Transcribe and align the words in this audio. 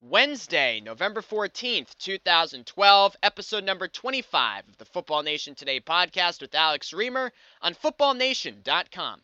Wednesday, 0.00 0.80
November 0.80 1.22
14th, 1.22 1.96
2012, 1.98 3.16
episode 3.20 3.64
number 3.64 3.88
25 3.88 4.68
of 4.68 4.78
the 4.78 4.84
Football 4.84 5.24
Nation 5.24 5.56
Today 5.56 5.80
podcast 5.80 6.40
with 6.40 6.54
Alex 6.54 6.92
Reimer 6.92 7.30
on 7.60 7.74
footballnation.com. 7.74 9.22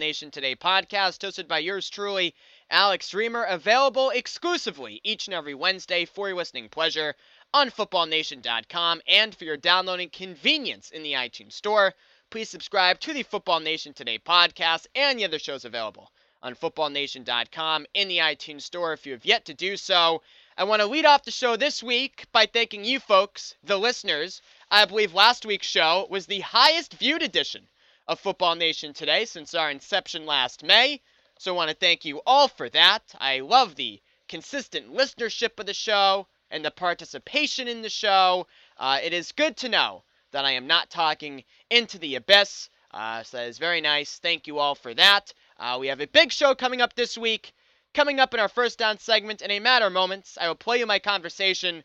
Nation 0.00 0.30
Today 0.30 0.56
podcast, 0.56 1.20
hosted 1.20 1.46
by 1.46 1.58
yours 1.58 1.90
truly, 1.90 2.34
Alex 2.70 3.10
Reimer, 3.10 3.44
available 3.48 4.10
exclusively 4.10 5.00
each 5.04 5.28
and 5.28 5.34
every 5.34 5.54
Wednesday 5.54 6.06
for 6.06 6.28
your 6.28 6.36
listening 6.38 6.70
pleasure 6.70 7.14
on 7.52 7.70
footballnation.com 7.70 9.02
and 9.06 9.36
for 9.36 9.44
your 9.44 9.58
downloading 9.58 10.08
convenience 10.08 10.90
in 10.90 11.02
the 11.02 11.12
iTunes 11.12 11.52
Store. 11.52 11.94
Please 12.30 12.48
subscribe 12.48 12.98
to 13.00 13.12
the 13.12 13.22
Football 13.22 13.60
Nation 13.60 13.92
Today 13.92 14.18
podcast 14.18 14.86
and 14.94 15.18
the 15.18 15.24
other 15.26 15.38
shows 15.38 15.66
available 15.66 16.10
on 16.42 16.54
footballnation.com 16.54 17.86
in 17.92 18.08
the 18.08 18.18
iTunes 18.18 18.62
Store 18.62 18.94
if 18.94 19.04
you 19.04 19.12
have 19.12 19.26
yet 19.26 19.44
to 19.44 19.54
do 19.54 19.76
so. 19.76 20.22
I 20.56 20.64
want 20.64 20.80
to 20.80 20.86
lead 20.86 21.04
off 21.04 21.24
the 21.24 21.30
show 21.30 21.56
this 21.56 21.82
week 21.82 22.24
by 22.32 22.46
thanking 22.46 22.84
you 22.86 23.00
folks, 23.00 23.54
the 23.62 23.78
listeners. 23.78 24.40
I 24.70 24.86
believe 24.86 25.12
last 25.12 25.44
week's 25.44 25.66
show 25.66 26.06
was 26.08 26.24
the 26.24 26.40
highest 26.40 26.94
viewed 26.94 27.22
edition 27.22 27.68
of 28.08 28.20
Football 28.20 28.54
Nation 28.54 28.92
today 28.92 29.24
since 29.24 29.54
our 29.54 29.70
inception 29.70 30.26
last 30.26 30.62
May. 30.62 31.00
So 31.38 31.52
I 31.52 31.56
want 31.56 31.70
to 31.70 31.76
thank 31.76 32.04
you 32.04 32.20
all 32.26 32.48
for 32.48 32.68
that. 32.70 33.02
I 33.20 33.40
love 33.40 33.74
the 33.74 34.00
consistent 34.28 34.94
listenership 34.94 35.58
of 35.58 35.66
the 35.66 35.74
show 35.74 36.26
and 36.50 36.64
the 36.64 36.70
participation 36.70 37.68
in 37.68 37.82
the 37.82 37.88
show. 37.88 38.46
Uh, 38.76 38.98
it 39.02 39.12
is 39.12 39.32
good 39.32 39.56
to 39.58 39.68
know 39.68 40.02
that 40.32 40.44
I 40.44 40.52
am 40.52 40.66
not 40.66 40.90
talking 40.90 41.44
into 41.70 41.98
the 41.98 42.16
abyss. 42.16 42.68
Uh, 42.92 43.22
so 43.22 43.36
that 43.38 43.48
is 43.48 43.58
very 43.58 43.80
nice. 43.80 44.18
Thank 44.18 44.46
you 44.46 44.58
all 44.58 44.74
for 44.74 44.94
that. 44.94 45.32
Uh, 45.58 45.76
we 45.80 45.88
have 45.88 46.00
a 46.00 46.06
big 46.06 46.32
show 46.32 46.54
coming 46.54 46.80
up 46.80 46.94
this 46.94 47.16
week. 47.16 47.52
Coming 47.92 48.20
up 48.20 48.34
in 48.34 48.40
our 48.40 48.48
first 48.48 48.78
down 48.78 48.98
segment, 48.98 49.42
in 49.42 49.50
a 49.50 49.58
matter 49.60 49.86
of 49.86 49.92
moments, 49.92 50.38
I 50.40 50.46
will 50.46 50.54
play 50.54 50.78
you 50.78 50.86
my 50.86 51.00
conversation 51.00 51.82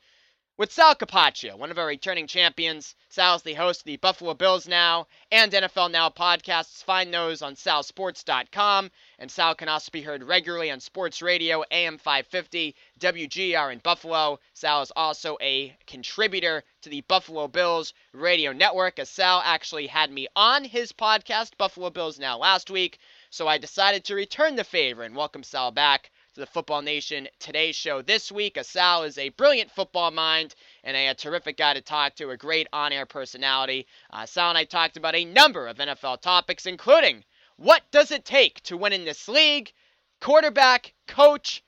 with 0.58 0.72
Sal 0.72 0.95
Capaccio, 0.95 1.58
one 1.58 1.70
of 1.70 1.78
our 1.78 1.86
returning 1.86 2.28
champions. 2.28 2.95
Sal's 3.09 3.44
the 3.44 3.56
host 3.56 3.81
of 3.81 3.86
the 3.86 3.98
Buffalo 3.98 4.34
Bills 4.34 4.70
Now 4.70 5.08
and 5.30 5.52
NFL 5.52 5.92
Now 5.92 6.09
podcasts. 6.09 6.81
Find 6.81 7.14
those 7.14 7.42
on 7.42 7.56
salsports.com. 7.56 8.89
And 9.20 9.30
Sal 9.30 9.53
can 9.56 9.67
also 9.67 9.89
be 9.92 10.02
heard 10.02 10.23
regularly 10.23 10.72
on 10.72 10.80
Sports 10.80 11.22
Radio, 11.22 11.66
AM 11.72 11.98
550, 11.98 12.73
WGR 13.02 13.73
in 13.73 13.80
Buffalo. 13.80 14.39
Sal 14.53 14.81
is 14.81 14.94
also 14.95 15.38
a 15.42 15.76
contributor 15.88 16.64
to 16.83 16.89
the 16.89 17.02
Buffalo 17.02 17.50
Bills 17.50 17.94
radio 18.14 18.53
network, 18.53 18.98
as 18.98 19.09
Sal 19.09 19.42
actually 19.44 19.88
had 19.88 20.09
me 20.09 20.30
on 20.38 20.64
his 20.64 20.94
podcast, 20.94 21.58
Buffalo 21.58 21.89
Bills 21.89 22.17
Now, 22.17 22.38
last 22.38 22.72
week. 22.72 23.00
So 23.30 23.45
I 23.50 23.58
decided 23.58 24.06
to 24.06 24.16
return 24.16 24.56
the 24.56 24.64
favor 24.64 25.03
and 25.03 25.17
welcome 25.17 25.44
Sal 25.44 25.72
back 25.72 26.11
to 26.36 26.41
the 26.41 26.47
Football 26.47 26.81
Nation 26.81 27.30
Today 27.39 27.72
show 27.72 28.02
this 28.02 28.30
week. 28.30 28.58
Asal 28.58 29.03
is 29.03 29.17
a 29.17 29.30
brilliant 29.30 29.72
football 29.72 30.11
mind 30.11 30.53
and 30.83 30.97
a, 30.97 31.14
terrific 31.14 31.55
guy 31.55 31.73
to 31.73 31.80
talk 31.80 32.16
to, 32.16 32.30
a 32.30 32.36
great 32.36 32.67
on 32.73 32.92
air 32.92 33.05
personality. 33.05 33.88
Uh, 34.11 34.25
Sal 34.25 34.50
and 34.50 34.58
I 34.58 34.66
talked 34.66 34.97
about 34.97 35.16
a 35.16 35.23
number 35.23 35.66
of 35.66 35.77
NFL 35.77 36.19
topics, 36.19 36.66
including 36.66 37.23
what 37.55 37.89
does 37.89 38.11
it 38.11 38.25
take 38.25 38.61
to 38.64 38.75
win 38.75 38.92
in 38.92 39.05
this 39.05 39.30
league, 39.30 39.72
quarterback, 40.19 40.94
coach, 41.08 41.64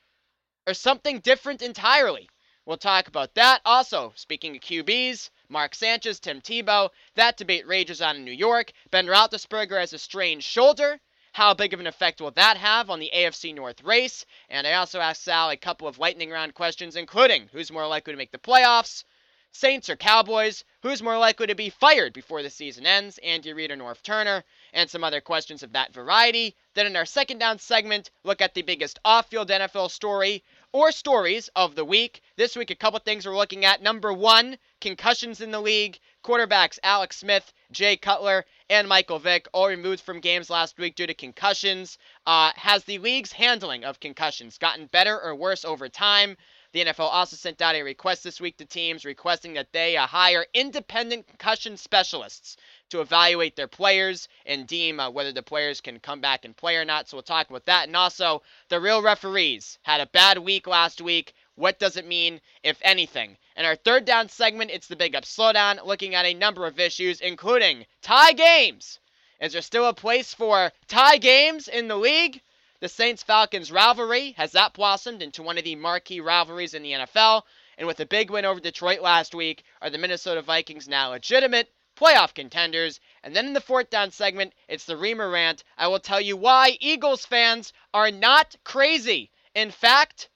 or 0.68 0.74
something 0.74 1.20
different 1.20 1.62
entirely. 1.62 2.30
We'll 2.66 2.76
talk 2.76 3.08
about 3.08 3.36
that. 3.36 3.62
Also, 3.64 4.12
speaking 4.18 4.58
of 4.58 4.62
QBs, 4.62 5.30
Mark 5.48 5.76
Sanchez, 5.76 6.20
Tim 6.20 6.42
Tebow, 6.42 6.90
that 7.16 7.38
debate 7.38 7.66
rages 7.68 8.02
on 8.02 8.18
in 8.18 8.26
New 8.26 8.34
York. 8.34 8.74
Ben 8.92 9.06
Roethlisberger 9.06 9.80
has 9.80 9.94
a 9.94 9.98
strained 9.98 10.44
shoulder. 10.44 11.00
How 11.38 11.54
big 11.54 11.72
of 11.72 11.80
an 11.80 11.86
effect 11.86 12.20
will 12.20 12.32
that 12.32 12.58
have 12.58 12.90
on 12.90 13.00
the 13.00 13.12
AFC 13.14 13.54
North 13.54 13.84
race? 13.84 14.26
And 14.50 14.66
I 14.66 14.74
also 14.74 15.00
asked 15.00 15.22
Sal 15.22 15.52
a 15.52 15.56
couple 15.56 15.88
of 15.88 16.00
lightning 16.00 16.32
round 16.32 16.56
questions, 16.56 16.96
including 16.96 17.48
who's 17.52 17.72
more 17.72 17.86
likely 17.86 18.12
to 18.12 18.18
make 18.18 18.32
the 18.32 18.40
playoffs, 18.40 19.04
Saints 19.52 19.88
or 19.88 19.96
Cowboys, 19.96 20.64
who's 20.82 21.04
more 21.04 21.20
likely 21.20 21.46
to 21.46 21.54
be 21.54 21.70
fired 21.70 22.12
before 22.12 22.42
the 22.42 22.50
season 22.50 22.88
ends, 22.88 23.20
Andy 23.20 23.54
Reid 23.54 23.70
or 23.70 23.78
Norv 23.78 24.02
Turner, 24.02 24.44
and 24.74 24.90
some 24.90 25.04
other 25.04 25.22
questions 25.22 25.62
of 25.62 25.74
that 25.74 25.94
variety. 25.94 26.56
Then 26.74 26.88
in 26.88 26.96
our 26.96 27.06
second 27.06 27.38
down 27.38 27.60
segment, 27.60 28.10
look 28.24 28.42
at 28.42 28.56
the 28.56 28.64
biggest 28.64 28.98
off 29.06 29.30
field 29.30 29.50
NFL 29.50 29.92
story 29.92 30.44
or 30.72 30.92
stories 30.92 31.50
of 31.56 31.76
the 31.76 31.86
week. 31.86 32.22
This 32.36 32.56
week, 32.56 32.72
a 32.72 32.76
couple 32.76 33.00
things 33.00 33.28
we're 33.28 33.38
looking 33.38 33.64
at. 33.64 33.84
Number 33.84 34.12
one, 34.12 34.58
concussions 34.82 35.40
in 35.42 35.52
the 35.52 35.62
league. 35.62 36.00
Quarterbacks 36.24 36.80
Alex 36.84 37.18
Smith, 37.18 37.54
Jay 37.72 37.96
Cutler, 37.96 38.44
and 38.70 38.88
Michael 38.88 39.20
Vick, 39.20 39.48
all 39.54 39.68
removed 39.68 40.02
from 40.02 40.20
games 40.20 40.50
last 40.50 40.78
week 40.78 40.96
due 40.96 41.08
to 41.08 41.14
concussions. 41.14 41.98
Uh, 42.26 42.52
has 42.56 42.84
the 42.84 43.00
league's 43.00 43.32
handling 43.32 43.86
of 43.86 44.00
concussions 44.00 44.58
gotten 44.58 44.88
better 44.88 45.20
or 45.22 45.36
worse 45.36 45.64
over 45.64 45.90
time? 45.90 46.36
The 46.74 46.84
NFL 46.86 47.10
also 47.12 47.38
sent 47.38 47.62
out 47.62 47.76
a 47.76 47.82
request 47.82 48.24
this 48.24 48.42
week 48.42 48.58
to 48.58 48.66
teams 48.66 49.06
requesting 49.06 49.54
that 49.54 49.72
they 49.72 49.96
uh, 49.96 50.06
hire 50.06 50.46
independent 50.54 51.28
concussion 51.28 51.78
specialists 51.78 52.58
to 52.90 53.02
evaluate 53.02 53.56
their 53.56 53.68
players 53.70 54.28
and 54.46 54.68
deem 54.68 55.00
uh, 55.00 55.10
whether 55.10 55.32
the 55.32 55.42
players 55.42 55.82
can 55.82 56.00
come 56.00 56.20
back 56.20 56.46
and 56.46 56.56
play 56.56 56.76
or 56.76 56.86
not. 56.86 57.08
So 57.08 57.18
we'll 57.18 57.24
talk 57.24 57.50
about 57.50 57.66
that. 57.66 57.88
And 57.88 57.96
also, 57.96 58.44
the 58.70 58.82
real 58.82 59.02
referees 59.02 59.80
had 59.84 60.02
a 60.02 60.08
bad 60.08 60.38
week 60.40 60.68
last 60.68 61.02
week. 61.02 61.34
What 61.58 61.80
does 61.80 61.98
it 61.98 62.06
mean, 62.06 62.40
if 62.62 62.78
anything? 62.84 63.36
In 63.56 63.66
our 63.66 63.76
third 63.76 64.06
down 64.06 64.30
segment, 64.30 64.70
it's 64.70 64.86
the 64.86 64.96
Big 64.96 65.16
Up 65.16 65.24
Slowdown, 65.24 65.84
looking 65.84 66.14
at 66.14 66.28
a 66.28 66.36
number 66.36 66.68
of 66.68 66.80
issues, 66.80 67.20
including 67.20 67.88
tie 68.04 68.34
games. 68.34 69.00
Is 69.42 69.54
there 69.54 69.64
still 69.64 69.88
a 69.88 69.94
place 69.94 70.36
for 70.36 70.72
tie 70.88 71.18
games 71.18 71.68
in 71.68 71.88
the 71.88 71.98
league? 71.98 72.44
The 72.80 72.88
Saints 72.88 73.24
Falcons 73.24 73.72
rivalry 73.72 74.34
has 74.34 74.52
that 74.52 74.74
blossomed 74.74 75.24
into 75.24 75.42
one 75.42 75.58
of 75.58 75.64
the 75.64 75.76
marquee 75.76 76.20
rivalries 76.20 76.76
in 76.76 76.84
the 76.84 76.92
NFL. 76.92 77.42
And 77.80 77.88
with 77.88 78.00
a 78.02 78.06
big 78.06 78.30
win 78.30 78.46
over 78.46 78.60
Detroit 78.60 79.02
last 79.02 79.34
week, 79.34 79.64
are 79.82 79.90
the 79.90 79.98
Minnesota 79.98 80.44
Vikings 80.44 80.88
now 80.88 81.10
legitimate 81.10 81.74
playoff 81.96 82.36
contenders? 82.36 83.00
And 83.24 83.36
then 83.36 83.48
in 83.48 83.54
the 83.54 83.62
fourth 83.62 83.90
down 83.90 84.12
segment, 84.12 84.54
it's 84.68 84.86
the 84.86 84.94
Reimer 84.94 85.32
rant. 85.32 85.64
I 85.76 85.88
will 85.88 86.00
tell 86.00 86.22
you 86.22 86.38
why 86.38 86.78
Eagles 86.80 87.26
fans 87.26 87.74
are 87.96 88.12
not 88.12 88.56
crazy. 88.64 89.32
In 89.56 89.72
fact, 89.72 90.30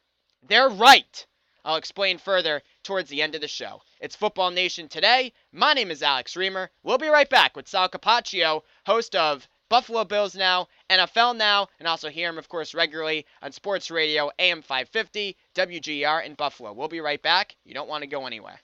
they're 0.48 0.70
right. 0.70 1.26
I'll 1.64 1.76
explain 1.76 2.18
further 2.18 2.62
towards 2.84 3.10
the 3.10 3.22
end 3.22 3.36
of 3.36 3.42
the 3.42 3.48
show. 3.48 3.82
It's 4.00 4.16
Football 4.16 4.52
Nation 4.52 4.88
today. 4.88 5.32
My 5.52 5.74
name 5.74 5.92
is 5.92 6.02
Alex 6.02 6.34
Reimer. 6.34 6.70
We'll 6.84 6.98
be 6.98 7.08
right 7.08 7.30
back 7.30 7.56
with 7.56 7.68
Sal 7.68 7.90
Capaccio, 7.90 8.64
host 8.86 9.16
of 9.16 9.48
Buffalo 9.70 10.04
Bills 10.04 10.36
Now, 10.36 10.68
NFL 10.90 11.38
Now, 11.38 11.68
and 11.80 11.88
also 11.88 12.10
hear 12.10 12.30
him, 12.30 12.38
of 12.38 12.50
course, 12.50 12.74
regularly 12.74 13.26
on 13.42 13.52
Sports 13.52 13.92
Radio 13.92 14.32
AM 14.40 14.62
550, 14.62 15.38
WGR 15.56 16.26
in 16.26 16.34
Buffalo. 16.34 16.74
We'll 16.74 16.88
be 16.88 17.00
right 17.00 17.22
back. 17.22 17.56
You 17.64 17.74
don't 17.74 17.88
want 17.88 18.02
to 18.02 18.08
go 18.08 18.26
anywhere. 18.26 18.60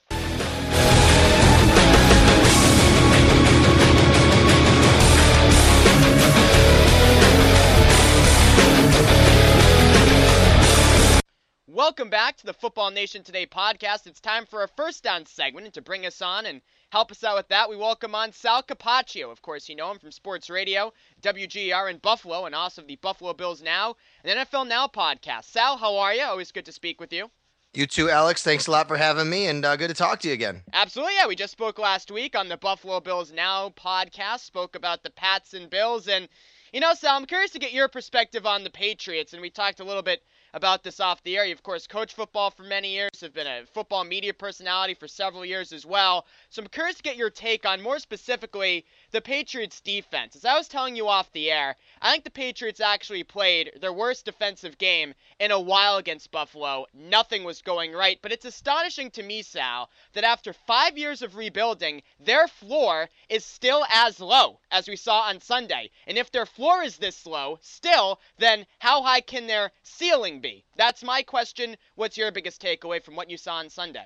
Welcome 11.78 12.10
back 12.10 12.36
to 12.38 12.44
the 12.44 12.52
Football 12.52 12.90
Nation 12.90 13.22
Today 13.22 13.46
podcast. 13.46 14.08
It's 14.08 14.18
time 14.18 14.46
for 14.46 14.62
our 14.62 14.66
first 14.66 15.04
down 15.04 15.24
segment, 15.26 15.64
and 15.64 15.74
to 15.74 15.80
bring 15.80 16.06
us 16.06 16.20
on 16.20 16.44
and 16.44 16.60
help 16.90 17.12
us 17.12 17.22
out 17.22 17.36
with 17.36 17.46
that, 17.50 17.70
we 17.70 17.76
welcome 17.76 18.16
on 18.16 18.32
Sal 18.32 18.64
Capaccio. 18.64 19.30
Of 19.30 19.42
course, 19.42 19.68
you 19.68 19.76
know 19.76 19.92
him 19.92 20.00
from 20.00 20.10
Sports 20.10 20.50
Radio, 20.50 20.92
WGR 21.22 21.88
in 21.88 21.98
Buffalo, 21.98 22.46
and 22.46 22.54
also 22.56 22.82
the 22.82 22.96
Buffalo 22.96 23.32
Bills 23.32 23.62
Now, 23.62 23.94
and 24.24 24.40
NFL 24.40 24.66
Now 24.66 24.88
podcast. 24.88 25.44
Sal, 25.44 25.76
how 25.76 25.96
are 25.98 26.12
you? 26.12 26.24
Always 26.24 26.50
good 26.50 26.66
to 26.66 26.72
speak 26.72 27.00
with 27.00 27.12
you. 27.12 27.30
You 27.74 27.86
too, 27.86 28.10
Alex. 28.10 28.42
Thanks 28.42 28.66
a 28.66 28.72
lot 28.72 28.88
for 28.88 28.96
having 28.96 29.30
me, 29.30 29.46
and 29.46 29.64
uh, 29.64 29.76
good 29.76 29.86
to 29.86 29.94
talk 29.94 30.18
to 30.22 30.26
you 30.26 30.34
again. 30.34 30.62
Absolutely, 30.72 31.14
yeah. 31.14 31.28
We 31.28 31.36
just 31.36 31.52
spoke 31.52 31.78
last 31.78 32.10
week 32.10 32.34
on 32.34 32.48
the 32.48 32.56
Buffalo 32.56 32.98
Bills 32.98 33.30
Now 33.30 33.68
podcast, 33.68 34.40
spoke 34.40 34.74
about 34.74 35.04
the 35.04 35.10
Pats 35.10 35.54
and 35.54 35.70
Bills, 35.70 36.08
and 36.08 36.28
you 36.72 36.80
know, 36.80 36.92
Sal, 36.94 37.14
I'm 37.14 37.24
curious 37.24 37.52
to 37.52 37.60
get 37.60 37.72
your 37.72 37.86
perspective 37.86 38.46
on 38.46 38.64
the 38.64 38.70
Patriots, 38.70 39.32
and 39.32 39.40
we 39.40 39.48
talked 39.48 39.78
a 39.78 39.84
little 39.84 40.02
bit 40.02 40.24
about 40.58 40.82
this 40.82 40.98
off 40.98 41.22
the 41.22 41.36
air. 41.38 41.44
You, 41.44 41.52
of 41.52 41.62
course, 41.62 41.86
coached 41.86 42.16
football 42.16 42.50
for 42.50 42.64
many 42.64 42.90
years, 42.90 43.20
have 43.20 43.32
been 43.32 43.46
a 43.46 43.64
football 43.72 44.02
media 44.02 44.34
personality 44.34 44.92
for 44.92 45.06
several 45.06 45.44
years 45.44 45.72
as 45.72 45.86
well. 45.86 46.26
So 46.50 46.60
I'm 46.60 46.68
curious 46.68 46.96
to 46.96 47.02
get 47.04 47.16
your 47.16 47.30
take 47.30 47.64
on, 47.64 47.80
more 47.80 48.00
specifically, 48.00 48.84
the 49.12 49.20
Patriots' 49.20 49.80
defense. 49.80 50.34
As 50.34 50.44
I 50.44 50.58
was 50.58 50.66
telling 50.66 50.96
you 50.96 51.06
off 51.06 51.32
the 51.32 51.52
air, 51.52 51.76
I 52.02 52.10
think 52.10 52.24
the 52.24 52.30
Patriots 52.30 52.80
actually 52.80 53.22
played 53.22 53.70
their 53.80 53.92
worst 53.92 54.24
defensive 54.24 54.78
game 54.78 55.14
in 55.38 55.52
a 55.52 55.60
while 55.60 55.96
against 55.96 56.32
Buffalo. 56.32 56.86
Nothing 56.92 57.44
was 57.44 57.62
going 57.62 57.92
right, 57.92 58.18
but 58.20 58.32
it's 58.32 58.44
astonishing 58.44 59.12
to 59.12 59.22
me, 59.22 59.42
Sal, 59.42 59.88
that 60.14 60.24
after 60.24 60.52
five 60.52 60.98
years 60.98 61.22
of 61.22 61.36
rebuilding, 61.36 62.02
their 62.18 62.48
floor 62.48 63.08
is 63.28 63.44
still 63.44 63.84
as 63.92 64.18
low 64.18 64.58
as 64.72 64.88
we 64.88 64.96
saw 64.96 65.20
on 65.20 65.40
Sunday. 65.40 65.90
And 66.08 66.18
if 66.18 66.32
their 66.32 66.46
floor 66.46 66.82
is 66.82 66.96
this 66.96 67.26
low 67.26 67.60
still, 67.62 68.18
then 68.38 68.66
how 68.80 69.02
high 69.02 69.20
can 69.20 69.46
their 69.46 69.70
ceiling 69.84 70.40
be? 70.40 70.47
That's 70.76 71.02
my 71.02 71.22
question. 71.22 71.76
What's 71.96 72.16
your 72.16 72.30
biggest 72.30 72.62
takeaway 72.62 73.02
from 73.02 73.16
what 73.16 73.30
you 73.30 73.36
saw 73.36 73.54
on 73.56 73.68
Sunday? 73.68 74.04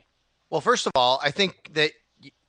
Well, 0.51 0.61
first 0.61 0.87
of 0.87 0.93
all, 0.95 1.21
I 1.23 1.31
think 1.31 1.71
that 1.75 1.93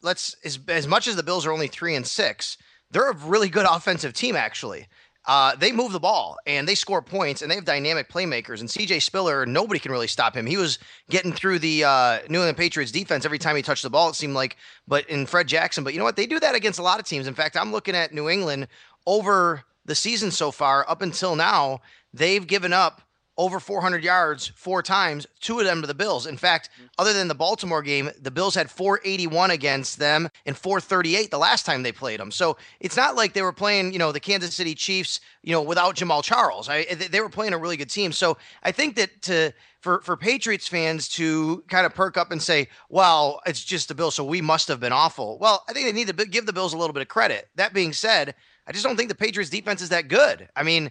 let's 0.01 0.35
as, 0.43 0.59
as 0.67 0.87
much 0.87 1.07
as 1.07 1.15
the 1.15 1.23
Bills 1.23 1.45
are 1.45 1.51
only 1.51 1.67
three 1.67 1.95
and 1.95 2.05
six, 2.05 2.57
they're 2.91 3.09
a 3.09 3.15
really 3.15 3.49
good 3.49 3.65
offensive 3.65 4.13
team 4.13 4.35
actually. 4.35 4.87
Uh, 5.25 5.55
they 5.55 5.71
move 5.71 5.93
the 5.93 6.01
ball 6.01 6.37
and 6.45 6.67
they 6.67 6.75
score 6.75 7.01
points 7.01 7.41
and 7.41 7.49
they 7.49 7.55
have 7.55 7.63
dynamic 7.63 8.09
playmakers. 8.09 8.59
And 8.59 8.67
CJ 8.67 9.01
Spiller, 9.01 9.45
nobody 9.45 9.79
can 9.79 9.91
really 9.91 10.07
stop 10.07 10.35
him. 10.35 10.45
He 10.45 10.57
was 10.57 10.79
getting 11.09 11.31
through 11.31 11.59
the 11.59 11.85
uh, 11.85 12.19
New 12.27 12.39
England 12.39 12.57
Patriots 12.57 12.91
defense 12.91 13.23
every 13.23 13.39
time 13.39 13.55
he 13.55 13.61
touched 13.61 13.83
the 13.83 13.89
ball, 13.89 14.09
it 14.09 14.15
seemed 14.15 14.33
like. 14.33 14.57
But 14.85 15.09
in 15.09 15.25
Fred 15.25 15.47
Jackson, 15.47 15.85
but 15.85 15.93
you 15.93 15.99
know 15.99 16.05
what? 16.05 16.17
They 16.17 16.27
do 16.27 16.41
that 16.41 16.55
against 16.55 16.77
a 16.79 16.83
lot 16.83 16.99
of 16.99 17.05
teams. 17.05 17.25
In 17.25 17.35
fact, 17.35 17.55
I'm 17.55 17.71
looking 17.71 17.95
at 17.95 18.13
New 18.13 18.27
England 18.27 18.67
over 19.05 19.63
the 19.85 19.95
season 19.95 20.31
so 20.31 20.51
far, 20.51 20.89
up 20.89 21.01
until 21.01 21.35
now, 21.35 21.79
they've 22.13 22.45
given 22.45 22.73
up 22.73 23.01
over 23.37 23.59
400 23.59 24.03
yards 24.03 24.47
four 24.55 24.83
times, 24.83 25.25
two 25.39 25.59
of 25.59 25.65
them 25.65 25.81
to 25.81 25.87
the 25.87 25.93
Bills. 25.93 26.27
In 26.27 26.37
fact, 26.37 26.69
mm-hmm. 26.73 26.85
other 26.97 27.13
than 27.13 27.27
the 27.27 27.35
Baltimore 27.35 27.81
game, 27.81 28.11
the 28.21 28.31
Bills 28.31 28.55
had 28.55 28.69
481 28.69 29.51
against 29.51 29.97
them 29.99 30.29
and 30.45 30.55
438 30.55 31.31
the 31.31 31.37
last 31.37 31.65
time 31.65 31.83
they 31.83 31.91
played 31.91 32.19
them. 32.19 32.31
So 32.31 32.57
it's 32.79 32.97
not 32.97 33.15
like 33.15 33.33
they 33.33 33.41
were 33.41 33.53
playing, 33.53 33.93
you 33.93 33.99
know, 33.99 34.11
the 34.11 34.19
Kansas 34.19 34.53
City 34.53 34.75
Chiefs, 34.75 35.19
you 35.41 35.51
know, 35.51 35.61
without 35.61 35.95
Jamaal 35.95 36.23
Charles. 36.23 36.69
I, 36.69 36.85
they 36.85 37.21
were 37.21 37.29
playing 37.29 37.53
a 37.53 37.57
really 37.57 37.77
good 37.77 37.89
team. 37.89 38.11
So 38.11 38.37
I 38.61 38.71
think 38.71 38.95
that 38.97 39.21
to 39.23 39.53
for 39.83 40.01
for 40.01 40.15
Patriots 40.15 40.67
fans 40.67 41.09
to 41.09 41.63
kind 41.67 41.85
of 41.85 41.93
perk 41.93 42.15
up 42.15 42.31
and 42.31 42.41
say, 42.41 42.69
"Well, 42.89 43.41
it's 43.45 43.63
just 43.63 43.89
the 43.89 43.95
Bills, 43.95 44.15
so 44.15 44.23
we 44.23 44.39
must 44.41 44.69
have 44.69 44.79
been 44.79 44.93
awful." 44.93 45.37
Well, 45.39 45.63
I 45.67 45.73
think 45.73 45.85
they 45.85 45.91
need 45.91 46.07
to 46.07 46.25
give 46.25 46.45
the 46.45 46.53
Bills 46.53 46.73
a 46.73 46.77
little 46.77 46.93
bit 46.93 47.01
of 47.01 47.09
credit. 47.09 47.49
That 47.55 47.73
being 47.73 47.91
said, 47.91 48.33
I 48.65 48.71
just 48.71 48.85
don't 48.85 48.95
think 48.95 49.09
the 49.09 49.15
Patriots 49.15 49.51
defense 49.51 49.81
is 49.81 49.89
that 49.89 50.07
good. 50.07 50.47
I 50.55 50.63
mean, 50.63 50.89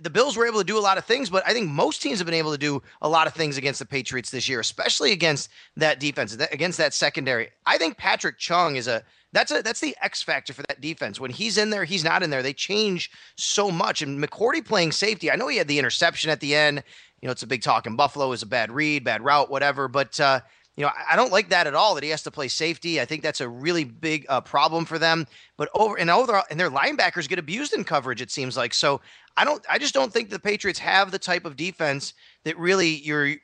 the 0.00 0.10
Bills 0.10 0.36
were 0.36 0.46
able 0.46 0.58
to 0.58 0.64
do 0.64 0.78
a 0.78 0.80
lot 0.80 0.98
of 0.98 1.04
things, 1.04 1.30
but 1.30 1.42
I 1.46 1.52
think 1.52 1.70
most 1.70 2.02
teams 2.02 2.18
have 2.18 2.26
been 2.26 2.34
able 2.34 2.52
to 2.52 2.58
do 2.58 2.82
a 3.00 3.08
lot 3.08 3.26
of 3.26 3.34
things 3.34 3.56
against 3.56 3.78
the 3.78 3.86
Patriots 3.86 4.30
this 4.30 4.48
year, 4.48 4.60
especially 4.60 5.12
against 5.12 5.48
that 5.76 6.00
defense, 6.00 6.34
against 6.34 6.78
that 6.78 6.92
secondary. 6.92 7.48
I 7.64 7.78
think 7.78 7.96
Patrick 7.96 8.38
Chung 8.38 8.76
is 8.76 8.88
a 8.88 9.02
that's 9.32 9.52
a 9.52 9.62
that's 9.62 9.80
the 9.80 9.96
X 10.02 10.22
factor 10.22 10.52
for 10.52 10.62
that 10.68 10.80
defense. 10.80 11.20
When 11.20 11.30
he's 11.30 11.56
in 11.56 11.70
there, 11.70 11.84
he's 11.84 12.04
not 12.04 12.22
in 12.22 12.30
there. 12.30 12.42
They 12.42 12.52
change 12.52 13.10
so 13.36 13.70
much. 13.70 14.02
And 14.02 14.22
McCourty 14.22 14.64
playing 14.64 14.92
safety, 14.92 15.30
I 15.30 15.36
know 15.36 15.48
he 15.48 15.56
had 15.56 15.68
the 15.68 15.78
interception 15.78 16.30
at 16.30 16.40
the 16.40 16.54
end. 16.54 16.82
You 17.22 17.26
know, 17.26 17.32
it's 17.32 17.42
a 17.42 17.46
big 17.46 17.62
talk 17.62 17.86
in 17.86 17.96
Buffalo 17.96 18.32
is 18.32 18.42
a 18.42 18.46
bad 18.46 18.72
read, 18.72 19.04
bad 19.04 19.22
route, 19.22 19.50
whatever. 19.50 19.88
But 19.88 20.18
uh, 20.18 20.40
you 20.76 20.84
know, 20.84 20.90
I 21.08 21.16
don't 21.16 21.32
like 21.32 21.50
that 21.50 21.66
at 21.66 21.74
all 21.74 21.94
that 21.94 22.04
he 22.04 22.10
has 22.10 22.22
to 22.22 22.30
play 22.30 22.48
safety. 22.48 23.00
I 23.00 23.04
think 23.04 23.22
that's 23.22 23.40
a 23.40 23.48
really 23.48 23.84
big 23.84 24.24
uh, 24.28 24.40
problem 24.40 24.84
for 24.84 24.98
them. 24.98 25.26
But 25.56 25.68
over 25.74 25.98
and 25.98 26.08
over, 26.08 26.42
and 26.50 26.58
their 26.58 26.70
linebackers 26.70 27.28
get 27.28 27.38
abused 27.38 27.74
in 27.74 27.84
coverage. 27.84 28.22
It 28.22 28.30
seems 28.30 28.56
like 28.56 28.72
so. 28.72 29.00
I 29.36 29.44
don't. 29.44 29.64
I 29.68 29.78
just 29.78 29.94
don't 29.94 30.12
think 30.12 30.30
the 30.30 30.38
Patriots 30.38 30.78
have 30.78 31.10
the 31.10 31.18
type 31.18 31.44
of 31.44 31.56
defense 31.56 32.14
that 32.44 32.58
really 32.58 32.88
you're 32.88 33.34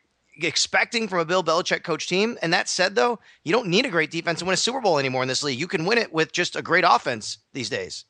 expecting 0.42 1.08
from 1.08 1.18
a 1.18 1.24
Bill 1.24 1.42
Belichick 1.42 1.82
coach 1.82 2.08
team. 2.08 2.38
And 2.42 2.52
that 2.52 2.68
said, 2.68 2.94
though, 2.94 3.18
you 3.44 3.52
don't 3.52 3.68
need 3.68 3.86
a 3.86 3.90
great 3.90 4.10
defense 4.10 4.40
to 4.40 4.44
win 4.44 4.54
a 4.54 4.56
Super 4.56 4.80
Bowl 4.80 4.98
anymore 4.98 5.22
in 5.22 5.28
this 5.28 5.42
league. 5.42 5.58
You 5.58 5.66
can 5.66 5.84
win 5.84 5.98
it 5.98 6.12
with 6.12 6.32
just 6.32 6.56
a 6.56 6.62
great 6.62 6.84
offense 6.86 7.38
these 7.52 7.70
days. 7.70 8.04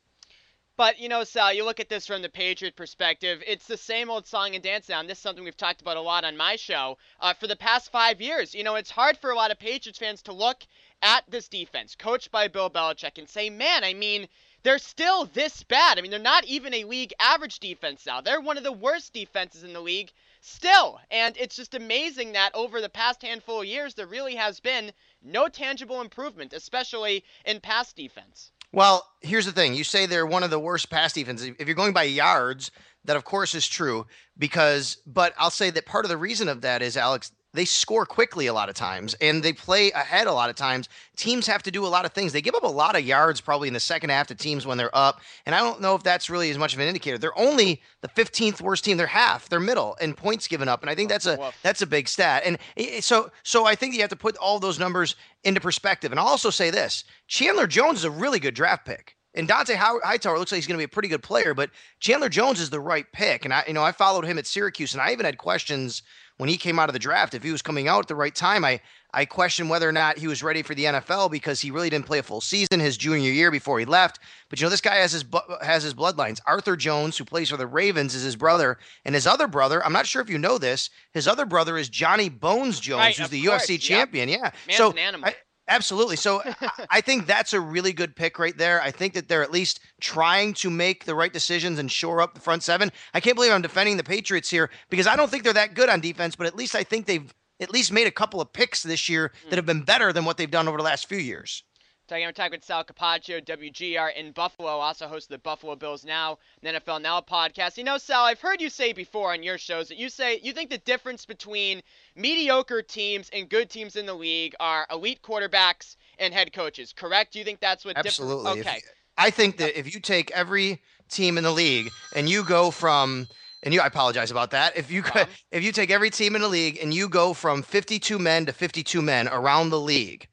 But, 0.76 0.98
you 0.98 1.08
know, 1.08 1.24
Sal, 1.24 1.54
you 1.54 1.64
look 1.64 1.80
at 1.80 1.88
this 1.88 2.06
from 2.06 2.20
the 2.20 2.28
Patriot 2.28 2.76
perspective, 2.76 3.42
it's 3.46 3.66
the 3.66 3.78
same 3.78 4.10
old 4.10 4.26
song 4.26 4.54
and 4.54 4.62
dance 4.62 4.90
now. 4.90 5.00
And 5.00 5.08
this 5.08 5.16
is 5.16 5.22
something 5.22 5.42
we've 5.42 5.56
talked 5.56 5.80
about 5.80 5.96
a 5.96 6.02
lot 6.02 6.26
on 6.26 6.36
my 6.36 6.56
show. 6.56 6.98
Uh, 7.18 7.32
for 7.32 7.46
the 7.46 7.56
past 7.56 7.90
five 7.90 8.20
years, 8.20 8.54
you 8.54 8.62
know, 8.62 8.74
it's 8.74 8.90
hard 8.90 9.16
for 9.16 9.30
a 9.30 9.34
lot 9.34 9.50
of 9.50 9.58
Patriots 9.58 9.98
fans 9.98 10.20
to 10.22 10.34
look 10.34 10.66
at 11.00 11.24
this 11.30 11.48
defense, 11.48 11.94
coached 11.94 12.30
by 12.30 12.48
Bill 12.48 12.68
Belichick, 12.68 13.16
and 13.16 13.26
say, 13.26 13.48
man, 13.48 13.84
I 13.84 13.94
mean, 13.94 14.28
they're 14.64 14.78
still 14.78 15.24
this 15.24 15.62
bad. 15.62 15.98
I 15.98 16.02
mean, 16.02 16.10
they're 16.10 16.20
not 16.20 16.44
even 16.44 16.74
a 16.74 16.84
league 16.84 17.14
average 17.20 17.58
defense 17.58 18.04
now. 18.04 18.20
They're 18.20 18.42
one 18.42 18.58
of 18.58 18.64
the 18.64 18.72
worst 18.72 19.14
defenses 19.14 19.62
in 19.62 19.72
the 19.72 19.80
league 19.80 20.12
still. 20.42 21.00
And 21.10 21.34
it's 21.38 21.56
just 21.56 21.74
amazing 21.74 22.32
that 22.32 22.50
over 22.54 22.82
the 22.82 22.90
past 22.90 23.22
handful 23.22 23.60
of 23.60 23.66
years, 23.66 23.94
there 23.94 24.06
really 24.06 24.34
has 24.34 24.60
been 24.60 24.92
no 25.22 25.48
tangible 25.48 26.02
improvement, 26.02 26.52
especially 26.52 27.24
in 27.46 27.60
pass 27.60 27.94
defense. 27.94 28.52
Well, 28.72 29.06
here's 29.20 29.46
the 29.46 29.52
thing. 29.52 29.74
You 29.74 29.84
say 29.84 30.06
they're 30.06 30.26
one 30.26 30.42
of 30.42 30.50
the 30.50 30.58
worst 30.58 30.90
pass 30.90 31.12
defenses. 31.12 31.52
If 31.58 31.66
you're 31.66 31.74
going 31.74 31.92
by 31.92 32.04
yards, 32.04 32.70
that 33.04 33.16
of 33.16 33.24
course 33.24 33.54
is 33.54 33.66
true 33.66 34.06
because 34.36 34.98
but 35.06 35.32
I'll 35.38 35.50
say 35.50 35.70
that 35.70 35.86
part 35.86 36.04
of 36.04 36.08
the 36.08 36.16
reason 36.16 36.48
of 36.48 36.60
that 36.62 36.82
is 36.82 36.96
Alex 36.96 37.32
they 37.56 37.64
score 37.64 38.06
quickly 38.06 38.46
a 38.46 38.52
lot 38.52 38.68
of 38.68 38.74
times 38.74 39.14
and 39.20 39.42
they 39.42 39.52
play 39.52 39.90
ahead 39.92 40.26
a 40.26 40.32
lot 40.32 40.50
of 40.50 40.56
times. 40.56 40.88
Teams 41.16 41.46
have 41.46 41.62
to 41.64 41.70
do 41.70 41.84
a 41.84 41.88
lot 41.88 42.04
of 42.04 42.12
things. 42.12 42.32
They 42.32 42.42
give 42.42 42.54
up 42.54 42.62
a 42.62 42.68
lot 42.68 42.94
of 42.96 43.02
yards 43.02 43.40
probably 43.40 43.68
in 43.68 43.74
the 43.74 43.80
second 43.80 44.10
half 44.10 44.26
to 44.28 44.34
teams 44.34 44.66
when 44.66 44.78
they're 44.78 44.94
up. 44.96 45.20
And 45.46 45.54
I 45.54 45.58
don't 45.58 45.80
know 45.80 45.94
if 45.94 46.02
that's 46.02 46.30
really 46.30 46.50
as 46.50 46.58
much 46.58 46.74
of 46.74 46.80
an 46.80 46.86
indicator. 46.86 47.18
They're 47.18 47.38
only 47.38 47.82
the 48.02 48.08
15th 48.08 48.60
worst 48.60 48.84
team. 48.84 48.96
They're 48.96 49.06
half. 49.06 49.48
They're 49.48 49.58
middle 49.58 49.96
in 50.00 50.14
points 50.14 50.46
given 50.46 50.68
up. 50.68 50.82
And 50.82 50.90
I 50.90 50.94
think 50.94 51.10
oh, 51.10 51.14
that's 51.14 51.26
a 51.26 51.52
that's 51.62 51.82
a 51.82 51.86
big 51.86 52.08
stat. 52.08 52.42
And 52.44 52.58
so 53.02 53.30
so 53.42 53.64
I 53.64 53.74
think 53.74 53.94
you 53.94 54.00
have 54.02 54.10
to 54.10 54.16
put 54.16 54.36
all 54.36 54.58
those 54.58 54.78
numbers 54.78 55.16
into 55.42 55.60
perspective. 55.60 56.12
And 56.12 56.20
I'll 56.20 56.26
also 56.26 56.50
say 56.50 56.70
this: 56.70 57.04
Chandler 57.26 57.66
Jones 57.66 57.98
is 57.98 58.04
a 58.04 58.10
really 58.10 58.38
good 58.38 58.54
draft 58.54 58.84
pick. 58.86 59.16
And 59.36 59.46
Dont'a 59.46 59.76
Hightower 59.76 60.38
looks 60.38 60.50
like 60.50 60.56
he's 60.56 60.66
going 60.66 60.78
to 60.78 60.80
be 60.80 60.84
a 60.84 60.88
pretty 60.88 61.08
good 61.08 61.22
player, 61.22 61.52
but 61.52 61.70
Chandler 62.00 62.30
Jones 62.30 62.58
is 62.58 62.70
the 62.70 62.80
right 62.80 63.06
pick. 63.12 63.44
And 63.44 63.52
I, 63.52 63.64
you 63.68 63.74
know, 63.74 63.82
I 63.82 63.92
followed 63.92 64.24
him 64.24 64.38
at 64.38 64.46
Syracuse, 64.46 64.94
and 64.94 65.02
I 65.02 65.12
even 65.12 65.26
had 65.26 65.36
questions 65.36 66.02
when 66.36 66.48
he 66.48 66.56
came 66.56 66.78
out 66.78 66.88
of 66.88 66.92
the 66.92 66.98
draft, 66.98 67.34
if 67.34 67.42
he 67.42 67.52
was 67.52 67.62
coming 67.62 67.88
out 67.88 68.00
at 68.00 68.08
the 68.08 68.14
right 68.14 68.34
time, 68.34 68.64
I 68.64 68.80
I 69.12 69.24
question 69.24 69.70
whether 69.70 69.88
or 69.88 69.92
not 69.92 70.18
he 70.18 70.26
was 70.26 70.42
ready 70.42 70.62
for 70.62 70.74
the 70.74 70.84
NFL 70.84 71.30
because 71.30 71.60
he 71.60 71.70
really 71.70 71.88
didn't 71.88 72.04
play 72.04 72.18
a 72.18 72.22
full 72.22 72.42
season 72.42 72.80
his 72.80 72.98
junior 72.98 73.30
year 73.30 73.50
before 73.50 73.78
he 73.78 73.86
left. 73.86 74.18
But 74.50 74.60
you 74.60 74.66
know, 74.66 74.70
this 74.70 74.82
guy 74.82 74.96
has 74.96 75.12
his 75.12 75.24
has 75.62 75.82
his 75.82 75.94
bloodlines. 75.94 76.40
Arthur 76.46 76.76
Jones, 76.76 77.16
who 77.16 77.24
plays 77.24 77.48
for 77.48 77.56
the 77.56 77.66
Ravens, 77.66 78.14
is 78.14 78.22
his 78.22 78.36
brother, 78.36 78.78
and 79.04 79.14
his 79.14 79.26
other 79.26 79.48
brother. 79.48 79.84
I'm 79.84 79.92
not 79.92 80.06
sure 80.06 80.20
if 80.20 80.28
you 80.28 80.38
know 80.38 80.58
this. 80.58 80.90
His 81.12 81.26
other 81.26 81.46
brother 81.46 81.78
is 81.78 81.88
Johnny 81.88 82.28
Bones 82.28 82.78
Jones, 82.78 82.98
right, 82.98 83.16
who's 83.16 83.30
the 83.30 83.42
course. 83.46 83.66
UFC 83.66 83.80
champion. 83.80 84.28
Yeah, 84.28 84.50
Man's 84.66 84.76
so 84.76 84.90
an 84.90 84.98
animal. 84.98 85.28
I, 85.28 85.34
Absolutely. 85.68 86.16
So 86.16 86.42
I 86.90 87.00
think 87.00 87.26
that's 87.26 87.52
a 87.52 87.60
really 87.60 87.92
good 87.92 88.14
pick 88.14 88.38
right 88.38 88.56
there. 88.56 88.80
I 88.80 88.90
think 88.90 89.14
that 89.14 89.28
they're 89.28 89.42
at 89.42 89.50
least 89.50 89.80
trying 90.00 90.54
to 90.54 90.70
make 90.70 91.04
the 91.04 91.14
right 91.14 91.32
decisions 91.32 91.78
and 91.78 91.90
shore 91.90 92.20
up 92.20 92.34
the 92.34 92.40
front 92.40 92.62
seven. 92.62 92.92
I 93.14 93.20
can't 93.20 93.36
believe 93.36 93.52
I'm 93.52 93.62
defending 93.62 93.96
the 93.96 94.04
Patriots 94.04 94.50
here 94.50 94.70
because 94.90 95.06
I 95.06 95.16
don't 95.16 95.30
think 95.30 95.44
they're 95.44 95.52
that 95.54 95.74
good 95.74 95.88
on 95.88 96.00
defense, 96.00 96.36
but 96.36 96.46
at 96.46 96.56
least 96.56 96.74
I 96.74 96.84
think 96.84 97.06
they've 97.06 97.32
at 97.60 97.72
least 97.72 97.92
made 97.92 98.06
a 98.06 98.12
couple 98.12 98.40
of 98.40 98.52
picks 98.52 98.82
this 98.82 99.08
year 99.08 99.32
that 99.44 99.50
hmm. 99.50 99.56
have 99.56 99.66
been 99.66 99.82
better 99.82 100.12
than 100.12 100.24
what 100.24 100.36
they've 100.36 100.50
done 100.50 100.68
over 100.68 100.76
the 100.76 100.84
last 100.84 101.08
few 101.08 101.18
years. 101.18 101.62
Talking, 102.08 102.26
I'm 102.26 102.34
talking 102.34 102.52
with 102.52 102.64
Sal 102.64 102.84
Capaccio, 102.84 103.44
WGR 103.44 104.14
in 104.14 104.30
Buffalo, 104.30 104.68
also 104.68 105.08
hosts 105.08 105.26
the 105.26 105.38
Buffalo 105.38 105.74
Bills 105.74 106.04
Now, 106.04 106.38
the 106.62 106.68
NFL 106.68 107.02
Now 107.02 107.20
podcast. 107.20 107.76
You 107.76 107.82
know, 107.82 107.98
Sal, 107.98 108.24
I've 108.24 108.40
heard 108.40 108.60
you 108.60 108.70
say 108.70 108.92
before 108.92 109.32
on 109.32 109.42
your 109.42 109.58
shows 109.58 109.88
that 109.88 109.98
you 109.98 110.08
say 110.08 110.38
you 110.40 110.52
think 110.52 110.70
the 110.70 110.78
difference 110.78 111.26
between 111.26 111.82
mediocre 112.14 112.80
teams 112.80 113.28
and 113.32 113.48
good 113.48 113.68
teams 113.70 113.96
in 113.96 114.06
the 114.06 114.14
league 114.14 114.54
are 114.60 114.86
elite 114.92 115.20
quarterbacks 115.22 115.96
and 116.20 116.32
head 116.32 116.52
coaches. 116.52 116.92
Correct? 116.92 117.32
Do 117.32 117.40
you 117.40 117.44
think 117.44 117.58
that's 117.58 117.84
what? 117.84 117.96
Absolutely. 117.96 118.60
Okay. 118.60 118.76
If, 118.76 118.84
I 119.18 119.30
think 119.30 119.56
that 119.56 119.76
if 119.76 119.92
you 119.92 120.00
take 120.00 120.30
every 120.30 120.80
team 121.08 121.38
in 121.38 121.44
the 121.44 121.50
league 121.50 121.90
and 122.14 122.28
you 122.28 122.44
go 122.44 122.70
from 122.70 123.26
and 123.64 123.74
you 123.74 123.80
I 123.80 123.86
apologize 123.86 124.30
about 124.30 124.52
that. 124.52 124.76
If 124.76 124.92
you 124.92 125.02
could, 125.02 125.26
if 125.50 125.64
you 125.64 125.72
take 125.72 125.90
every 125.90 126.10
team 126.10 126.36
in 126.36 126.42
the 126.42 126.48
league 126.48 126.78
and 126.80 126.94
you 126.94 127.08
go 127.08 127.32
from 127.32 127.62
52 127.62 128.16
men 128.16 128.46
to 128.46 128.52
52 128.52 129.02
men 129.02 129.26
around 129.26 129.70
the 129.70 129.80
league, 129.80 130.28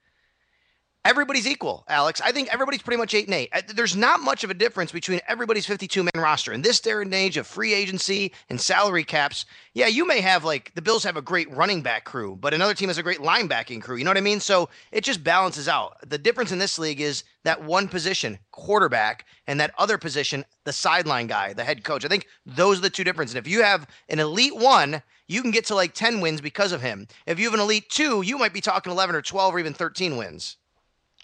everybody's 1.05 1.47
equal, 1.47 1.83
Alex. 1.87 2.21
I 2.21 2.31
think 2.31 2.51
everybody's 2.53 2.81
pretty 2.81 2.97
much 2.97 3.13
eight 3.13 3.25
and 3.25 3.33
eight. 3.33 3.49
Uh, 3.53 3.61
there's 3.73 3.95
not 3.95 4.21
much 4.21 4.43
of 4.43 4.49
a 4.49 4.53
difference 4.53 4.91
between 4.91 5.19
everybody's 5.27 5.65
52 5.65 6.03
man 6.03 6.11
roster 6.17 6.53
in 6.53 6.61
this 6.61 6.79
day 6.79 6.91
and 6.93 7.13
age 7.13 7.37
of 7.37 7.47
free 7.47 7.73
agency 7.73 8.33
and 8.49 8.59
salary 8.59 9.03
caps. 9.03 9.45
Yeah, 9.73 9.87
you 9.87 10.05
may 10.05 10.21
have 10.21 10.43
like 10.43 10.73
the 10.75 10.81
Bills 10.81 11.03
have 11.03 11.17
a 11.17 11.21
great 11.21 11.51
running 11.51 11.81
back 11.81 12.05
crew, 12.05 12.37
but 12.39 12.53
another 12.53 12.73
team 12.73 12.89
has 12.89 12.97
a 12.97 13.03
great 13.03 13.19
linebacking 13.19 13.81
crew. 13.81 13.95
You 13.95 14.03
know 14.03 14.11
what 14.11 14.17
I 14.17 14.21
mean? 14.21 14.39
So 14.39 14.69
it 14.91 15.03
just 15.03 15.23
balances 15.23 15.67
out. 15.67 15.97
The 16.09 16.17
difference 16.17 16.51
in 16.51 16.59
this 16.59 16.77
league 16.79 17.01
is 17.01 17.23
that 17.43 17.63
one 17.63 17.87
position, 17.87 18.39
quarterback, 18.51 19.25
and 19.47 19.59
that 19.59 19.73
other 19.77 19.97
position, 19.97 20.45
the 20.63 20.73
sideline 20.73 21.27
guy, 21.27 21.53
the 21.53 21.63
head 21.63 21.83
coach. 21.83 22.05
I 22.05 22.07
think 22.07 22.27
those 22.45 22.79
are 22.79 22.83
the 22.83 22.89
two 22.89 23.03
differences. 23.03 23.35
And 23.35 23.45
if 23.45 23.51
you 23.51 23.63
have 23.63 23.87
an 24.09 24.19
elite 24.19 24.55
one, 24.55 25.01
you 25.27 25.41
can 25.41 25.51
get 25.51 25.65
to 25.65 25.75
like 25.75 25.93
10 25.93 26.21
wins 26.21 26.41
because 26.41 26.71
of 26.71 26.81
him. 26.81 27.07
If 27.25 27.39
you 27.39 27.45
have 27.45 27.53
an 27.53 27.59
elite 27.59 27.89
two, 27.89 28.21
you 28.21 28.37
might 28.37 28.53
be 28.53 28.61
talking 28.61 28.91
11 28.91 29.15
or 29.15 29.21
12 29.21 29.55
or 29.55 29.59
even 29.59 29.73
13 29.73 30.17
wins. 30.17 30.57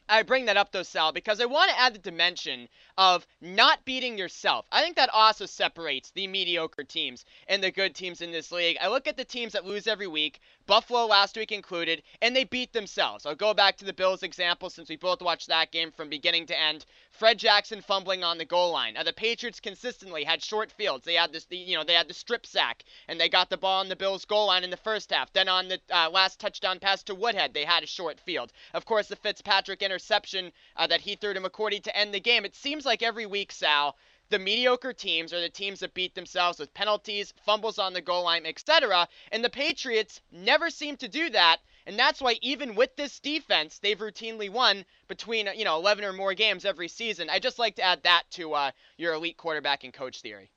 I 0.09 0.23
bring 0.23 0.45
that 0.45 0.57
up 0.57 0.71
though, 0.71 0.83
Sal, 0.83 1.11
because 1.11 1.39
I 1.39 1.45
want 1.45 1.69
to 1.69 1.79
add 1.79 1.93
the 1.93 1.99
dimension 1.99 2.67
of 2.97 3.27
not 3.41 3.85
beating 3.85 4.17
yourself. 4.17 4.65
I 4.71 4.81
think 4.81 4.95
that 4.95 5.09
also 5.13 5.45
separates 5.45 6.09
the 6.09 6.25
mediocre 6.25 6.83
teams 6.83 7.25
and 7.47 7.63
the 7.63 7.71
good 7.71 7.93
teams 7.93 8.21
in 8.21 8.31
this 8.31 8.51
league. 8.51 8.77
I 8.81 8.87
look 8.87 9.07
at 9.07 9.17
the 9.17 9.23
teams 9.23 9.53
that 9.53 9.65
lose 9.65 9.85
every 9.85 10.07
week, 10.07 10.39
Buffalo 10.65 11.05
last 11.05 11.37
week 11.37 11.51
included, 11.51 12.01
and 12.21 12.35
they 12.35 12.43
beat 12.43 12.73
themselves. 12.73 13.25
I'll 13.25 13.35
go 13.35 13.53
back 13.53 13.77
to 13.77 13.85
the 13.85 13.93
Bills 13.93 14.23
example 14.23 14.71
since 14.71 14.89
we 14.89 14.95
both 14.95 15.21
watched 15.21 15.47
that 15.47 15.71
game 15.71 15.91
from 15.91 16.09
beginning 16.09 16.47
to 16.47 16.59
end. 16.59 16.85
Fred 17.19 17.38
Jackson 17.38 17.81
fumbling 17.81 18.23
on 18.23 18.38
the 18.38 18.45
goal 18.45 18.71
line. 18.71 18.95
Uh, 18.95 19.03
the 19.03 19.11
Patriots 19.11 19.59
consistently 19.59 20.23
had 20.23 20.41
short 20.41 20.71
fields. 20.71 21.03
They 21.03 21.15
had 21.15 21.33
this, 21.33 21.43
the, 21.43 21.57
you 21.57 21.75
know, 21.75 21.83
they 21.83 21.93
had 21.93 22.07
the 22.07 22.13
strip 22.13 22.45
sack, 22.45 22.85
and 23.09 23.19
they 23.19 23.27
got 23.27 23.49
the 23.49 23.57
ball 23.57 23.81
on 23.81 23.89
the 23.89 23.97
Bills' 23.97 24.23
goal 24.23 24.47
line 24.47 24.63
in 24.63 24.69
the 24.69 24.77
first 24.77 25.11
half. 25.11 25.33
Then 25.33 25.49
on 25.49 25.67
the 25.67 25.81
uh, 25.91 26.09
last 26.09 26.39
touchdown 26.39 26.79
pass 26.79 27.03
to 27.03 27.13
Woodhead, 27.13 27.53
they 27.53 27.65
had 27.65 27.83
a 27.83 27.88
short 27.88 28.21
field. 28.21 28.53
Of 28.73 28.85
course, 28.85 29.09
the 29.09 29.17
Fitzpatrick 29.17 29.81
interception 29.81 30.53
uh, 30.77 30.88
that 30.88 31.01
he 31.01 31.15
threw 31.15 31.33
to 31.33 31.41
McCourty 31.41 31.83
to 31.83 31.97
end 31.97 32.13
the 32.13 32.21
game. 32.21 32.45
It 32.45 32.55
seems 32.55 32.85
like 32.85 33.03
every 33.03 33.25
week, 33.25 33.51
Sal, 33.51 33.97
the 34.29 34.39
mediocre 34.39 34.93
teams 34.93 35.33
are 35.33 35.41
the 35.41 35.49
teams 35.49 35.81
that 35.81 35.93
beat 35.93 36.15
themselves 36.15 36.57
with 36.57 36.73
penalties, 36.73 37.33
fumbles 37.45 37.79
on 37.79 37.91
the 37.91 37.99
goal 37.99 38.23
line, 38.23 38.45
etc. 38.45 39.09
And 39.33 39.43
the 39.43 39.49
Patriots 39.49 40.21
never 40.31 40.69
seem 40.69 40.95
to 40.97 41.09
do 41.09 41.29
that. 41.31 41.57
And 41.89 41.98
that's 41.98 42.22
why 42.22 42.38
even 42.43 42.75
with 42.75 42.96
this 42.98 43.19
defense, 43.19 43.79
they've 43.79 43.98
routinely 43.98 44.48
won 44.48 44.86
between 45.08 45.50
you 45.55 45.65
know 45.65 45.75
11 45.75 46.05
or 46.05 46.13
more 46.13 46.36
games 46.36 46.63
every 46.63 46.88
season. 46.88 47.31
I 47.31 47.39
just 47.39 47.58
like 47.58 47.75
to 47.77 47.81
add 47.81 48.03
that 48.03 48.25
to 48.34 48.53
uh, 48.53 48.72
your 48.98 49.15
elite 49.15 49.38
quarterback 49.38 49.84
and 49.84 49.91
coach 49.91 50.22
theory. 50.22 50.51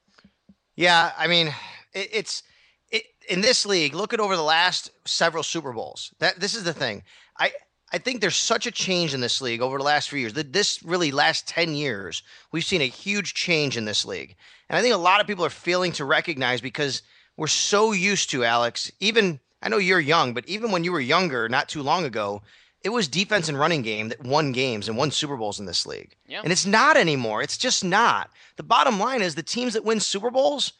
Yeah, 0.76 1.10
I 1.16 1.28
mean, 1.28 1.46
it, 1.94 2.10
it's 2.12 2.42
it, 2.90 3.04
in 3.30 3.40
this 3.40 3.64
league. 3.64 3.94
Look 3.94 4.12
at 4.12 4.20
over 4.20 4.36
the 4.36 4.42
last 4.42 4.90
several 5.06 5.42
Super 5.42 5.72
Bowls. 5.72 6.12
That 6.18 6.38
this 6.38 6.54
is 6.54 6.64
the 6.64 6.74
thing. 6.74 7.02
I 7.38 7.52
I 7.94 7.96
think 7.96 8.20
there's 8.20 8.36
such 8.36 8.66
a 8.66 8.70
change 8.70 9.14
in 9.14 9.22
this 9.22 9.40
league 9.40 9.62
over 9.62 9.78
the 9.78 9.84
last 9.84 10.10
few 10.10 10.18
years. 10.18 10.34
This 10.34 10.82
really 10.82 11.12
last 11.12 11.48
10 11.48 11.74
years, 11.74 12.22
we've 12.52 12.62
seen 12.62 12.82
a 12.82 12.86
huge 12.86 13.32
change 13.32 13.78
in 13.78 13.86
this 13.86 14.04
league. 14.04 14.36
And 14.68 14.76
I 14.76 14.82
think 14.82 14.94
a 14.94 14.98
lot 14.98 15.22
of 15.22 15.26
people 15.26 15.46
are 15.46 15.50
failing 15.50 15.92
to 15.92 16.04
recognize 16.04 16.60
because 16.60 17.00
we're 17.38 17.46
so 17.46 17.92
used 17.92 18.28
to, 18.32 18.44
Alex, 18.44 18.92
even 19.00 19.40
I 19.62 19.68
know 19.68 19.78
you're 19.78 20.00
young, 20.00 20.34
but 20.34 20.46
even 20.48 20.70
when 20.70 20.84
you 20.84 20.92
were 20.92 21.00
younger, 21.00 21.48
not 21.48 21.68
too 21.68 21.82
long 21.82 22.04
ago, 22.04 22.42
it 22.82 22.88
was 22.88 23.06
defense 23.06 23.48
and 23.48 23.58
running 23.58 23.82
game 23.82 24.08
that 24.08 24.24
won 24.24 24.52
games 24.52 24.88
and 24.88 24.96
won 24.96 25.10
Super 25.10 25.36
Bowls 25.36 25.60
in 25.60 25.66
this 25.66 25.86
league. 25.86 26.16
Yeah. 26.26 26.40
And 26.42 26.52
it's 26.52 26.66
not 26.66 26.96
anymore. 26.96 27.42
It's 27.42 27.56
just 27.56 27.84
not. 27.84 28.30
The 28.56 28.64
bottom 28.64 28.98
line 28.98 29.22
is 29.22 29.34
the 29.34 29.42
teams 29.42 29.74
that 29.74 29.84
win 29.84 30.00
Super 30.00 30.30
Bowls, 30.30 30.72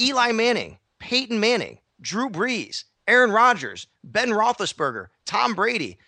Eli 0.00 0.32
Manning, 0.32 0.78
Peyton 0.98 1.38
Manning, 1.38 1.78
Drew 2.00 2.28
Brees, 2.28 2.84
Aaron 3.06 3.30
Rodgers, 3.30 3.86
Ben 4.02 4.30
Roethlisberger, 4.30 5.06
Tom 5.24 5.54
Brady, 5.54 5.98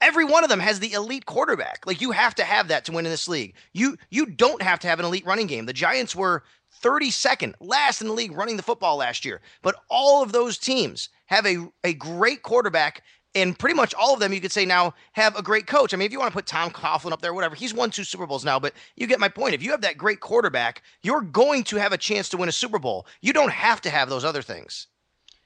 Every 0.00 0.24
one 0.24 0.44
of 0.44 0.50
them 0.50 0.60
has 0.60 0.80
the 0.80 0.94
elite 0.94 1.26
quarterback. 1.26 1.86
Like 1.86 2.00
you 2.00 2.10
have 2.12 2.34
to 2.36 2.44
have 2.44 2.68
that 2.68 2.86
to 2.86 2.92
win 2.92 3.04
in 3.04 3.12
this 3.12 3.28
league. 3.28 3.54
You 3.74 3.98
you 4.08 4.24
don't 4.24 4.62
have 4.62 4.80
to 4.80 4.88
have 4.88 4.98
an 4.98 5.04
elite 5.04 5.26
running 5.26 5.46
game. 5.46 5.66
The 5.66 5.74
Giants 5.74 6.16
were 6.16 6.42
32nd, 6.82 7.54
last 7.60 8.00
in 8.00 8.06
the 8.06 8.14
league 8.14 8.32
running 8.32 8.56
the 8.56 8.62
football 8.62 8.96
last 8.96 9.24
year. 9.24 9.42
But 9.60 9.76
all 9.90 10.22
of 10.22 10.32
those 10.32 10.56
teams 10.56 11.10
have 11.30 11.46
a, 11.46 11.68
a 11.84 11.94
great 11.94 12.42
quarterback, 12.42 13.02
and 13.34 13.56
pretty 13.58 13.74
much 13.74 13.94
all 13.94 14.12
of 14.12 14.20
them, 14.20 14.32
you 14.32 14.40
could 14.40 14.52
say 14.52 14.66
now, 14.66 14.94
have 15.12 15.36
a 15.36 15.42
great 15.42 15.66
coach. 15.66 15.94
I 15.94 15.96
mean, 15.96 16.06
if 16.06 16.12
you 16.12 16.18
want 16.18 16.32
to 16.32 16.36
put 16.36 16.46
Tom 16.46 16.70
Coughlin 16.70 17.12
up 17.12 17.22
there, 17.22 17.32
whatever, 17.32 17.54
he's 17.54 17.72
won 17.72 17.90
two 17.90 18.04
Super 18.04 18.26
Bowls 18.26 18.44
now, 18.44 18.58
but 18.58 18.74
you 18.96 19.06
get 19.06 19.20
my 19.20 19.28
point. 19.28 19.54
If 19.54 19.62
you 19.62 19.70
have 19.70 19.82
that 19.82 19.96
great 19.96 20.20
quarterback, 20.20 20.82
you're 21.02 21.22
going 21.22 21.62
to 21.64 21.76
have 21.76 21.92
a 21.92 21.98
chance 21.98 22.28
to 22.30 22.36
win 22.36 22.48
a 22.48 22.52
Super 22.52 22.80
Bowl. 22.80 23.06
You 23.22 23.32
don't 23.32 23.52
have 23.52 23.80
to 23.82 23.90
have 23.90 24.10
those 24.10 24.24
other 24.24 24.42
things. 24.42 24.88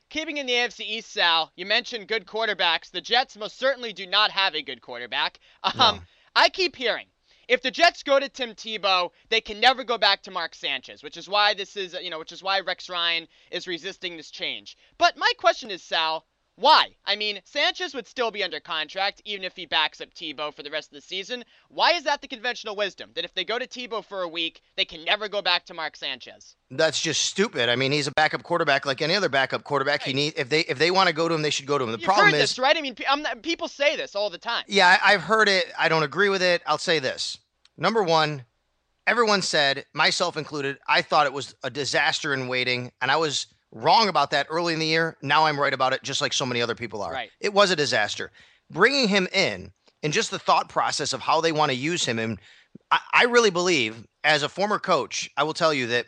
Keeping 0.09 0.39
in 0.39 0.47
the 0.47 0.53
AFC 0.53 0.81
East, 0.81 1.13
Sal, 1.13 1.53
you 1.57 1.67
mentioned 1.67 2.09
good 2.09 2.27
quarterbacks. 2.27 2.91
The 2.91 3.01
Jets 3.01 3.37
most 3.37 3.59
certainly 3.59 3.93
do 3.93 4.07
not 4.07 4.31
have 4.31 4.55
a 4.55 4.63
good 4.63 4.81
quarterback. 4.81 5.39
Um, 5.65 5.97
no. 5.97 6.01
I 6.37 6.49
keep 6.49 6.77
hearing 6.77 7.07
if 7.49 7.63
the 7.63 7.71
Jets 7.71 8.03
go 8.03 8.19
to 8.19 8.29
Tim 8.29 8.55
Tebow, 8.55 9.11
they 9.29 9.41
can 9.41 9.61
never 9.61 9.85
go 9.85 9.99
back 9.99 10.23
to 10.23 10.31
Mark 10.31 10.55
Sanchez, 10.55 11.03
which 11.03 11.17
is 11.17 11.29
why 11.29 11.55
this 11.55 11.77
is, 11.77 11.97
you 12.03 12.11
know, 12.11 12.19
which 12.19 12.33
is 12.33 12.43
why 12.43 12.61
Rex 12.61 12.89
Ryan 12.89 13.29
is 13.51 13.67
resisting 13.67 14.17
this 14.17 14.31
change. 14.31 14.77
But 14.99 15.17
my 15.17 15.33
question 15.39 15.71
is, 15.71 15.83
Sal, 15.83 16.27
why? 16.57 16.91
I 17.05 17.17
mean, 17.17 17.41
Sanchez 17.45 17.95
would 17.95 18.07
still 18.07 18.31
be 18.31 18.45
under 18.45 18.61
contract 18.61 19.21
even 19.25 19.45
if 19.45 19.57
he 19.57 19.67
backs 19.67 20.01
up 20.01 20.15
Tebow 20.15 20.55
for 20.55 20.63
the 20.63 20.71
rest 20.71 20.89
of 20.91 20.95
the 20.95 21.01
season. 21.01 21.45
Why 21.69 21.93
is 21.93 22.05
that 22.05 22.23
the 22.23 22.29
conventional 22.29 22.77
wisdom? 22.77 23.11
That 23.15 23.25
if 23.25 23.35
they 23.35 23.45
go 23.45 23.59
to 23.59 23.67
Tebow 23.67 24.05
for 24.05 24.23
a 24.23 24.29
week, 24.29 24.63
they 24.77 24.85
can 24.85 25.05
never 25.05 25.29
go 25.29 25.43
back 25.43 25.67
to 25.67 25.75
Mark 25.75 25.97
Sanchez? 25.97 26.55
That's 26.71 27.01
just 27.01 27.23
stupid. 27.23 27.69
I 27.69 27.77
mean, 27.77 27.91
he's 27.91 28.07
a 28.07 28.13
backup 28.13 28.45
quarterback 28.45 28.87
like 28.87 29.03
any 29.03 29.15
other 29.15 29.29
backup 29.29 29.65
quarterback. 29.65 30.03
Right. 30.03 30.09
He 30.09 30.15
need 30.15 30.35
if 30.37 30.49
they 30.49 30.61
if 30.61 30.79
they 30.79 30.93
want 30.93 31.09
to 31.09 31.15
go 31.15 31.29
to 31.29 31.35
him, 31.35 31.43
they 31.43 31.51
should 31.51 31.67
go 31.67 31.77
to 31.77 31.85
him. 31.85 31.91
The 31.91 31.99
You've 31.99 32.07
problem 32.07 32.27
heard 32.27 32.35
is 32.35 32.51
this, 32.51 32.59
right? 32.59 32.77
I 32.77 32.81
mean, 32.81 32.95
not, 33.19 33.43
people 33.43 33.67
say 33.67 33.97
this 33.97 34.15
all 34.15 34.31
the 34.31 34.39
time. 34.39 34.65
Yeah, 34.69 34.97
I, 35.03 35.15
I've 35.15 35.23
heard 35.23 35.49
it. 35.49 35.73
I 35.79 35.89
don't 35.89 36.05
agree 36.05 36.29
with 36.29 36.43
it. 36.43 36.63
I'll 36.67 36.79
say 36.79 37.01
this. 37.01 37.39
Number 37.77 38.05
one, 38.05 38.45
everyone 39.07 39.43
said, 39.43 39.87
myself 39.93 40.37
included, 40.37 40.79
I 40.87 41.03
thought 41.03 41.27
it 41.27 41.33
was 41.33 41.55
a 41.65 41.71
disaster 41.71 42.33
in 42.33 42.47
waiting, 42.47 42.93
and 43.01 43.11
I 43.11 43.17
was 43.17 43.47
wrong 43.75 44.09
about 44.09 44.31
that 44.31 44.47
early 44.49 44.73
in 44.73 44.79
the 44.79 44.87
year. 44.87 45.17
Now 45.21 45.45
I'm 45.45 45.61
right 45.61 45.75
about 45.75 45.93
it, 45.93 46.03
just 46.03 46.21
like 46.21 46.33
so 46.33 46.47
many 46.47 46.63
other 46.63 46.75
people 46.75 47.03
are. 47.03 47.13
Right. 47.13 47.31
It 47.41 47.53
was 47.53 47.71
a 47.71 47.77
disaster. 47.77 48.31
Bringing 48.71 49.09
him 49.09 49.29
in 49.33 49.73
and 50.03 50.13
just 50.13 50.31
the 50.31 50.39
thought 50.39 50.69
process 50.69 51.13
of 51.13 51.21
how 51.21 51.41
they 51.41 51.53
want 51.53 51.71
to 51.71 51.77
use 51.77 52.05
him. 52.05 52.19
And 52.19 52.39
I, 52.91 53.01
I 53.13 53.25
really 53.25 53.51
believe, 53.51 54.07
as 54.23 54.43
a 54.43 54.49
former 54.49 54.79
coach, 54.79 55.29
I 55.37 55.43
will 55.43 55.53
tell 55.53 55.75
you 55.75 55.89
that 55.89 56.07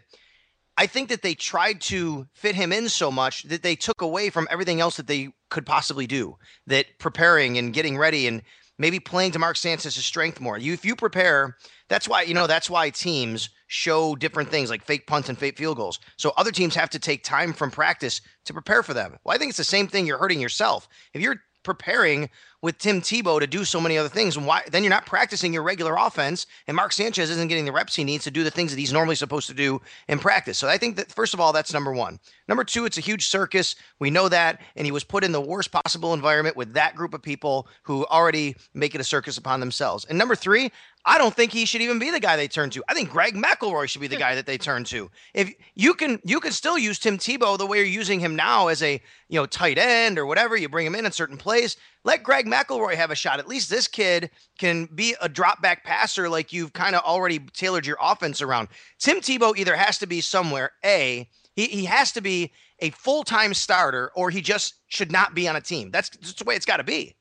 I 0.78 0.86
think 0.86 1.08
that 1.08 1.22
they 1.22 1.34
tried 1.34 1.80
to 1.82 2.26
fit 2.34 2.54
him 2.54 2.72
in 2.72 2.88
so 2.88 3.10
much 3.10 3.42
that 3.44 3.62
they 3.62 3.76
took 3.76 4.00
away 4.00 4.30
from 4.30 4.46
everything 4.50 4.80
else 4.80 4.96
that 4.96 5.06
they 5.06 5.30
could 5.50 5.66
possibly 5.66 6.06
do. 6.06 6.36
That 6.66 6.86
preparing 6.98 7.58
and 7.58 7.72
getting 7.72 7.98
ready 7.98 8.26
and 8.26 8.42
maybe 8.78 9.00
playing 9.00 9.32
to 9.32 9.38
Mark 9.38 9.56
Sanchez's 9.56 10.04
strength 10.04 10.40
more. 10.40 10.58
You, 10.58 10.72
if 10.72 10.84
you 10.84 10.94
prepare, 10.94 11.56
that's 11.88 12.08
why 12.08 12.22
you 12.22 12.34
know 12.34 12.46
that's 12.46 12.70
why 12.70 12.90
teams 12.90 13.50
show 13.68 14.14
different 14.14 14.50
things 14.50 14.70
like 14.70 14.84
fake 14.84 15.06
punts 15.06 15.28
and 15.28 15.38
fake 15.38 15.58
field 15.58 15.76
goals. 15.76 15.98
So 16.16 16.32
other 16.36 16.52
teams 16.52 16.74
have 16.74 16.90
to 16.90 16.98
take 16.98 17.24
time 17.24 17.52
from 17.52 17.70
practice 17.70 18.20
to 18.44 18.52
prepare 18.52 18.82
for 18.82 18.94
them. 18.94 19.18
Well, 19.24 19.34
I 19.34 19.38
think 19.38 19.50
it's 19.50 19.58
the 19.58 19.64
same 19.64 19.88
thing. 19.88 20.06
You're 20.06 20.18
hurting 20.18 20.40
yourself 20.40 20.88
if 21.14 21.20
you're 21.20 21.42
preparing 21.66 22.30
with 22.62 22.78
Tim 22.78 23.02
Tebow 23.02 23.38
to 23.40 23.46
do 23.46 23.64
so 23.64 23.80
many 23.80 23.98
other 23.98 24.08
things. 24.08 24.38
Why 24.38 24.62
then 24.70 24.82
you're 24.82 24.90
not 24.90 25.04
practicing 25.04 25.52
your 25.52 25.62
regular 25.62 25.96
offense, 25.98 26.46
and 26.66 26.74
Mark 26.74 26.92
Sanchez 26.92 27.28
isn't 27.28 27.48
getting 27.48 27.64
the 27.66 27.72
reps 27.72 27.94
he 27.94 28.04
needs 28.04 28.24
to 28.24 28.30
do 28.30 28.44
the 28.44 28.50
things 28.50 28.72
that 28.72 28.78
he's 28.78 28.92
normally 28.92 29.16
supposed 29.16 29.48
to 29.48 29.54
do 29.54 29.82
in 30.08 30.18
practice. 30.18 30.56
So 30.56 30.68
I 30.68 30.78
think 30.78 30.96
that 30.96 31.12
first 31.12 31.34
of 31.34 31.40
all, 31.40 31.52
that's 31.52 31.72
number 31.72 31.92
one. 31.92 32.18
Number 32.48 32.64
two, 32.64 32.86
it's 32.86 32.98
a 32.98 33.02
huge 33.02 33.26
circus. 33.26 33.74
We 33.98 34.10
know 34.10 34.28
that, 34.28 34.60
and 34.76 34.86
he 34.86 34.92
was 34.92 35.04
put 35.04 35.24
in 35.24 35.32
the 35.32 35.40
worst 35.40 35.72
possible 35.72 36.14
environment 36.14 36.56
with 36.56 36.72
that 36.74 36.94
group 36.94 37.12
of 37.12 37.20
people 37.20 37.68
who 37.82 38.06
already 38.06 38.56
make 38.72 38.94
it 38.94 39.00
a 39.00 39.04
circus 39.04 39.36
upon 39.36 39.60
themselves. 39.60 40.04
And 40.06 40.16
number 40.16 40.36
three, 40.36 40.70
I 41.08 41.18
don't 41.18 41.34
think 41.34 41.52
he 41.52 41.64
should 41.66 41.82
even 41.82 42.00
be 42.00 42.10
the 42.10 42.18
guy 42.18 42.36
they 42.36 42.48
turn 42.48 42.68
to. 42.70 42.82
I 42.88 42.94
think 42.94 43.10
Greg 43.10 43.36
McElroy 43.36 43.88
should 43.88 44.00
be 44.00 44.08
the 44.08 44.16
hmm. 44.16 44.20
guy 44.20 44.34
that 44.34 44.44
they 44.44 44.58
turn 44.58 44.82
to. 44.84 45.08
If 45.34 45.54
you 45.76 45.94
can, 45.94 46.20
you 46.24 46.40
can 46.40 46.50
still 46.50 46.76
use 46.76 46.98
Tim 46.98 47.16
Tebow 47.16 47.56
the 47.56 47.64
way 47.64 47.78
you're 47.78 47.86
using 47.86 48.18
him 48.18 48.34
now 48.34 48.66
as 48.66 48.82
a 48.82 49.00
you 49.28 49.40
know 49.40 49.46
tight 49.46 49.78
end 49.78 50.18
or 50.18 50.26
whatever. 50.26 50.56
You 50.56 50.68
bring 50.68 50.86
him 50.86 50.96
in 50.96 51.06
in 51.06 51.12
certain 51.12 51.36
plays. 51.36 51.76
Let 52.02 52.24
Greg 52.24 52.46
McElroy 52.46 52.94
have 52.94 53.12
a 53.12 53.14
shot. 53.14 53.38
At 53.38 53.48
least 53.48 53.70
this 53.70 53.86
kid 53.86 54.30
can 54.58 54.86
be 54.86 55.14
a 55.20 55.28
drop 55.28 55.62
back 55.62 55.84
passer 55.84 56.28
like 56.28 56.52
you've 56.52 56.72
kind 56.72 56.96
of 56.96 57.02
already 57.02 57.38
tailored 57.38 57.86
your 57.86 57.98
offense 58.00 58.42
around. 58.42 58.68
Tim 58.98 59.18
Tebow 59.18 59.56
either 59.56 59.76
has 59.76 59.98
to 59.98 60.06
be 60.06 60.20
somewhere. 60.20 60.72
A 60.84 61.28
he, 61.54 61.66
he 61.66 61.84
has 61.86 62.12
to 62.12 62.20
be 62.20 62.52
a 62.80 62.90
full 62.90 63.24
time 63.24 63.54
starter, 63.54 64.12
or 64.14 64.30
he 64.30 64.40
just 64.40 64.74
should 64.88 65.10
not 65.10 65.34
be 65.34 65.48
on 65.48 65.56
a 65.56 65.60
team. 65.60 65.90
That's, 65.90 66.10
that's 66.10 66.34
the 66.34 66.44
way 66.44 66.54
it's 66.54 66.66
got 66.66 66.76
to 66.76 66.84
be. 66.84 67.15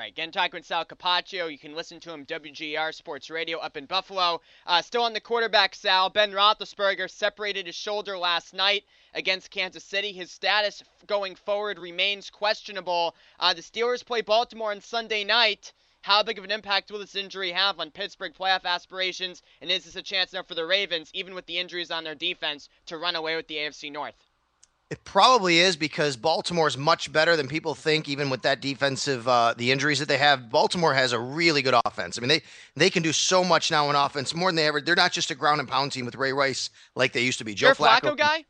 Right, 0.00 0.16
with 0.54 0.64
Sal 0.64 0.86
Capaccio. 0.86 1.52
You 1.52 1.58
can 1.58 1.74
listen 1.74 2.00
to 2.00 2.10
him 2.10 2.24
WGR 2.24 2.94
Sports 2.94 3.28
Radio 3.28 3.58
up 3.58 3.76
in 3.76 3.84
Buffalo. 3.84 4.40
Uh, 4.66 4.80
still 4.80 5.02
on 5.02 5.12
the 5.12 5.20
quarterback, 5.20 5.74
Sal. 5.74 6.08
Ben 6.08 6.32
Roethlisberger 6.32 7.10
separated 7.10 7.66
his 7.66 7.74
shoulder 7.74 8.16
last 8.16 8.54
night 8.54 8.84
against 9.12 9.50
Kansas 9.50 9.84
City. 9.84 10.12
His 10.12 10.30
status 10.30 10.82
going 11.06 11.34
forward 11.34 11.78
remains 11.78 12.30
questionable. 12.30 13.14
Uh, 13.38 13.52
the 13.52 13.60
Steelers 13.60 14.02
play 14.02 14.22
Baltimore 14.22 14.70
on 14.70 14.80
Sunday 14.80 15.22
night. 15.22 15.70
How 16.00 16.22
big 16.22 16.38
of 16.38 16.44
an 16.44 16.50
impact 16.50 16.90
will 16.90 17.00
this 17.00 17.14
injury 17.14 17.52
have 17.52 17.78
on 17.78 17.90
Pittsburgh 17.90 18.32
playoff 18.32 18.64
aspirations? 18.64 19.42
And 19.60 19.70
is 19.70 19.84
this 19.84 19.96
a 19.96 20.02
chance 20.02 20.32
now 20.32 20.44
for 20.44 20.54
the 20.54 20.64
Ravens, 20.64 21.10
even 21.12 21.34
with 21.34 21.44
the 21.44 21.58
injuries 21.58 21.90
on 21.90 22.04
their 22.04 22.14
defense, 22.14 22.70
to 22.86 22.96
run 22.96 23.16
away 23.16 23.36
with 23.36 23.48
the 23.48 23.56
AFC 23.56 23.92
North? 23.92 24.14
It 24.90 25.04
probably 25.04 25.60
is 25.60 25.76
because 25.76 26.16
Baltimore 26.16 26.66
is 26.66 26.76
much 26.76 27.12
better 27.12 27.36
than 27.36 27.46
people 27.46 27.76
think, 27.76 28.08
even 28.08 28.28
with 28.28 28.42
that 28.42 28.60
defensive, 28.60 29.28
uh, 29.28 29.54
the 29.56 29.70
injuries 29.70 30.00
that 30.00 30.08
they 30.08 30.18
have. 30.18 30.50
Baltimore 30.50 30.92
has 30.92 31.12
a 31.12 31.18
really 31.18 31.62
good 31.62 31.76
offense. 31.84 32.18
I 32.18 32.20
mean, 32.20 32.28
they 32.28 32.42
they 32.74 32.90
can 32.90 33.04
do 33.04 33.12
so 33.12 33.44
much 33.44 33.70
now 33.70 33.88
in 33.88 33.94
offense, 33.94 34.34
more 34.34 34.48
than 34.48 34.56
they 34.56 34.66
ever. 34.66 34.80
They're 34.80 34.96
not 34.96 35.12
just 35.12 35.30
a 35.30 35.36
ground 35.36 35.60
and 35.60 35.68
pound 35.68 35.92
team 35.92 36.06
with 36.06 36.16
Ray 36.16 36.32
Rice 36.32 36.70
like 36.96 37.12
they 37.12 37.22
used 37.22 37.38
to 37.38 37.44
be. 37.44 37.54
Joe 37.54 37.70
Flacco, 37.70 38.00
Flacco 38.00 38.16
guy. 38.16 38.44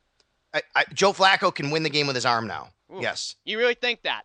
I, 0.54 0.62
I, 0.74 0.84
Joe 0.94 1.12
Flacco 1.12 1.54
can 1.54 1.70
win 1.70 1.82
the 1.82 1.90
game 1.90 2.06
with 2.06 2.16
his 2.16 2.24
arm 2.24 2.46
now. 2.46 2.70
Ooh, 2.90 3.00
yes. 3.02 3.36
You 3.44 3.58
really 3.58 3.74
think 3.74 4.02
that? 4.02 4.22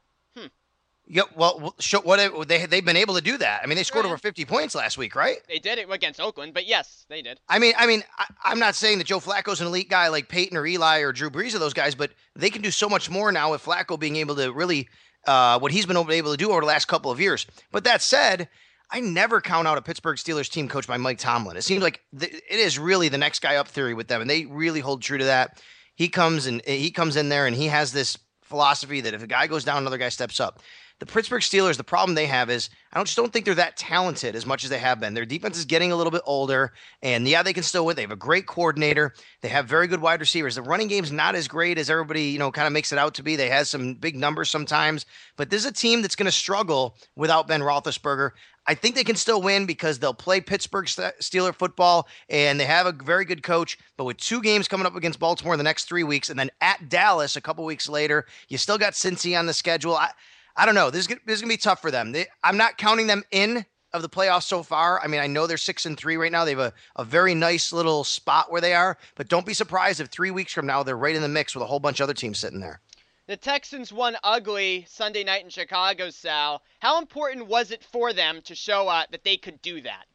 Yeah, 1.07 1.23
well, 1.35 1.75
show, 1.79 2.01
what 2.01 2.47
they 2.47 2.65
they've 2.65 2.83
been 2.83 2.97
able 2.97 3.13
to 3.13 3.21
do 3.21 3.37
that. 3.37 3.61
I 3.63 3.67
mean, 3.67 3.77
they 3.77 3.83
scored 3.83 4.05
over 4.05 4.17
50 4.17 4.43
points 4.45 4.73
last 4.73 4.97
week, 4.97 5.15
right? 5.15 5.37
They 5.47 5.59
did 5.59 5.77
it 5.77 5.87
against 5.89 6.19
Oakland, 6.19 6.53
but 6.55 6.65
yes, 6.65 7.05
they 7.09 7.21
did. 7.21 7.39
I 7.47 7.59
mean, 7.59 7.73
I 7.77 7.85
mean, 7.85 8.03
I, 8.43 8.51
am 8.51 8.57
not 8.57 8.73
saying 8.73 8.97
that 8.97 9.03
Joe 9.05 9.19
Flacco's 9.19 9.61
an 9.61 9.67
elite 9.67 9.89
guy 9.89 10.07
like 10.07 10.29
Peyton 10.29 10.57
or 10.57 10.65
Eli 10.65 11.01
or 11.01 11.11
Drew 11.11 11.29
Brees 11.29 11.53
or 11.53 11.59
those 11.59 11.75
guys, 11.75 11.93
but 11.93 12.11
they 12.35 12.49
can 12.49 12.63
do 12.63 12.71
so 12.71 12.89
much 12.89 13.09
more 13.09 13.31
now 13.31 13.51
with 13.51 13.63
Flacco 13.63 13.99
being 13.99 14.15
able 14.15 14.35
to 14.35 14.51
really 14.51 14.89
uh, 15.27 15.59
what 15.59 15.71
he's 15.71 15.85
been 15.85 15.97
able 15.97 16.31
to 16.31 16.37
do 16.37 16.49
over 16.51 16.61
the 16.61 16.67
last 16.67 16.85
couple 16.85 17.11
of 17.11 17.19
years. 17.19 17.45
But 17.71 17.83
that 17.83 18.01
said, 18.01 18.49
I 18.89 18.99
never 18.99 19.41
count 19.41 19.67
out 19.67 19.77
a 19.77 19.81
Pittsburgh 19.81 20.17
Steelers 20.17 20.49
team 20.49 20.67
coached 20.67 20.87
by 20.87 20.97
Mike 20.97 21.19
Tomlin. 21.19 21.57
It 21.57 21.63
seems 21.63 21.83
like 21.83 22.01
th- 22.17 22.33
it 22.33 22.59
is 22.59 22.79
really 22.79 23.09
the 23.09 23.17
next 23.17 23.41
guy 23.41 23.57
up 23.57 23.67
theory 23.67 23.93
with 23.93 24.07
them, 24.07 24.21
and 24.21 24.29
they 24.29 24.45
really 24.45 24.79
hold 24.79 25.01
true 25.01 25.17
to 25.17 25.25
that. 25.25 25.61
He 25.95 26.09
comes 26.09 26.45
and 26.45 26.61
he 26.65 26.91
comes 26.91 27.15
in 27.15 27.29
there 27.29 27.47
and 27.47 27.55
he 27.55 27.67
has 27.67 27.93
this 27.93 28.17
philosophy 28.43 29.01
that 29.01 29.13
if 29.13 29.23
a 29.23 29.27
guy 29.27 29.47
goes 29.47 29.63
down, 29.63 29.77
another 29.77 29.97
guy 29.97 30.09
steps 30.09 30.39
up. 30.39 30.61
The 30.99 31.05
Pittsburgh 31.05 31.41
Steelers, 31.41 31.75
the 31.75 31.83
problem 31.83 32.15
they 32.15 32.25
have 32.25 32.49
is 32.49 32.69
I 32.93 32.97
don't, 32.97 33.05
just 33.05 33.17
don't 33.17 33.33
think 33.33 33.43
they're 33.43 33.55
that 33.55 33.75
talented 33.75 34.33
as 34.33 34.45
much 34.45 34.63
as 34.63 34.69
they 34.69 34.79
have 34.79 35.01
been. 35.01 35.13
Their 35.13 35.25
defense 35.25 35.57
is 35.57 35.65
getting 35.65 35.91
a 35.91 35.95
little 35.95 36.11
bit 36.11 36.21
older, 36.25 36.71
and 37.01 37.27
yeah, 37.27 37.43
they 37.43 37.51
can 37.51 37.63
still 37.63 37.85
win. 37.85 37.97
They 37.97 38.03
have 38.03 38.11
a 38.11 38.15
great 38.15 38.47
coordinator. 38.47 39.13
They 39.41 39.49
have 39.49 39.67
very 39.67 39.87
good 39.87 39.99
wide 39.99 40.21
receivers. 40.21 40.55
The 40.55 40.61
running 40.61 40.87
game's 40.87 41.11
not 41.11 41.35
as 41.35 41.49
great 41.49 41.77
as 41.77 41.89
everybody, 41.89 42.23
you 42.23 42.39
know, 42.39 42.49
kind 42.49 42.65
of 42.65 42.71
makes 42.71 42.93
it 42.93 42.97
out 42.97 43.13
to 43.15 43.23
be. 43.23 43.35
They 43.35 43.49
have 43.49 43.67
some 43.67 43.95
big 43.95 44.15
numbers 44.15 44.49
sometimes, 44.49 45.05
but 45.35 45.49
this 45.49 45.65
is 45.65 45.69
a 45.69 45.73
team 45.73 46.01
that's 46.01 46.15
going 46.15 46.27
to 46.27 46.31
struggle 46.31 46.95
without 47.17 47.45
Ben 47.45 47.59
Roethlisberger. 47.59 48.31
I 48.67 48.73
think 48.73 48.95
they 48.95 49.03
can 49.03 49.15
still 49.15 49.41
win 49.41 49.65
because 49.65 49.99
they'll 49.99 50.13
play 50.13 50.41
Pittsburgh 50.41 50.85
Steeler 50.85 51.53
football 51.53 52.07
and 52.29 52.59
they 52.59 52.65
have 52.65 52.87
a 52.87 52.91
very 52.91 53.25
good 53.25 53.43
coach. 53.43 53.77
But 53.95 54.05
with 54.05 54.17
two 54.17 54.41
games 54.41 54.67
coming 54.67 54.87
up 54.87 54.95
against 54.95 55.19
Baltimore 55.19 55.53
in 55.53 55.59
the 55.59 55.63
next 55.63 55.85
three 55.85 56.03
weeks 56.03 56.29
and 56.29 56.39
then 56.39 56.49
at 56.61 56.89
Dallas 56.89 57.35
a 57.35 57.41
couple 57.41 57.63
weeks 57.63 57.87
later, 57.87 58.25
you 58.47 58.57
still 58.57 58.79
got 58.79 58.93
Cincy 58.93 59.37
on 59.37 59.45
the 59.45 59.53
schedule. 59.53 59.95
I, 59.95 60.09
I 60.57 60.65
don't 60.65 60.75
know. 60.75 60.89
This 60.89 61.01
is, 61.01 61.07
this 61.25 61.35
is 61.35 61.41
going 61.41 61.49
to 61.49 61.53
be 61.53 61.57
tough 61.57 61.81
for 61.81 61.91
them. 61.91 62.11
They, 62.11 62.27
I'm 62.43 62.57
not 62.57 62.77
counting 62.77 63.07
them 63.07 63.23
in 63.31 63.65
of 63.93 64.01
the 64.01 64.09
playoffs 64.09 64.43
so 64.43 64.61
far. 64.61 65.01
I 65.01 65.07
mean, 65.07 65.21
I 65.21 65.27
know 65.27 65.47
they're 65.47 65.57
six 65.57 65.85
and 65.85 65.97
three 65.97 66.17
right 66.17 66.31
now. 66.31 66.43
They 66.43 66.51
have 66.51 66.59
a, 66.59 66.73
a 66.97 67.05
very 67.05 67.33
nice 67.33 67.71
little 67.71 68.03
spot 68.03 68.51
where 68.51 68.61
they 68.61 68.73
are, 68.73 68.97
but 69.15 69.29
don't 69.29 69.45
be 69.45 69.53
surprised 69.53 70.01
if 70.01 70.07
three 70.07 70.31
weeks 70.31 70.53
from 70.53 70.65
now 70.65 70.83
they're 70.83 70.97
right 70.97 71.15
in 71.15 71.21
the 71.21 71.29
mix 71.29 71.55
with 71.55 71.63
a 71.63 71.67
whole 71.67 71.79
bunch 71.79 71.99
of 71.99 72.05
other 72.05 72.13
teams 72.13 72.39
sitting 72.39 72.59
there. 72.59 72.81
The 73.27 73.37
Texans 73.37 73.91
won 73.91 74.17
ugly 74.23 74.85
Sunday 74.87 75.23
night 75.23 75.43
in 75.43 75.49
Chicago, 75.49 76.09
Sal. 76.09 76.61
How 76.79 76.99
important 76.99 77.47
was 77.47 77.71
it 77.71 77.83
for 77.83 78.13
them 78.13 78.41
to 78.43 78.53
show 78.53 78.87
uh, 78.87 79.05
that 79.11 79.23
they 79.23 79.37
could 79.37 79.61
do 79.61 79.81
that? 79.81 80.05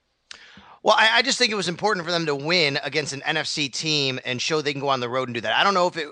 Well, 0.83 0.95
I, 0.97 1.19
I, 1.19 1.23
just 1.23 1.37
think 1.37 1.53
it 1.53 1.57
was 1.57 1.69
important 1.69 2.07
for 2.07 2.11
them 2.11 2.25
to 2.25 2.35
win 2.35 2.79
against 2.83 3.13
an 3.13 3.21
NFC 3.21 3.71
team 3.71 4.19
and 4.25 4.41
show 4.41 4.63
they 4.63 4.73
can 4.73 4.81
go 4.81 4.89
on 4.89 5.01
the 5.01 5.11
road 5.11 5.29
and 5.29 5.35
do 5.35 5.43
that. 5.43 5.55
I 5.55 5.63
don't 5.63 5.75
know 5.75 5.89
if 5.89 5.97
it 5.99 6.09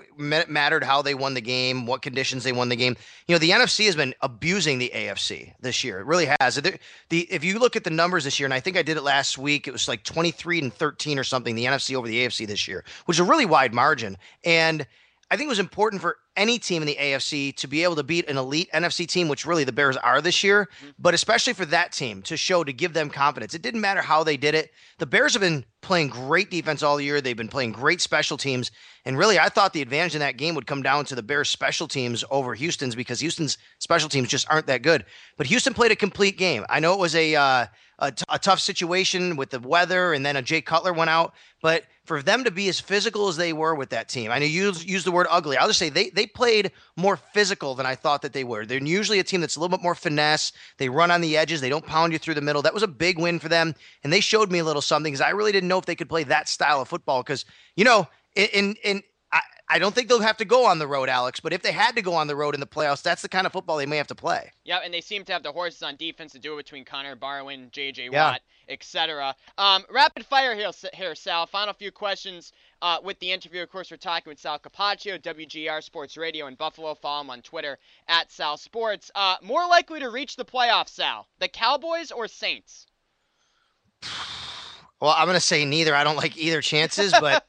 mattered 0.47 0.83
how 0.83 1.01
they 1.01 1.15
won 1.15 1.33
the 1.33 1.41
game, 1.41 1.87
what 1.87 2.03
conditions 2.03 2.43
they 2.43 2.51
won 2.51 2.69
the 2.69 2.75
game. 2.75 2.95
You 3.27 3.33
know, 3.33 3.39
the 3.39 3.49
NFC 3.49 3.87
has 3.87 3.95
been 3.95 4.13
abusing 4.21 4.77
the 4.77 4.91
AFC 4.93 5.53
this 5.59 5.83
year. 5.83 5.99
It 5.99 6.05
really 6.05 6.29
has. 6.39 6.57
The, 6.57 6.77
if 7.09 7.43
you 7.43 7.57
look 7.57 7.75
at 7.75 7.83
the 7.83 7.89
numbers 7.89 8.25
this 8.25 8.39
year, 8.39 8.45
and 8.45 8.53
I 8.53 8.59
think 8.59 8.77
I 8.77 8.83
did 8.83 8.95
it 8.95 9.01
last 9.01 9.39
week, 9.39 9.67
it 9.67 9.71
was 9.71 9.87
like 9.87 10.03
23 10.03 10.59
and 10.61 10.71
13 10.71 11.17
or 11.17 11.23
something, 11.23 11.55
the 11.55 11.65
NFC 11.65 11.95
over 11.95 12.07
the 12.07 12.23
AFC 12.23 12.45
this 12.45 12.67
year, 12.67 12.85
which 13.05 13.15
is 13.15 13.21
a 13.21 13.23
really 13.23 13.47
wide 13.47 13.73
margin. 13.73 14.17
And 14.45 14.85
I 15.31 15.37
think 15.37 15.45
it 15.45 15.49
was 15.49 15.59
important 15.59 16.01
for 16.01 16.17
any 16.35 16.57
team 16.57 16.81
in 16.81 16.87
the 16.87 16.97
AFC 16.99 17.55
to 17.57 17.67
be 17.67 17.83
able 17.83 17.95
to 17.97 18.03
beat 18.03 18.27
an 18.27 18.37
elite 18.37 18.69
NFC 18.73 19.05
team, 19.05 19.27
which 19.27 19.45
really 19.45 19.63
the 19.63 19.71
Bears 19.71 19.95
are 19.97 20.21
this 20.21 20.43
year, 20.43 20.69
mm-hmm. 20.77 20.89
but 20.97 21.13
especially 21.13 21.53
for 21.53 21.65
that 21.65 21.91
team 21.91 22.21
to 22.23 22.35
show, 22.35 22.63
to 22.63 22.73
give 22.73 22.93
them 22.93 23.09
confidence. 23.09 23.53
It 23.53 23.61
didn't 23.61 23.81
matter 23.81 24.01
how 24.01 24.23
they 24.23 24.37
did 24.37 24.55
it. 24.55 24.71
The 24.97 25.05
Bears 25.05 25.33
have 25.33 25.41
been 25.41 25.65
playing 25.81 26.07
great 26.07 26.49
defense 26.49 26.81
all 26.81 26.99
year. 26.99 27.21
They've 27.21 27.37
been 27.37 27.47
playing 27.47 27.73
great 27.73 28.01
special 28.01 28.37
teams. 28.37 28.71
And 29.05 29.17
really, 29.17 29.37
I 29.37 29.49
thought 29.49 29.73
the 29.73 29.81
advantage 29.81 30.15
in 30.15 30.19
that 30.21 30.37
game 30.37 30.55
would 30.55 30.65
come 30.65 30.81
down 30.81 31.05
to 31.05 31.15
the 31.15 31.23
Bears' 31.23 31.49
special 31.49 31.87
teams 31.87 32.23
over 32.31 32.55
Houston's 32.55 32.95
because 32.95 33.19
Houston's 33.19 33.57
special 33.79 34.09
teams 34.09 34.29
just 34.29 34.49
aren't 34.49 34.67
that 34.67 34.81
good. 34.81 35.05
But 35.37 35.47
Houston 35.47 35.73
played 35.73 35.91
a 35.91 35.95
complete 35.95 36.37
game. 36.37 36.65
I 36.69 36.79
know 36.79 36.93
it 36.93 36.99
was 36.99 37.15
a, 37.15 37.35
uh, 37.35 37.65
a, 37.99 38.11
t- 38.11 38.25
a 38.29 38.39
tough 38.39 38.59
situation 38.59 39.35
with 39.35 39.51
the 39.51 39.59
weather, 39.59 40.13
and 40.13 40.25
then 40.25 40.35
a 40.35 40.41
Jay 40.41 40.61
Cutler 40.61 40.93
went 40.93 41.09
out. 41.09 41.33
But 41.61 41.83
for 42.09 42.23
them 42.23 42.43
to 42.43 42.49
be 42.49 42.67
as 42.69 42.79
physical 42.79 43.27
as 43.27 43.37
they 43.37 43.53
were 43.53 43.75
with 43.75 43.91
that 43.91 44.09
team, 44.09 44.31
I 44.31 44.39
know 44.39 44.45
you 44.45 44.73
use 44.81 45.03
the 45.03 45.11
word 45.11 45.27
ugly. 45.29 45.57
I'll 45.57 45.67
just 45.67 45.77
say 45.77 45.89
they 45.89 46.09
they 46.09 46.25
played 46.25 46.71
more 46.97 47.17
physical 47.17 47.75
than 47.75 47.85
I 47.85 47.93
thought 47.93 48.23
that 48.23 48.33
they 48.33 48.43
were. 48.43 48.65
They're 48.65 48.83
usually 48.83 49.19
a 49.19 49.23
team 49.23 49.41
that's 49.41 49.57
a 49.57 49.59
little 49.59 49.77
bit 49.77 49.83
more 49.83 49.93
finesse. 49.93 50.51
They 50.79 50.89
run 50.89 51.11
on 51.11 51.21
the 51.21 51.37
edges. 51.37 51.61
They 51.61 51.69
don't 51.69 51.85
pound 51.85 52.11
you 52.11 52.17
through 52.17 52.33
the 52.33 52.41
middle. 52.41 52.63
That 52.63 52.73
was 52.73 52.81
a 52.81 52.87
big 52.87 53.19
win 53.19 53.37
for 53.37 53.47
them, 53.47 53.75
and 54.03 54.11
they 54.11 54.21
showed 54.21 54.51
me 54.51 54.57
a 54.57 54.63
little 54.63 54.81
something 54.81 55.13
because 55.13 55.21
I 55.21 55.29
really 55.29 55.51
didn't 55.51 55.69
know 55.69 55.77
if 55.77 55.85
they 55.85 55.95
could 55.95 56.09
play 56.09 56.23
that 56.23 56.49
style 56.49 56.81
of 56.81 56.87
football. 56.87 57.21
Because 57.21 57.45
you 57.75 57.85
know, 57.85 58.07
in 58.35 58.75
in 58.83 59.03
I 59.71 59.77
don't 59.77 59.93
think 59.93 60.07
they'll 60.07 60.19
have 60.19 60.37
to 60.37 60.45
go 60.45 60.65
on 60.65 60.79
the 60.79 60.87
road, 60.87 61.09
Alex. 61.09 61.39
But 61.39 61.53
if 61.53 61.61
they 61.61 61.71
had 61.71 61.95
to 61.95 62.01
go 62.01 62.15
on 62.15 62.25
the 62.25 62.35
road 62.35 62.55
in 62.55 62.59
the 62.59 62.67
playoffs, 62.67 63.03
that's 63.03 63.21
the 63.21 63.29
kind 63.29 63.45
of 63.45 63.53
football 63.53 63.77
they 63.77 63.85
may 63.85 63.97
have 63.97 64.07
to 64.07 64.15
play. 64.15 64.51
Yeah, 64.63 64.79
and 64.83 64.91
they 64.91 65.01
seem 65.01 65.23
to 65.25 65.33
have 65.33 65.43
the 65.43 65.51
horses 65.51 65.83
on 65.83 65.95
defense 65.95 66.31
to 66.31 66.39
do 66.39 66.55
it 66.55 66.57
between 66.57 66.85
Connor 66.85 67.15
Barwin, 67.15 67.69
J.J. 67.71 68.09
Yeah. 68.11 68.31
Watt, 68.31 68.41
etc. 68.67 69.35
Um, 69.59 69.85
rapid 69.91 70.25
fire 70.25 70.55
here, 70.55 70.71
here, 70.93 71.13
Sal. 71.13 71.45
Final 71.45 71.75
few 71.75 71.91
questions 71.91 72.51
uh, 72.81 72.97
with 73.03 73.19
the 73.19 73.31
interview. 73.31 73.61
Of 73.61 73.69
course, 73.69 73.91
we're 73.91 73.97
talking 73.97 74.31
with 74.31 74.39
Sal 74.39 74.57
Capaccio, 74.57 75.21
WGR 75.21 75.83
Sports 75.83 76.17
Radio 76.17 76.47
in 76.47 76.55
Buffalo. 76.55 76.95
Follow 76.95 77.21
him 77.21 77.29
on 77.29 77.41
Twitter 77.43 77.77
at 78.07 78.31
Sal 78.31 78.57
Sports. 78.57 79.11
Uh, 79.13 79.35
more 79.43 79.67
likely 79.67 79.99
to 79.99 80.09
reach 80.09 80.35
the 80.35 80.45
playoffs, 80.45 80.89
Sal, 80.89 81.27
the 81.37 81.47
Cowboys 81.47 82.11
or 82.11 82.27
Saints? 82.27 82.87
Well, 85.01 85.15
I'm 85.17 85.27
going 85.27 85.35
to 85.35 85.39
say 85.39 85.63
neither. 85.63 85.95
I 85.95 86.03
don't 86.03 86.17
like 86.17 86.35
either 86.37 86.61
chances, 86.61 87.13
but 87.21 87.47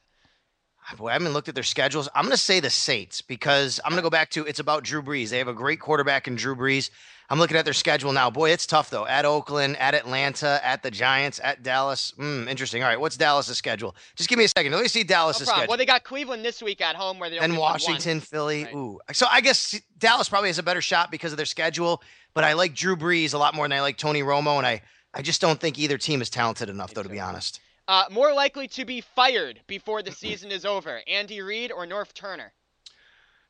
boy, 0.97 1.09
I 1.09 1.13
haven't 1.13 1.33
looked 1.33 1.49
at 1.49 1.55
their 1.55 1.63
schedules. 1.63 2.09
I'm 2.15 2.23
going 2.23 2.31
to 2.31 2.37
say 2.37 2.59
the 2.59 2.69
Saints 2.69 3.21
because 3.21 3.79
I'm 3.83 3.91
going 3.91 3.99
to 3.99 4.03
go 4.03 4.09
back 4.09 4.29
to 4.31 4.45
it's 4.45 4.59
about 4.59 4.83
Drew 4.83 5.01
Brees. 5.01 5.29
They 5.29 5.37
have 5.37 5.47
a 5.47 5.53
great 5.53 5.79
quarterback 5.79 6.27
in 6.27 6.35
Drew 6.35 6.55
Brees. 6.55 6.89
I'm 7.29 7.39
looking 7.39 7.55
at 7.55 7.63
their 7.63 7.73
schedule 7.73 8.11
now. 8.11 8.29
Boy, 8.29 8.49
it's 8.49 8.65
tough 8.65 8.89
though. 8.89 9.07
At 9.07 9.23
Oakland, 9.23 9.77
at 9.77 9.95
Atlanta, 9.95 10.59
at 10.63 10.83
the 10.83 10.91
Giants, 10.91 11.39
at 11.41 11.63
Dallas. 11.63 12.13
Hmm, 12.17 12.45
interesting. 12.49 12.83
All 12.83 12.89
right, 12.89 12.99
what's 12.99 13.15
Dallas' 13.15 13.57
schedule? 13.57 13.95
Just 14.15 14.27
give 14.27 14.37
me 14.37 14.43
a 14.43 14.49
second. 14.49 14.73
Let 14.73 14.81
me 14.81 14.89
see 14.89 15.03
Dallas' 15.03 15.39
no 15.39 15.45
schedule. 15.45 15.67
Well, 15.69 15.77
they 15.77 15.85
got 15.85 16.03
Cleveland 16.03 16.43
this 16.43 16.61
week 16.61 16.81
at 16.81 16.97
home 16.97 17.19
where 17.19 17.29
they 17.29 17.37
and 17.37 17.57
Washington, 17.57 18.19
Philly. 18.19 18.65
Right. 18.65 18.75
Ooh, 18.75 18.99
so 19.13 19.27
I 19.31 19.39
guess 19.39 19.79
Dallas 19.97 20.27
probably 20.27 20.49
has 20.49 20.59
a 20.59 20.63
better 20.63 20.81
shot 20.81 21.09
because 21.09 21.31
of 21.31 21.37
their 21.37 21.45
schedule. 21.45 22.03
But 22.33 22.43
I 22.43 22.51
like 22.53 22.75
Drew 22.75 22.97
Brees 22.97 23.33
a 23.33 23.37
lot 23.37 23.55
more 23.55 23.65
than 23.65 23.77
I 23.77 23.81
like 23.81 23.97
Tony 23.97 24.23
Romo, 24.23 24.57
and 24.57 24.67
I 24.67 24.81
I 25.13 25.21
just 25.21 25.39
don't 25.39 25.59
think 25.59 25.79
either 25.79 25.97
team 25.97 26.21
is 26.21 26.29
talented 26.29 26.69
enough 26.69 26.93
though, 26.93 27.03
to 27.03 27.09
be 27.09 27.19
honest. 27.19 27.61
Uh, 27.87 28.05
more 28.11 28.33
likely 28.33 28.67
to 28.67 28.85
be 28.85 29.01
fired 29.01 29.61
before 29.67 30.01
the 30.01 30.11
season 30.11 30.51
is 30.51 30.65
over, 30.65 31.01
Andy 31.07 31.41
Reid 31.41 31.71
or 31.71 31.85
Norv 31.85 32.13
Turner? 32.13 32.53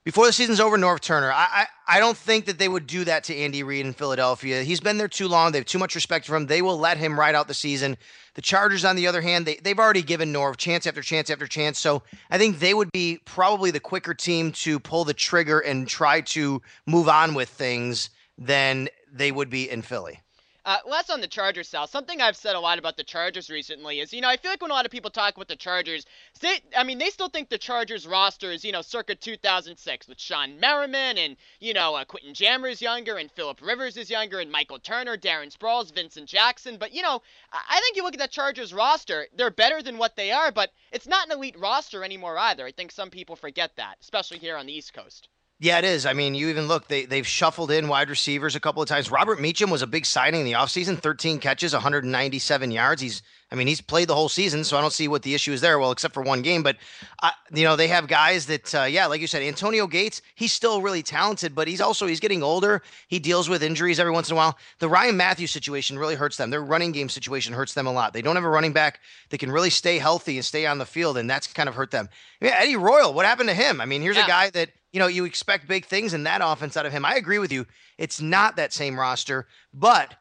Before 0.03 0.25
the 0.25 0.33
season's 0.33 0.59
over, 0.59 0.79
Norv 0.79 0.99
Turner. 0.99 1.31
I, 1.31 1.67
I, 1.87 1.97
I 1.97 1.99
don't 1.99 2.17
think 2.17 2.45
that 2.45 2.57
they 2.57 2.67
would 2.67 2.87
do 2.87 3.03
that 3.03 3.23
to 3.25 3.35
Andy 3.35 3.61
Reid 3.61 3.85
in 3.85 3.93
Philadelphia. 3.93 4.63
He's 4.63 4.79
been 4.79 4.97
there 4.97 5.07
too 5.07 5.27
long. 5.27 5.51
They 5.51 5.59
have 5.59 5.65
too 5.65 5.77
much 5.77 5.93
respect 5.93 6.25
for 6.25 6.35
him. 6.35 6.47
They 6.47 6.63
will 6.63 6.79
let 6.79 6.97
him 6.97 7.19
ride 7.19 7.35
out 7.35 7.47
the 7.47 7.53
season. 7.53 7.97
The 8.33 8.41
Chargers, 8.41 8.83
on 8.83 8.95
the 8.95 9.05
other 9.05 9.21
hand, 9.21 9.45
they, 9.45 9.57
they've 9.57 9.77
already 9.77 10.01
given 10.01 10.33
Norv 10.33 10.57
chance 10.57 10.87
after 10.87 11.03
chance 11.03 11.29
after 11.29 11.45
chance. 11.45 11.77
So 11.77 12.01
I 12.31 12.39
think 12.39 12.57
they 12.57 12.73
would 12.73 12.91
be 12.91 13.19
probably 13.25 13.69
the 13.69 13.79
quicker 13.79 14.15
team 14.15 14.53
to 14.53 14.79
pull 14.79 15.03
the 15.05 15.13
trigger 15.13 15.59
and 15.59 15.87
try 15.87 16.21
to 16.21 16.63
move 16.87 17.07
on 17.07 17.35
with 17.35 17.49
things 17.49 18.09
than 18.39 18.89
they 19.13 19.31
would 19.31 19.51
be 19.51 19.69
in 19.69 19.83
Philly. 19.83 20.19
Uh, 20.63 20.77
last 20.85 21.09
on 21.09 21.21
the 21.21 21.27
Chargers, 21.27 21.67
Sal. 21.67 21.87
Something 21.87 22.21
I've 22.21 22.37
said 22.37 22.55
a 22.55 22.59
lot 22.59 22.77
about 22.77 22.95
the 22.95 23.03
Chargers 23.03 23.49
recently 23.49 23.99
is, 23.99 24.13
you 24.13 24.21
know, 24.21 24.29
I 24.29 24.37
feel 24.37 24.51
like 24.51 24.61
when 24.61 24.69
a 24.69 24.75
lot 24.75 24.85
of 24.85 24.91
people 24.91 25.09
talk 25.09 25.35
about 25.35 25.47
the 25.47 25.55
Chargers, 25.55 26.05
they, 26.39 26.59
I 26.77 26.83
mean, 26.83 26.99
they 26.99 27.09
still 27.09 27.29
think 27.29 27.49
the 27.49 27.57
Chargers 27.57 28.05
roster 28.05 28.51
is, 28.51 28.63
you 28.63 28.71
know, 28.71 28.83
circa 28.83 29.15
2006 29.15 30.07
with 30.07 30.19
Shawne 30.19 30.59
Merriman 30.59 31.17
and, 31.17 31.35
you 31.59 31.73
know, 31.73 31.95
uh, 31.95 32.05
Quentin 32.05 32.35
Jammer 32.35 32.67
is 32.67 32.79
younger 32.79 33.17
and 33.17 33.31
Philip 33.31 33.59
Rivers 33.59 33.97
is 33.97 34.11
younger 34.11 34.39
and 34.39 34.51
Michael 34.51 34.77
Turner, 34.77 35.17
Darren 35.17 35.51
Sproles, 35.51 35.91
Vincent 35.91 36.29
Jackson. 36.29 36.77
But, 36.77 36.93
you 36.93 37.01
know, 37.01 37.23
I 37.51 37.79
think 37.79 37.95
you 37.95 38.03
look 38.03 38.13
at 38.13 38.19
that 38.19 38.29
Chargers 38.29 38.71
roster, 38.71 39.25
they're 39.35 39.49
better 39.49 39.81
than 39.81 39.97
what 39.97 40.15
they 40.15 40.31
are, 40.31 40.51
but 40.51 40.71
it's 40.91 41.07
not 41.07 41.25
an 41.25 41.31
elite 41.31 41.59
roster 41.59 42.03
anymore 42.03 42.37
either. 42.37 42.67
I 42.67 42.71
think 42.71 42.91
some 42.91 43.09
people 43.09 43.35
forget 43.35 43.75
that, 43.77 43.95
especially 43.99 44.37
here 44.37 44.57
on 44.57 44.67
the 44.67 44.73
East 44.73 44.93
Coast. 44.93 45.27
Yeah, 45.61 45.77
it 45.77 45.85
is. 45.85 46.07
I 46.07 46.13
mean, 46.13 46.33
you 46.33 46.49
even 46.49 46.67
look, 46.67 46.87
they, 46.87 47.05
they've 47.05 47.25
shuffled 47.25 47.69
in 47.69 47.87
wide 47.87 48.09
receivers 48.09 48.55
a 48.55 48.59
couple 48.59 48.81
of 48.81 48.89
times. 48.89 49.11
Robert 49.11 49.39
Meacham 49.39 49.69
was 49.69 49.83
a 49.83 49.87
big 49.87 50.07
signing 50.07 50.39
in 50.39 50.45
the 50.47 50.53
offseason 50.53 50.97
13 50.97 51.37
catches, 51.37 51.71
197 51.73 52.71
yards. 52.71 52.99
He's, 52.99 53.21
I 53.51 53.55
mean, 53.55 53.67
he's 53.67 53.81
played 53.81 54.07
the 54.07 54.15
whole 54.15 54.29
season, 54.29 54.63
so 54.63 54.77
I 54.77 54.81
don't 54.81 54.93
see 54.93 55.09
what 55.09 55.23
the 55.23 55.33
issue 55.33 55.51
is 55.51 55.59
there. 55.59 55.77
Well, 55.77 55.91
except 55.91 56.13
for 56.13 56.23
one 56.23 56.41
game. 56.41 56.63
But, 56.63 56.77
uh, 57.21 57.31
you 57.53 57.65
know, 57.65 57.75
they 57.75 57.89
have 57.89 58.07
guys 58.07 58.45
that, 58.45 58.73
uh, 58.73 58.83
yeah, 58.83 59.07
like 59.07 59.19
you 59.19 59.27
said, 59.27 59.43
Antonio 59.43 59.87
Gates, 59.87 60.21
he's 60.35 60.53
still 60.53 60.81
really 60.81 61.03
talented, 61.03 61.53
but 61.53 61.67
he's 61.67 61.81
also, 61.81 62.07
he's 62.07 62.21
getting 62.21 62.43
older. 62.43 62.81
He 63.09 63.19
deals 63.19 63.49
with 63.49 63.61
injuries 63.61 63.99
every 63.99 64.13
once 64.13 64.29
in 64.29 64.33
a 64.33 64.37
while. 64.37 64.57
The 64.79 64.87
Ryan 64.87 65.17
Mathews 65.17 65.51
situation 65.51 65.99
really 65.99 66.15
hurts 66.15 66.37
them. 66.37 66.49
Their 66.49 66.63
running 66.63 66.93
game 66.93 67.09
situation 67.09 67.53
hurts 67.53 67.73
them 67.73 67.87
a 67.87 67.91
lot. 67.91 68.13
They 68.13 68.21
don't 68.21 68.35
have 68.35 68.45
a 68.45 68.49
running 68.49 68.71
back 68.71 69.01
that 69.29 69.39
can 69.39 69.51
really 69.51 69.69
stay 69.69 69.97
healthy 69.97 70.37
and 70.37 70.45
stay 70.45 70.65
on 70.65 70.77
the 70.77 70.85
field, 70.85 71.17
and 71.17 71.29
that's 71.29 71.47
kind 71.47 71.67
of 71.67 71.75
hurt 71.75 71.91
them. 71.91 72.07
I 72.41 72.45
mean, 72.45 72.53
Eddie 72.55 72.77
Royal, 72.77 73.13
what 73.13 73.25
happened 73.25 73.49
to 73.49 73.55
him? 73.55 73.81
I 73.81 73.85
mean, 73.85 74.01
here's 74.01 74.15
yeah. 74.15 74.25
a 74.25 74.27
guy 74.27 74.49
that, 74.51 74.69
you 74.93 74.99
know, 74.99 75.07
you 75.07 75.25
expect 75.25 75.67
big 75.67 75.85
things 75.85 76.13
in 76.13 76.23
that 76.23 76.41
offense 76.41 76.77
out 76.77 76.85
of 76.85 76.93
him. 76.93 77.05
I 77.05 77.15
agree 77.15 77.39
with 77.39 77.51
you. 77.51 77.65
It's 77.97 78.21
not 78.21 78.55
that 78.55 78.71
same 78.71 78.97
roster, 78.97 79.47
but 79.73 80.15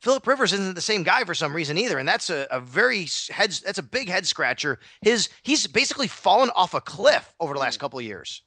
Philip 0.00 0.26
Rivers 0.26 0.52
isn't 0.54 0.74
the 0.74 0.80
same 0.80 1.02
guy 1.02 1.24
for 1.24 1.34
some 1.34 1.54
reason 1.54 1.76
either, 1.76 1.98
and 1.98 2.08
that's 2.08 2.30
a, 2.30 2.46
a 2.50 2.60
very 2.60 3.06
head 3.28 3.50
that's 3.50 3.78
a 3.78 3.82
big 3.82 4.08
head 4.08 4.26
scratcher. 4.26 4.78
His 5.02 5.28
he's 5.42 5.66
basically 5.66 6.08
fallen 6.08 6.50
off 6.56 6.72
a 6.74 6.80
cliff 6.80 7.34
over 7.38 7.52
the 7.52 7.60
last 7.60 7.76
hmm. 7.76 7.80
couple 7.80 7.98
of 7.98 8.04
years. 8.04 8.42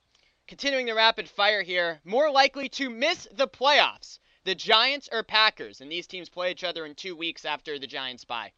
Continuing 0.48 0.88
the 0.88 0.96
rapid 0.96 1.30
fire 1.30 1.62
here, 1.62 2.02
more 2.04 2.30
likely 2.30 2.68
to 2.70 2.90
miss 2.90 3.28
the 3.32 3.48
playoffs, 3.48 4.20
the 4.44 4.56
Giants 4.56 5.08
or 5.12 5.24
Packers, 5.24 5.80
and 5.80 5.92
these 5.92 6.08
teams 6.08 6.28
play 6.28 6.52
each 6.52 6.64
other 6.64 6.86
in 6.86 6.96
two 6.96 7.16
weeks 7.16 7.46
after 7.46 7.80
the 7.80 7.88
Giants 7.88 8.26
bye. 8.26 8.52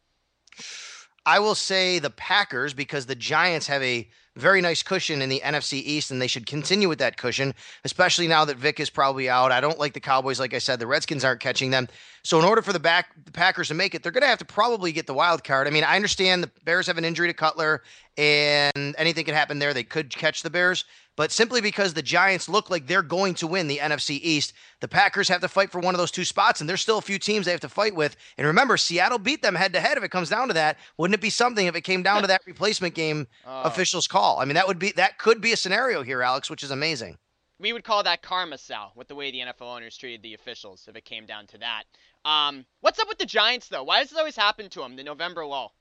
I 1.24 1.38
will 1.38 1.54
say 1.54 1.98
the 1.98 2.10
Packers 2.10 2.72
because 2.72 3.06
the 3.06 3.14
Giants 3.14 3.66
have 3.66 3.82
a 3.82 4.08
very 4.36 4.60
nice 4.60 4.82
cushion 4.82 5.22
in 5.22 5.28
the 5.28 5.40
NFC 5.44 5.74
East, 5.74 6.10
and 6.10 6.20
they 6.20 6.26
should 6.26 6.46
continue 6.46 6.88
with 6.88 6.98
that 6.98 7.16
cushion, 7.16 7.54
especially 7.84 8.28
now 8.28 8.44
that 8.44 8.56
Vick 8.56 8.78
is 8.78 8.90
probably 8.90 9.28
out. 9.28 9.50
I 9.50 9.60
don't 9.60 9.78
like 9.78 9.94
the 9.94 10.00
Cowboys, 10.00 10.38
like 10.38 10.54
I 10.54 10.58
said. 10.58 10.78
The 10.78 10.86
Redskins 10.86 11.24
aren't 11.24 11.40
catching 11.40 11.70
them. 11.70 11.88
So 12.22 12.38
in 12.38 12.44
order 12.44 12.60
for 12.60 12.72
the 12.72 12.80
back 12.80 13.08
the 13.24 13.32
Packers 13.32 13.68
to 13.68 13.74
make 13.74 13.94
it, 13.94 14.02
they're 14.02 14.12
going 14.12 14.22
to 14.22 14.28
have 14.28 14.38
to 14.38 14.44
probably 14.44 14.92
get 14.92 15.06
the 15.06 15.14
wild 15.14 15.42
card. 15.42 15.66
I 15.66 15.70
mean, 15.70 15.84
I 15.84 15.96
understand 15.96 16.42
the 16.42 16.50
Bears 16.64 16.86
have 16.86 16.98
an 16.98 17.04
injury 17.04 17.28
to 17.28 17.34
Cutler, 17.34 17.82
and 18.18 18.94
anything 18.98 19.24
can 19.24 19.34
happen 19.34 19.58
there. 19.58 19.72
They 19.72 19.84
could 19.84 20.10
catch 20.10 20.42
the 20.42 20.50
Bears, 20.50 20.84
but 21.16 21.32
simply 21.32 21.60
because 21.60 21.94
the 21.94 22.02
Giants 22.02 22.48
look 22.48 22.70
like 22.70 22.86
they're 22.86 23.02
going 23.02 23.34
to 23.34 23.46
win 23.46 23.66
the 23.66 23.78
NFC 23.78 24.20
East, 24.22 24.52
the 24.80 24.88
Packers 24.88 25.28
have 25.28 25.40
to 25.40 25.48
fight 25.48 25.72
for 25.72 25.80
one 25.80 25.94
of 25.94 25.98
those 25.98 26.10
two 26.10 26.24
spots, 26.24 26.60
and 26.60 26.68
there's 26.68 26.82
still 26.82 26.98
a 26.98 27.02
few 27.02 27.18
teams 27.18 27.46
they 27.46 27.52
have 27.52 27.60
to 27.60 27.68
fight 27.68 27.94
with. 27.94 28.16
And 28.36 28.46
remember, 28.46 28.76
Seattle 28.76 29.18
beat 29.18 29.42
them 29.42 29.54
head 29.54 29.72
to 29.72 29.80
head. 29.80 29.96
If 29.96 30.04
it 30.04 30.10
comes 30.10 30.28
down 30.28 30.48
to 30.48 30.54
that, 30.54 30.78
wouldn't 30.98 31.14
it 31.14 31.22
be 31.22 31.30
something 31.30 31.66
if 31.66 31.74
it 31.74 31.80
came 31.80 32.02
down 32.02 32.20
to 32.20 32.28
that 32.28 32.42
replacement 32.46 32.94
game 32.94 33.26
oh. 33.46 33.62
officials 33.62 34.06
call? 34.06 34.38
I 34.38 34.44
mean, 34.44 34.54
that 34.54 34.68
would 34.68 34.78
be 34.78 34.92
that 34.92 35.18
could 35.18 35.40
be 35.40 35.52
a 35.52 35.56
scenario 35.56 36.02
here, 36.02 36.22
Alex, 36.22 36.50
which 36.50 36.62
is 36.62 36.70
amazing. 36.70 37.18
We 37.58 37.72
would 37.72 37.84
call 37.84 38.02
that 38.02 38.20
karma, 38.20 38.58
Sal, 38.58 38.92
with 38.94 39.08
the 39.08 39.14
way 39.14 39.30
the 39.30 39.38
NFL 39.38 39.74
owners 39.74 39.96
treated 39.96 40.22
the 40.22 40.34
officials 40.34 40.86
if 40.88 40.96
it 40.96 41.06
came 41.06 41.24
down 41.24 41.46
to 41.48 41.58
that. 41.58 41.84
Um, 42.26 42.66
what's 42.80 42.98
up 42.98 43.08
with 43.08 43.18
the 43.18 43.24
Giants 43.24 43.68
though? 43.68 43.84
Why 43.84 44.00
does 44.00 44.10
this 44.10 44.18
always 44.18 44.36
happen 44.36 44.68
to 44.70 44.80
them? 44.80 44.96
The 44.96 45.02
November 45.02 45.46
lull. 45.46 45.74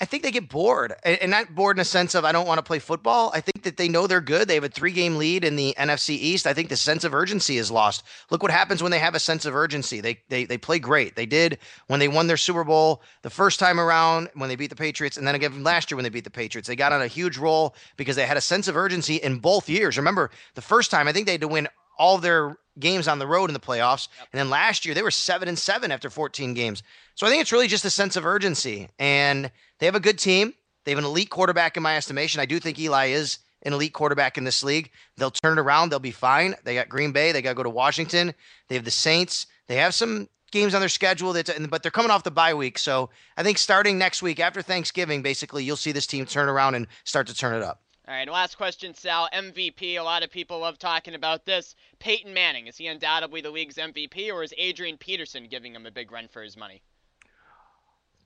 I 0.00 0.04
think 0.04 0.22
they 0.22 0.30
get 0.30 0.48
bored, 0.48 0.94
and 1.02 1.30
not 1.30 1.54
bored 1.54 1.76
in 1.76 1.80
a 1.80 1.84
sense 1.84 2.14
of 2.14 2.24
I 2.24 2.30
don't 2.30 2.46
want 2.46 2.58
to 2.58 2.62
play 2.62 2.78
football. 2.78 3.30
I 3.34 3.40
think 3.40 3.64
that 3.64 3.76
they 3.76 3.88
know 3.88 4.06
they're 4.06 4.20
good. 4.20 4.46
They 4.46 4.54
have 4.54 4.64
a 4.64 4.68
three-game 4.68 5.16
lead 5.16 5.44
in 5.44 5.56
the 5.56 5.74
NFC 5.76 6.10
East. 6.10 6.46
I 6.46 6.54
think 6.54 6.68
the 6.68 6.76
sense 6.76 7.02
of 7.02 7.14
urgency 7.14 7.58
is 7.58 7.70
lost. 7.70 8.04
Look 8.30 8.42
what 8.42 8.52
happens 8.52 8.82
when 8.82 8.92
they 8.92 9.00
have 9.00 9.14
a 9.14 9.20
sense 9.20 9.44
of 9.44 9.56
urgency. 9.56 10.00
They 10.00 10.20
they 10.28 10.44
they 10.44 10.58
play 10.58 10.78
great. 10.78 11.16
They 11.16 11.26
did 11.26 11.58
when 11.88 11.98
they 11.98 12.08
won 12.08 12.28
their 12.28 12.36
Super 12.36 12.64
Bowl 12.64 13.02
the 13.22 13.30
first 13.30 13.58
time 13.58 13.80
around 13.80 14.30
when 14.34 14.48
they 14.48 14.56
beat 14.56 14.70
the 14.70 14.76
Patriots, 14.76 15.16
and 15.16 15.26
then 15.26 15.34
again 15.34 15.64
last 15.64 15.90
year 15.90 15.96
when 15.96 16.04
they 16.04 16.10
beat 16.10 16.24
the 16.24 16.30
Patriots. 16.30 16.68
They 16.68 16.76
got 16.76 16.92
on 16.92 17.02
a 17.02 17.08
huge 17.08 17.36
roll 17.36 17.74
because 17.96 18.14
they 18.14 18.26
had 18.26 18.36
a 18.36 18.42
sense 18.42 18.68
of 18.68 18.76
urgency 18.76 19.16
in 19.16 19.38
both 19.38 19.68
years. 19.68 19.96
Remember 19.96 20.30
the 20.54 20.62
first 20.62 20.90
time 20.90 21.08
I 21.08 21.12
think 21.12 21.26
they 21.26 21.32
had 21.32 21.40
to 21.40 21.48
win 21.48 21.68
all 21.98 22.18
their 22.18 22.56
games 22.78 23.08
on 23.08 23.18
the 23.18 23.26
road 23.26 23.50
in 23.50 23.54
the 23.54 23.60
playoffs, 23.60 24.08
yep. 24.18 24.28
and 24.32 24.38
then 24.38 24.50
last 24.50 24.84
year 24.84 24.94
they 24.94 25.02
were 25.02 25.10
seven 25.10 25.48
and 25.48 25.58
seven 25.58 25.90
after 25.90 26.10
14 26.10 26.54
games. 26.54 26.82
So 27.14 27.26
I 27.26 27.30
think 27.30 27.42
it's 27.42 27.52
really 27.52 27.68
just 27.68 27.84
a 27.84 27.90
sense 27.90 28.16
of 28.16 28.24
urgency 28.24 28.88
and 28.98 29.50
they 29.78 29.86
have 29.86 29.94
a 29.94 30.00
good 30.00 30.18
team. 30.18 30.54
They 30.84 30.92
have 30.92 30.98
an 30.98 31.04
elite 31.04 31.30
quarterback 31.30 31.76
in 31.76 31.82
my 31.82 31.96
estimation. 31.96 32.40
I 32.40 32.46
do 32.46 32.58
think 32.58 32.78
Eli 32.78 33.06
is 33.06 33.38
an 33.62 33.72
elite 33.72 33.92
quarterback 33.92 34.38
in 34.38 34.44
this 34.44 34.62
league. 34.62 34.90
They'll 35.16 35.30
turn 35.30 35.58
it 35.58 35.60
around. 35.60 35.90
They'll 35.90 35.98
be 35.98 36.12
fine. 36.12 36.54
They 36.64 36.74
got 36.74 36.88
Green 36.88 37.12
Bay. 37.12 37.32
They 37.32 37.42
got 37.42 37.50
to 37.50 37.56
go 37.56 37.62
to 37.64 37.70
Washington. 37.70 38.34
They 38.68 38.76
have 38.76 38.84
the 38.84 38.90
Saints. 38.90 39.46
They 39.66 39.76
have 39.76 39.94
some 39.94 40.28
games 40.50 40.74
on 40.74 40.80
their 40.80 40.88
schedule, 40.88 41.32
that, 41.34 41.50
but 41.68 41.82
they're 41.82 41.90
coming 41.90 42.10
off 42.10 42.22
the 42.22 42.30
bye 42.30 42.54
week. 42.54 42.78
So 42.78 43.10
I 43.36 43.42
think 43.42 43.58
starting 43.58 43.98
next 43.98 44.22
week 44.22 44.40
after 44.40 44.62
Thanksgiving, 44.62 45.22
basically, 45.22 45.64
you'll 45.64 45.76
see 45.76 45.92
this 45.92 46.06
team 46.06 46.24
turn 46.24 46.48
around 46.48 46.74
and 46.74 46.86
start 47.04 47.26
to 47.26 47.34
turn 47.34 47.54
it 47.54 47.62
up. 47.62 47.82
All 48.08 48.14
right, 48.14 48.26
last 48.26 48.56
question, 48.56 48.94
Sal. 48.94 49.28
MVP. 49.34 49.98
A 49.98 50.02
lot 50.02 50.22
of 50.22 50.30
people 50.30 50.60
love 50.60 50.78
talking 50.78 51.14
about 51.14 51.44
this. 51.44 51.74
Peyton 51.98 52.32
Manning, 52.32 52.66
is 52.66 52.78
he 52.78 52.86
undoubtedly 52.86 53.42
the 53.42 53.50
league's 53.50 53.74
MVP, 53.74 54.32
or 54.32 54.42
is 54.42 54.54
Adrian 54.56 54.96
Peterson 54.96 55.46
giving 55.46 55.74
him 55.74 55.84
a 55.84 55.90
big 55.90 56.10
run 56.10 56.26
for 56.26 56.40
his 56.42 56.56
money? 56.56 56.80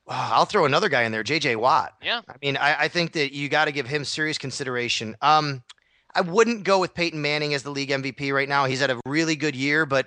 I'll 0.07 0.45
throw 0.45 0.67
another 0.67 0.89
guy 0.89 1.03
in 1.03 1.11
there, 1.11 1.25
J.J. 1.25 1.57
Watt. 1.57 1.95
Yeah. 2.01 2.21
I 2.29 2.35
mean, 2.41 2.57
I, 2.57 2.83
I 2.83 2.89
think 2.89 3.13
that 3.15 3.35
you 3.35 3.49
got 3.49 3.65
to 3.65 3.73
give 3.73 3.89
him 3.89 4.05
serious 4.05 4.39
consideration. 4.39 5.17
Um, 5.21 5.65
I 6.15 6.21
wouldn't 6.21 6.63
go 6.63 6.79
with 6.79 6.95
Peyton 6.95 7.21
Manning 7.21 7.53
as 7.53 7.65
the 7.65 7.71
league 7.71 7.91
MVP 7.91 8.33
right 8.33 8.49
now. 8.49 8.67
He's 8.67 8.81
had 8.81 8.91
a 8.93 9.01
really 9.05 9.35
good 9.35 9.57
year, 9.57 9.85
but 9.85 10.07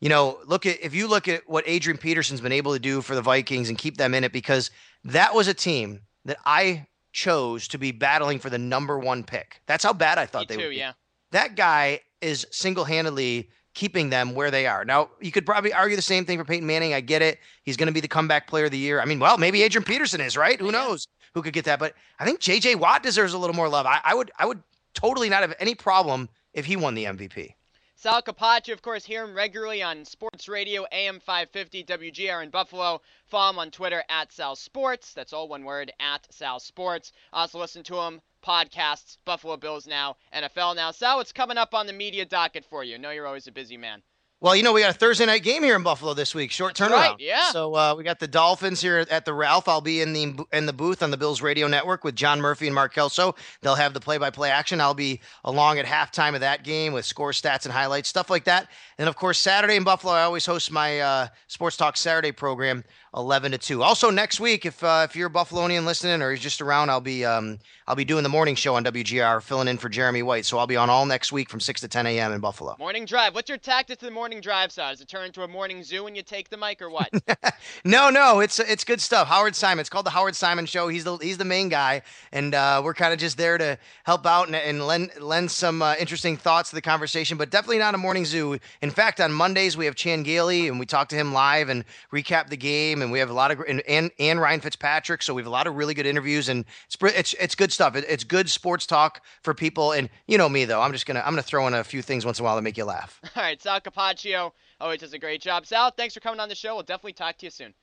you 0.00 0.08
know, 0.08 0.40
look 0.46 0.66
at 0.66 0.80
if 0.82 0.96
you 0.96 1.06
look 1.06 1.28
at 1.28 1.48
what 1.48 1.62
Adrian 1.68 1.96
Peterson's 1.96 2.40
been 2.40 2.50
able 2.50 2.72
to 2.72 2.80
do 2.80 3.00
for 3.00 3.14
the 3.14 3.22
Vikings 3.22 3.68
and 3.68 3.78
keep 3.78 3.98
them 3.98 4.14
in 4.14 4.24
it, 4.24 4.32
because 4.32 4.72
that 5.04 5.32
was 5.32 5.46
a 5.46 5.54
team 5.54 6.00
that 6.24 6.38
I 6.44 6.86
chose 7.12 7.68
to 7.68 7.78
be 7.78 7.92
battling 7.92 8.38
for 8.38 8.50
the 8.50 8.58
number 8.58 8.98
one 8.98 9.22
pick. 9.24 9.60
That's 9.66 9.84
how 9.84 9.92
bad 9.92 10.18
I 10.18 10.26
thought 10.26 10.42
Me 10.42 10.46
they 10.48 10.56
too, 10.56 10.62
would. 10.62 10.70
Be. 10.70 10.76
Yeah. 10.76 10.92
That 11.32 11.56
guy 11.56 12.00
is 12.20 12.46
single-handedly 12.50 13.50
keeping 13.74 14.10
them 14.10 14.34
where 14.34 14.50
they 14.50 14.66
are. 14.66 14.84
Now, 14.84 15.10
you 15.20 15.32
could 15.32 15.46
probably 15.46 15.72
argue 15.72 15.96
the 15.96 16.02
same 16.02 16.24
thing 16.24 16.38
for 16.38 16.44
Peyton 16.44 16.66
Manning. 16.66 16.94
I 16.94 17.00
get 17.00 17.22
it. 17.22 17.38
He's 17.64 17.76
going 17.76 17.86
to 17.86 17.92
be 17.92 18.00
the 18.00 18.08
comeback 18.08 18.46
player 18.46 18.66
of 18.66 18.70
the 18.70 18.78
year. 18.78 19.00
I 19.00 19.04
mean, 19.04 19.18
well, 19.18 19.38
maybe 19.38 19.62
Adrian 19.62 19.84
Peterson 19.84 20.20
is, 20.20 20.36
right? 20.36 20.60
Who 20.60 20.70
knows 20.70 21.06
who 21.34 21.42
could 21.42 21.54
get 21.54 21.64
that? 21.64 21.78
But 21.78 21.94
I 22.18 22.24
think 22.24 22.40
JJ 22.40 22.76
Watt 22.76 23.02
deserves 23.02 23.32
a 23.32 23.38
little 23.38 23.56
more 23.56 23.68
love. 23.68 23.86
I, 23.86 24.00
I 24.04 24.14
would 24.14 24.30
I 24.38 24.46
would 24.46 24.62
totally 24.94 25.28
not 25.28 25.40
have 25.42 25.54
any 25.58 25.74
problem 25.74 26.28
if 26.52 26.66
he 26.66 26.76
won 26.76 26.94
the 26.94 27.04
MVP. 27.04 27.54
Sal 28.02 28.20
Capaccio, 28.20 28.72
of 28.72 28.82
course, 28.82 29.04
hear 29.04 29.22
him 29.22 29.32
regularly 29.32 29.80
on 29.80 30.04
Sports 30.04 30.48
Radio 30.48 30.84
AM 30.90 31.20
550 31.20 31.84
WGR 31.84 32.42
in 32.42 32.50
Buffalo. 32.50 33.00
Follow 33.26 33.50
him 33.50 33.60
on 33.60 33.70
Twitter 33.70 34.02
at 34.08 34.32
Sal 34.32 34.56
Sports. 34.56 35.14
That's 35.14 35.32
all 35.32 35.46
one 35.46 35.62
word 35.62 35.92
at 36.00 36.26
Sal 36.34 36.58
Sports. 36.58 37.12
Also 37.32 37.60
listen 37.60 37.84
to 37.84 38.00
him 38.00 38.20
podcasts, 38.44 39.18
Buffalo 39.24 39.56
Bills 39.56 39.86
Now, 39.86 40.16
NFL 40.34 40.74
Now. 40.74 40.90
Sal, 40.90 41.18
what's 41.18 41.30
coming 41.30 41.58
up 41.58 41.74
on 41.74 41.86
the 41.86 41.92
media 41.92 42.24
docket 42.24 42.64
for 42.64 42.82
you? 42.82 42.96
I 42.96 42.98
know 42.98 43.10
you're 43.10 43.28
always 43.28 43.46
a 43.46 43.52
busy 43.52 43.76
man. 43.76 44.02
Well, 44.42 44.56
you 44.56 44.64
know, 44.64 44.72
we 44.72 44.80
got 44.80 44.90
a 44.90 44.98
Thursday 44.98 45.24
night 45.24 45.44
game 45.44 45.62
here 45.62 45.76
in 45.76 45.84
Buffalo 45.84 46.14
this 46.14 46.34
week. 46.34 46.50
Short 46.50 46.74
turnaround. 46.74 46.90
Right, 46.90 47.14
yeah. 47.20 47.44
So 47.52 47.76
uh, 47.76 47.94
we 47.96 48.02
got 48.02 48.18
the 48.18 48.26
Dolphins 48.26 48.80
here 48.80 49.06
at 49.08 49.24
the 49.24 49.32
Ralph. 49.32 49.68
I'll 49.68 49.80
be 49.80 50.00
in 50.00 50.12
the 50.12 50.44
in 50.52 50.66
the 50.66 50.72
booth 50.72 51.00
on 51.00 51.12
the 51.12 51.16
Bills 51.16 51.40
radio 51.40 51.68
network 51.68 52.02
with 52.02 52.16
John 52.16 52.40
Murphy 52.40 52.66
and 52.66 52.74
Mark 52.74 52.92
Kelso. 52.92 53.36
They'll 53.60 53.76
have 53.76 53.94
the 53.94 54.00
play-by-play 54.00 54.50
action. 54.50 54.80
I'll 54.80 54.94
be 54.94 55.20
along 55.44 55.78
at 55.78 55.86
halftime 55.86 56.34
of 56.34 56.40
that 56.40 56.64
game 56.64 56.92
with 56.92 57.04
score 57.04 57.30
stats 57.30 57.66
and 57.66 57.72
highlights, 57.72 58.08
stuff 58.08 58.30
like 58.30 58.42
that. 58.44 58.66
And 58.98 59.08
of 59.08 59.14
course, 59.14 59.38
Saturday 59.38 59.76
in 59.76 59.84
Buffalo, 59.84 60.12
I 60.12 60.24
always 60.24 60.44
host 60.44 60.72
my 60.72 60.98
uh, 60.98 61.28
Sports 61.46 61.76
Talk 61.76 61.96
Saturday 61.96 62.32
program 62.32 62.82
11 63.14 63.52
to 63.52 63.58
2. 63.58 63.82
Also 63.82 64.10
next 64.10 64.40
week 64.40 64.64
if 64.64 64.82
uh, 64.82 65.06
if 65.08 65.14
you're 65.14 65.28
a 65.28 65.30
Buffalonian 65.30 65.84
listening 65.84 66.22
or 66.22 66.30
you're 66.30 66.36
just 66.38 66.60
around, 66.60 66.90
I'll 66.90 67.00
be 67.00 67.24
um 67.24 67.58
I'll 67.86 67.96
be 67.96 68.04
doing 68.04 68.22
the 68.22 68.28
morning 68.28 68.54
show 68.54 68.76
on 68.76 68.84
WGR 68.84 69.42
filling 69.42 69.68
in 69.68 69.76
for 69.76 69.88
Jeremy 69.88 70.22
White. 70.22 70.46
So 70.46 70.56
I'll 70.56 70.66
be 70.66 70.76
on 70.76 70.88
all 70.88 71.04
next 71.04 71.32
week 71.32 71.50
from 71.50 71.60
6 71.60 71.80
to 71.82 71.88
10 71.88 72.06
a.m. 72.06 72.32
in 72.32 72.40
Buffalo. 72.40 72.76
Morning 72.78 73.04
drive. 73.04 73.34
What's 73.34 73.48
your 73.48 73.58
tactic 73.58 73.98
to 73.98 74.06
the 74.06 74.10
morning 74.10 74.40
drive, 74.40 74.72
side? 74.72 74.92
Does 74.92 75.00
it 75.00 75.08
turn 75.08 75.26
into 75.26 75.42
a 75.42 75.48
morning 75.48 75.82
zoo 75.82 76.04
when 76.04 76.14
you 76.14 76.22
take 76.22 76.48
the 76.48 76.56
mic 76.56 76.80
or 76.80 76.88
what? 76.88 77.10
no, 77.84 78.08
no, 78.08 78.40
it's 78.40 78.58
it's 78.58 78.84
good 78.84 79.00
stuff. 79.00 79.28
Howard 79.28 79.54
Simon. 79.54 79.80
It's 79.80 79.90
called 79.90 80.06
the 80.06 80.10
Howard 80.10 80.36
Simon 80.36 80.64
show. 80.64 80.88
He's 80.88 81.04
the 81.04 81.16
he's 81.18 81.38
the 81.38 81.44
main 81.44 81.68
guy 81.68 82.02
and 82.32 82.54
uh, 82.54 82.80
we're 82.82 82.94
kind 82.94 83.12
of 83.12 83.18
just 83.18 83.36
there 83.36 83.58
to 83.58 83.78
help 84.04 84.26
out 84.26 84.46
and, 84.46 84.56
and 84.56 84.86
lend 84.86 85.10
lend 85.20 85.50
some 85.50 85.82
uh, 85.82 85.94
interesting 85.98 86.36
thoughts 86.36 86.70
to 86.70 86.76
the 86.76 86.82
conversation, 86.82 87.36
but 87.36 87.50
definitely 87.50 87.78
not 87.78 87.94
a 87.94 87.98
morning 87.98 88.24
zoo. 88.24 88.58
In 88.80 88.90
fact, 88.90 89.20
on 89.20 89.32
Mondays 89.32 89.76
we 89.76 89.84
have 89.84 89.96
Chan 89.96 90.22
Gailey 90.22 90.68
and 90.68 90.78
we 90.78 90.86
talk 90.86 91.08
to 91.08 91.16
him 91.16 91.32
live 91.34 91.68
and 91.68 91.84
recap 92.12 92.48
the 92.48 92.56
game 92.56 93.01
and 93.02 93.12
we 93.12 93.18
have 93.18 93.30
a 93.30 93.34
lot 93.34 93.50
of 93.50 93.60
and 93.60 93.80
and, 93.82 94.10
and 94.18 94.40
Ryan 94.40 94.60
Fitzpatrick. 94.60 95.22
So 95.22 95.34
we 95.34 95.42
have 95.42 95.46
a 95.46 95.50
lot 95.50 95.66
of 95.66 95.76
really 95.76 95.94
good 95.94 96.06
interviews 96.06 96.48
and 96.48 96.64
it's 96.86 96.96
it's 97.02 97.34
it's 97.34 97.54
good 97.54 97.72
stuff. 97.72 97.96
It, 97.96 98.04
it's 98.08 98.24
good 98.24 98.48
sports 98.48 98.86
talk 98.86 99.24
for 99.42 99.54
people. 99.54 99.92
And 99.92 100.08
you 100.26 100.38
know 100.38 100.48
me 100.48 100.64
though, 100.64 100.80
I'm 100.80 100.92
just 100.92 101.06
gonna 101.06 101.20
I'm 101.20 101.32
gonna 101.32 101.42
throw 101.42 101.66
in 101.66 101.74
a 101.74 101.84
few 101.84 102.02
things 102.02 102.24
once 102.24 102.38
in 102.38 102.44
a 102.44 102.46
while 102.46 102.56
to 102.56 102.62
make 102.62 102.76
you 102.76 102.84
laugh. 102.84 103.20
All 103.36 103.42
right, 103.42 103.60
Sal 103.60 103.80
Capaccio 103.80 104.52
always 104.80 105.00
does 105.00 105.12
a 105.12 105.18
great 105.18 105.40
job. 105.40 105.66
Sal, 105.66 105.90
thanks 105.90 106.14
for 106.14 106.20
coming 106.20 106.40
on 106.40 106.48
the 106.48 106.54
show. 106.54 106.74
We'll 106.74 106.82
definitely 106.82 107.14
talk 107.14 107.38
to 107.38 107.46
you 107.46 107.50
soon. 107.50 107.74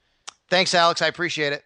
Thanks, 0.50 0.74
Alex. 0.74 1.02
I 1.02 1.08
appreciate 1.08 1.54
it. 1.54 1.64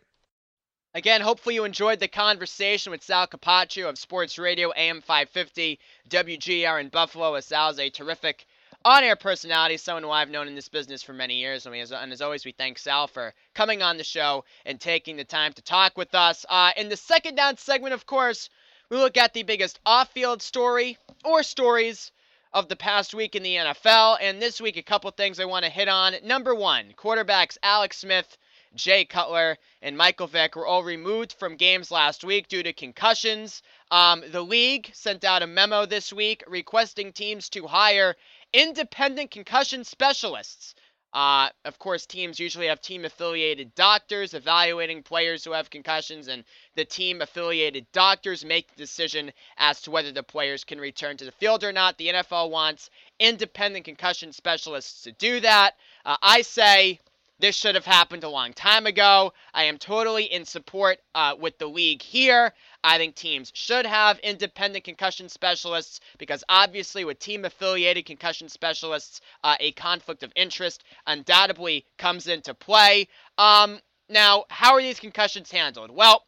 Again, 0.96 1.22
hopefully 1.22 1.56
you 1.56 1.64
enjoyed 1.64 2.00
the 2.00 2.08
conversation 2.08 2.92
with 2.92 3.02
Sal 3.02 3.26
Capaccio 3.26 3.90
of 3.90 3.98
Sports 3.98 4.38
Radio 4.38 4.72
AM 4.74 5.02
550 5.02 5.80
WGR 6.10 6.80
in 6.80 6.90
Buffalo. 6.90 7.34
As 7.34 7.48
Sal 7.48 7.72
is 7.72 7.80
a 7.80 7.90
terrific 7.90 8.46
on-air 8.86 9.16
personality, 9.16 9.78
someone 9.78 10.04
who 10.04 10.10
I've 10.10 10.30
known 10.30 10.48
in 10.48 10.56
this 10.56 10.70
business 10.70 11.04
for 11.04 11.14
many 11.14 11.36
years. 11.36 11.66
And, 11.66 11.76
and 11.76 12.12
as 12.12 12.22
always, 12.22 12.46
we 12.46 12.52
thank 12.52 12.78
Sal 12.78 13.08
for 13.08 13.34
coming 13.54 13.82
on 13.82 13.98
the 13.98 14.04
show 14.04 14.44
and 14.66 14.80
taking 14.80 15.16
the 15.16 15.24
time 15.24 15.54
to 15.54 15.62
talk 15.62 15.98
with 15.98 16.14
us. 16.14 16.46
Uh, 16.50 16.72
in 16.76 16.90
the 16.90 16.98
second 16.98 17.36
down 17.36 17.58
segment, 17.58 17.94
of 17.94 18.06
course, 18.06 18.50
we 18.90 18.98
look 18.98 19.18
at 19.18 19.34
the 19.34 19.44
biggest 19.44 19.80
off-field 19.86 20.42
story 20.42 20.98
or 21.24 21.44
stories 21.44 22.12
of 22.54 22.68
the 22.68 22.76
past 22.76 23.14
week 23.14 23.36
in 23.36 23.44
the 23.44 23.56
NFL. 23.56 24.18
And 24.22 24.42
this 24.42 24.62
week, 24.62 24.78
a 24.78 24.84
couple 24.84 25.10
things 25.12 25.40
I 25.40 25.46
want 25.46 25.66
to 25.66 25.72
hit 25.72 25.88
on. 25.88 26.16
Number 26.24 26.54
one, 26.54 26.94
quarterbacks 26.96 27.58
Alex 27.64 27.98
Smith, 27.98 28.38
Jay 28.76 29.06
Cutler, 29.06 29.58
and 29.82 29.98
Michael 29.98 30.28
Vick 30.28 30.56
were 30.56 30.68
all 30.68 30.84
removed 30.84 31.34
from 31.34 31.56
games 31.56 31.90
last 31.90 32.24
week 32.24 32.48
due 32.48 32.64
to 32.64 32.74
concussions. 32.74 33.64
Um, 33.92 34.24
the 34.32 34.42
league 34.42 34.90
sent 34.94 35.24
out 35.24 35.44
a 35.44 35.48
memo 35.48 35.86
this 35.86 36.12
week 36.12 36.44
requesting 36.48 37.12
teams 37.12 37.50
to 37.50 37.68
hire 37.68 38.16
independent 38.54 39.32
concussion 39.32 39.84
specialists. 39.84 40.76
Uh, 41.14 41.50
of 41.66 41.78
course, 41.78 42.08
teams 42.08 42.40
usually 42.40 42.68
have 42.68 42.82
team 42.82 43.06
affiliated 43.06 43.76
doctors 43.76 44.34
evaluating 44.34 45.04
players 45.04 45.44
who 45.44 45.52
have 45.52 45.70
concussions, 45.70 46.28
and 46.28 46.44
the 46.76 46.86
team 46.86 47.22
affiliated 47.22 47.86
doctors 47.92 48.44
make 48.44 48.68
the 48.70 48.76
decision 48.78 49.32
as 49.58 49.80
to 49.82 49.92
whether 49.92 50.12
the 50.12 50.24
players 50.24 50.64
can 50.64 50.82
return 50.82 51.16
to 51.16 51.26
the 51.26 51.32
field 51.32 51.64
or 51.64 51.72
not. 51.72 51.98
The 52.00 52.08
NFL 52.08 52.50
wants 52.50 52.90
independent 53.20 53.86
concussion 53.86 54.34
specialists 54.34 55.04
to 55.04 55.12
do 55.12 55.40
that. 55.42 55.76
Uh, 56.04 56.18
I 56.24 56.42
say 56.42 57.00
this 57.44 57.58
should 57.58 57.76
have 57.76 57.86
happened 57.86 58.24
a 58.24 58.30
long 58.30 58.54
time 58.54 58.86
ago. 58.86 59.34
I 59.54 59.66
am 59.66 59.78
totally 59.78 60.24
in 60.24 60.46
support 60.46 61.00
uh, 61.14 61.36
with 61.38 61.58
the 61.58 61.68
league 61.68 62.02
here. 62.02 62.54
I 62.86 62.98
think 62.98 63.16
teams 63.16 63.52
should 63.54 63.86
have 63.86 64.18
independent 64.20 64.86
concussion 64.86 65.28
specialists 65.28 66.00
because 66.18 66.46
obviously, 66.48 67.04
with 67.04 67.20
team 67.20 67.44
affiliated 67.44 68.06
concussion 68.06 68.48
specialists, 68.48 69.20
uh, 69.44 69.58
a 69.60 69.74
conflict 69.74 70.24
of 70.24 70.32
interest 70.38 70.86
undoubtedly 71.06 71.86
comes 71.98 72.30
into 72.30 72.54
play. 72.54 73.10
Um, 73.38 73.82
now, 74.08 74.46
how 74.50 74.76
are 74.76 74.82
these 74.82 75.02
concussions 75.02 75.52
handled? 75.52 75.92
Well, 75.92 76.24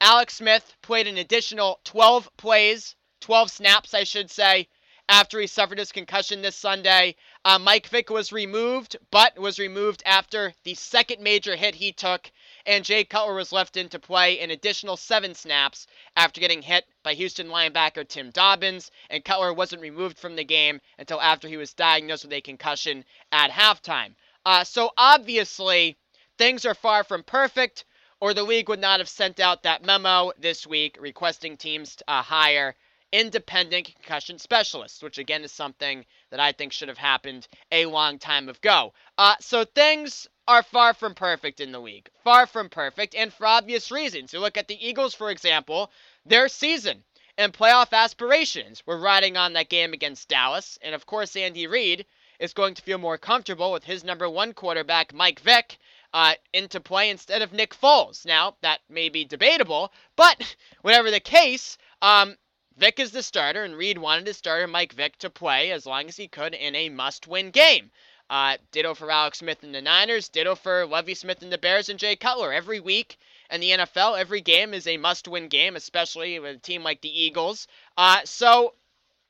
Alex 0.00 0.34
Smith 0.34 0.74
played 0.82 1.06
an 1.06 1.16
additional 1.16 1.78
12 1.84 2.28
plays, 2.36 2.96
12 3.20 3.52
snaps, 3.52 3.94
I 3.94 4.02
should 4.02 4.32
say, 4.32 4.66
after 5.08 5.38
he 5.38 5.46
suffered 5.46 5.78
his 5.78 5.92
concussion 5.92 6.42
this 6.42 6.56
Sunday. 6.56 7.14
Uh, 7.46 7.60
Mike 7.60 7.86
Vick 7.86 8.10
was 8.10 8.32
removed, 8.32 8.96
but 9.12 9.38
was 9.38 9.60
removed 9.60 10.02
after 10.04 10.52
the 10.64 10.74
second 10.74 11.22
major 11.22 11.54
hit 11.54 11.76
he 11.76 11.92
took, 11.92 12.28
and 12.66 12.84
Jay 12.84 13.04
Cutler 13.04 13.34
was 13.34 13.52
left 13.52 13.76
in 13.76 13.88
to 13.90 14.00
play 14.00 14.40
an 14.40 14.50
additional 14.50 14.96
seven 14.96 15.32
snaps 15.32 15.86
after 16.16 16.40
getting 16.40 16.60
hit 16.60 16.86
by 17.04 17.14
Houston 17.14 17.46
linebacker 17.46 18.08
Tim 18.08 18.32
Dobbins, 18.32 18.90
and 19.10 19.24
Cutler 19.24 19.52
wasn't 19.52 19.80
removed 19.80 20.18
from 20.18 20.34
the 20.34 20.42
game 20.42 20.80
until 20.98 21.20
after 21.20 21.46
he 21.46 21.56
was 21.56 21.72
diagnosed 21.72 22.24
with 22.24 22.32
a 22.32 22.40
concussion 22.40 23.04
at 23.30 23.52
halftime. 23.52 24.16
Uh, 24.44 24.64
so 24.64 24.90
obviously, 24.96 25.96
things 26.38 26.64
are 26.64 26.74
far 26.74 27.04
from 27.04 27.22
perfect, 27.22 27.84
or 28.18 28.34
the 28.34 28.42
league 28.42 28.68
would 28.68 28.80
not 28.80 28.98
have 28.98 29.08
sent 29.08 29.38
out 29.38 29.62
that 29.62 29.84
memo 29.84 30.32
this 30.36 30.66
week 30.66 30.98
requesting 31.00 31.56
teams 31.56 31.96
uh, 32.08 32.22
hire 32.22 32.74
independent 33.12 33.86
concussion 33.94 34.38
specialists, 34.38 35.02
which 35.02 35.18
again 35.18 35.44
is 35.44 35.52
something 35.52 36.04
that 36.30 36.40
I 36.40 36.52
think 36.52 36.72
should 36.72 36.88
have 36.88 36.98
happened 36.98 37.46
a 37.70 37.86
long 37.86 38.18
time 38.18 38.48
ago. 38.48 38.92
Uh, 39.16 39.36
so 39.40 39.64
things 39.64 40.28
are 40.48 40.62
far 40.62 40.94
from 40.94 41.14
perfect 41.14 41.60
in 41.60 41.72
the 41.72 41.80
league. 41.80 42.08
Far 42.22 42.46
from 42.46 42.68
perfect, 42.68 43.14
and 43.14 43.32
for 43.32 43.46
obvious 43.46 43.90
reasons. 43.90 44.32
You 44.32 44.40
look 44.40 44.56
at 44.56 44.68
the 44.68 44.86
Eagles, 44.86 45.14
for 45.14 45.30
example, 45.30 45.90
their 46.24 46.48
season 46.48 47.04
and 47.38 47.52
playoff 47.52 47.92
aspirations 47.92 48.82
were 48.86 48.98
riding 48.98 49.36
on 49.36 49.52
that 49.52 49.68
game 49.68 49.92
against 49.92 50.28
Dallas, 50.28 50.78
and 50.82 50.94
of 50.94 51.06
course, 51.06 51.36
Andy 51.36 51.66
Reid 51.66 52.06
is 52.38 52.52
going 52.52 52.74
to 52.74 52.82
feel 52.82 52.98
more 52.98 53.18
comfortable 53.18 53.72
with 53.72 53.84
his 53.84 54.04
number 54.04 54.28
one 54.28 54.52
quarterback, 54.52 55.12
Mike 55.12 55.40
Vick, 55.40 55.78
uh, 56.12 56.34
into 56.52 56.80
play 56.80 57.10
instead 57.10 57.42
of 57.42 57.52
Nick 57.52 57.74
Foles. 57.74 58.24
Now, 58.24 58.56
that 58.62 58.80
may 58.88 59.08
be 59.08 59.24
debatable, 59.24 59.92
but 60.16 60.56
whatever 60.82 61.10
the 61.10 61.20
case, 61.20 61.76
um, 62.02 62.36
Vick 62.76 63.00
is 63.00 63.10
the 63.10 63.22
starter, 63.22 63.64
and 63.64 63.74
Reid 63.74 63.96
wanted 63.96 64.26
his 64.26 64.36
starter 64.36 64.66
Mike 64.66 64.92
Vick 64.92 65.16
to 65.18 65.30
play 65.30 65.70
as 65.70 65.86
long 65.86 66.08
as 66.08 66.16
he 66.18 66.28
could 66.28 66.52
in 66.52 66.74
a 66.74 66.90
must-win 66.90 67.50
game. 67.50 67.90
Uh, 68.28 68.58
ditto 68.70 68.92
for 68.92 69.10
Alex 69.10 69.38
Smith 69.38 69.62
and 69.62 69.74
the 69.74 69.80
Niners. 69.80 70.28
Ditto 70.28 70.54
for 70.54 70.84
Lovie 70.84 71.14
Smith 71.14 71.40
and 71.40 71.50
the 71.50 71.56
Bears 71.56 71.88
and 71.88 71.98
Jay 71.98 72.16
Cutler. 72.16 72.52
Every 72.52 72.80
week 72.80 73.16
in 73.50 73.60
the 73.60 73.70
NFL, 73.70 74.18
every 74.18 74.42
game 74.42 74.74
is 74.74 74.86
a 74.86 74.98
must-win 74.98 75.48
game, 75.48 75.74
especially 75.74 76.38
with 76.38 76.56
a 76.56 76.58
team 76.58 76.82
like 76.82 77.00
the 77.00 77.22
Eagles. 77.22 77.66
Uh, 77.96 78.20
so 78.24 78.74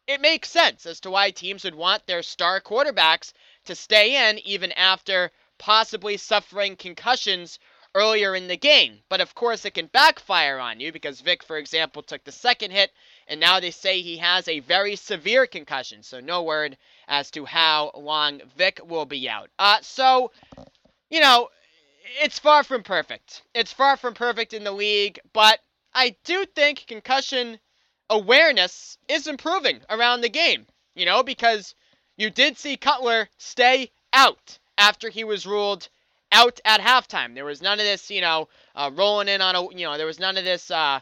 it 0.09 0.21
makes 0.21 0.51
sense 0.51 0.85
as 0.87 0.99
to 1.01 1.11
why 1.11 1.31
teams 1.31 1.63
would 1.63 1.75
want 1.75 2.07
their 2.07 2.23
star 2.25 2.61
quarterbacks 2.61 3.33
to 3.67 3.77
stay 3.77 4.29
in 4.29 4.41
even 4.41 4.73
after 4.73 5.31
possibly 5.59 6.17
suffering 6.17 6.75
concussions 6.75 7.59
earlier 7.97 8.37
in 8.37 8.47
the 8.47 8.57
game. 8.59 8.99
But 9.09 9.23
of 9.23 9.35
course, 9.35 9.65
it 9.65 9.73
can 9.73 9.87
backfire 9.87 10.59
on 10.59 10.81
you 10.81 10.93
because 10.93 11.23
Vick, 11.23 11.43
for 11.43 11.57
example, 11.57 12.03
took 12.03 12.23
the 12.25 12.31
second 12.31 12.71
hit 12.71 12.93
and 13.27 13.41
now 13.41 13.59
they 13.59 13.71
say 13.71 14.03
he 14.03 14.19
has 14.19 14.47
a 14.47 14.61
very 14.61 14.97
severe 14.97 15.47
concussion. 15.47 16.03
So 16.03 16.21
no 16.21 16.43
word 16.43 16.77
as 17.09 17.31
to 17.31 17.47
how 17.47 17.91
long 17.95 18.43
Vick 18.55 18.81
will 18.85 19.07
be 19.07 19.31
out. 19.31 19.49
Uh, 19.59 19.79
so, 19.81 20.31
you 21.09 21.21
know, 21.21 21.49
it's 22.23 22.39
far 22.39 22.63
from 22.65 22.83
perfect. 22.83 23.43
It's 23.55 23.73
far 23.73 23.97
from 23.97 24.13
perfect 24.13 24.53
in 24.53 24.63
the 24.63 24.73
league, 24.73 25.19
but 25.33 25.59
I 25.95 26.17
do 26.25 26.45
think 26.45 26.85
concussion 26.87 27.59
awareness 28.11 28.99
is 29.09 29.27
improving 29.27 29.81
around 29.89 30.21
the 30.21 30.29
game. 30.29 30.67
You 30.95 31.07
know, 31.07 31.23
because 31.23 31.75
you 32.19 32.29
did 32.29 32.59
see 32.59 32.77
Cutler 32.77 33.29
stay 33.39 33.91
out 34.13 34.59
after 34.77 35.09
he 35.09 35.25
was 35.25 35.47
ruled 35.47 35.89
out 36.33 36.61
at 36.65 36.81
halftime. 36.81 37.35
There 37.35 37.45
was 37.45 37.63
none 37.63 37.79
of 37.79 37.85
this, 37.85 38.11
you 38.11 38.21
know, 38.21 38.49
uh, 38.75 38.91
rolling 38.95 39.29
in 39.29 39.41
on 39.41 39.55
a, 39.57 39.63
you 39.75 39.87
know, 39.87 39.97
there 39.97 40.07
was 40.07 40.21
none 40.21 40.37
of 40.37 40.45
this, 40.45 40.71
uh, 40.71 41.01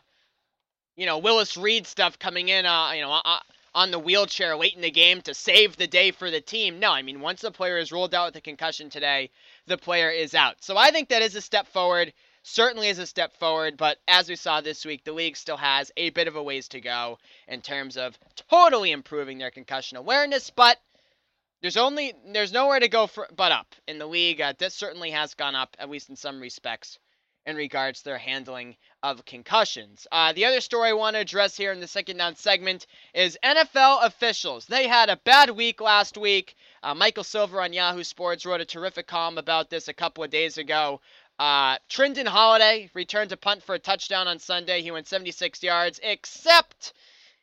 you 0.96 1.06
know, 1.06 1.18
Willis 1.18 1.56
Reed 1.56 1.86
stuff 1.86 2.18
coming 2.18 2.48
in, 2.48 2.66
uh, 2.66 2.92
you 2.92 3.02
know, 3.02 3.12
uh, 3.12 3.40
on 3.74 3.90
the 3.90 3.98
wheelchair 3.98 4.56
late 4.56 4.74
in 4.74 4.82
the 4.82 4.90
game 4.90 5.20
to 5.22 5.34
save 5.34 5.76
the 5.76 5.86
day 5.86 6.12
for 6.12 6.30
the 6.30 6.40
team. 6.40 6.78
No, 6.78 6.92
I 6.92 7.02
mean, 7.02 7.20
once 7.20 7.40
the 7.40 7.50
player 7.50 7.78
is 7.78 7.90
ruled 7.90 8.14
out 8.14 8.28
with 8.28 8.36
a 8.36 8.40
concussion 8.40 8.88
today, 8.88 9.30
the 9.66 9.76
player 9.76 10.10
is 10.10 10.34
out. 10.34 10.56
So 10.60 10.76
I 10.76 10.90
think 10.90 11.08
that 11.08 11.22
is 11.22 11.34
a 11.34 11.40
step 11.40 11.66
forward. 11.66 12.12
Certainly 12.44 12.88
is 12.88 12.98
a 12.98 13.06
step 13.06 13.34
forward, 13.38 13.76
but 13.78 13.98
as 14.06 14.28
we 14.28 14.36
saw 14.36 14.60
this 14.60 14.84
week, 14.84 15.02
the 15.02 15.12
league 15.12 15.36
still 15.36 15.56
has 15.56 15.90
a 15.96 16.10
bit 16.10 16.28
of 16.28 16.36
a 16.36 16.42
ways 16.42 16.68
to 16.68 16.80
go 16.80 17.18
in 17.48 17.62
terms 17.62 17.96
of 17.96 18.18
totally 18.50 18.92
improving 18.92 19.38
their 19.38 19.50
concussion 19.50 19.96
awareness. 19.96 20.50
But 20.50 20.78
there's 21.64 21.78
only 21.78 22.12
there's 22.30 22.52
nowhere 22.52 22.78
to 22.78 22.88
go 22.88 23.06
for 23.06 23.26
but 23.34 23.50
up 23.50 23.74
in 23.88 23.98
the 23.98 24.04
league. 24.04 24.38
Uh, 24.38 24.52
this 24.58 24.74
certainly 24.74 25.12
has 25.12 25.32
gone 25.32 25.54
up, 25.54 25.74
at 25.78 25.88
least 25.88 26.10
in 26.10 26.16
some 26.16 26.38
respects, 26.38 26.98
in 27.46 27.56
regards 27.56 28.00
to 28.00 28.04
their 28.04 28.18
handling 28.18 28.76
of 29.02 29.24
concussions. 29.24 30.06
Uh, 30.12 30.34
the 30.34 30.44
other 30.44 30.60
story 30.60 30.90
I 30.90 30.92
want 30.92 31.16
to 31.16 31.20
address 31.20 31.56
here 31.56 31.72
in 31.72 31.80
the 31.80 31.86
second 31.86 32.18
down 32.18 32.36
segment 32.36 32.86
is 33.14 33.38
NFL 33.42 34.04
officials. 34.04 34.66
They 34.66 34.86
had 34.86 35.08
a 35.08 35.16
bad 35.16 35.48
week 35.48 35.80
last 35.80 36.18
week. 36.18 36.54
Uh, 36.82 36.94
Michael 36.94 37.24
Silver 37.24 37.62
on 37.62 37.72
Yahoo 37.72 38.04
Sports 38.04 38.44
wrote 38.44 38.60
a 38.60 38.66
terrific 38.66 39.06
column 39.06 39.38
about 39.38 39.70
this 39.70 39.88
a 39.88 39.94
couple 39.94 40.22
of 40.22 40.28
days 40.28 40.58
ago. 40.58 41.00
Uh, 41.38 41.78
Trindon 41.88 42.28
Holliday 42.28 42.90
returned 42.92 43.30
to 43.30 43.38
punt 43.38 43.62
for 43.62 43.74
a 43.74 43.78
touchdown 43.78 44.28
on 44.28 44.38
Sunday. 44.38 44.82
He 44.82 44.90
went 44.90 45.08
76 45.08 45.62
yards, 45.62 45.98
except 46.02 46.92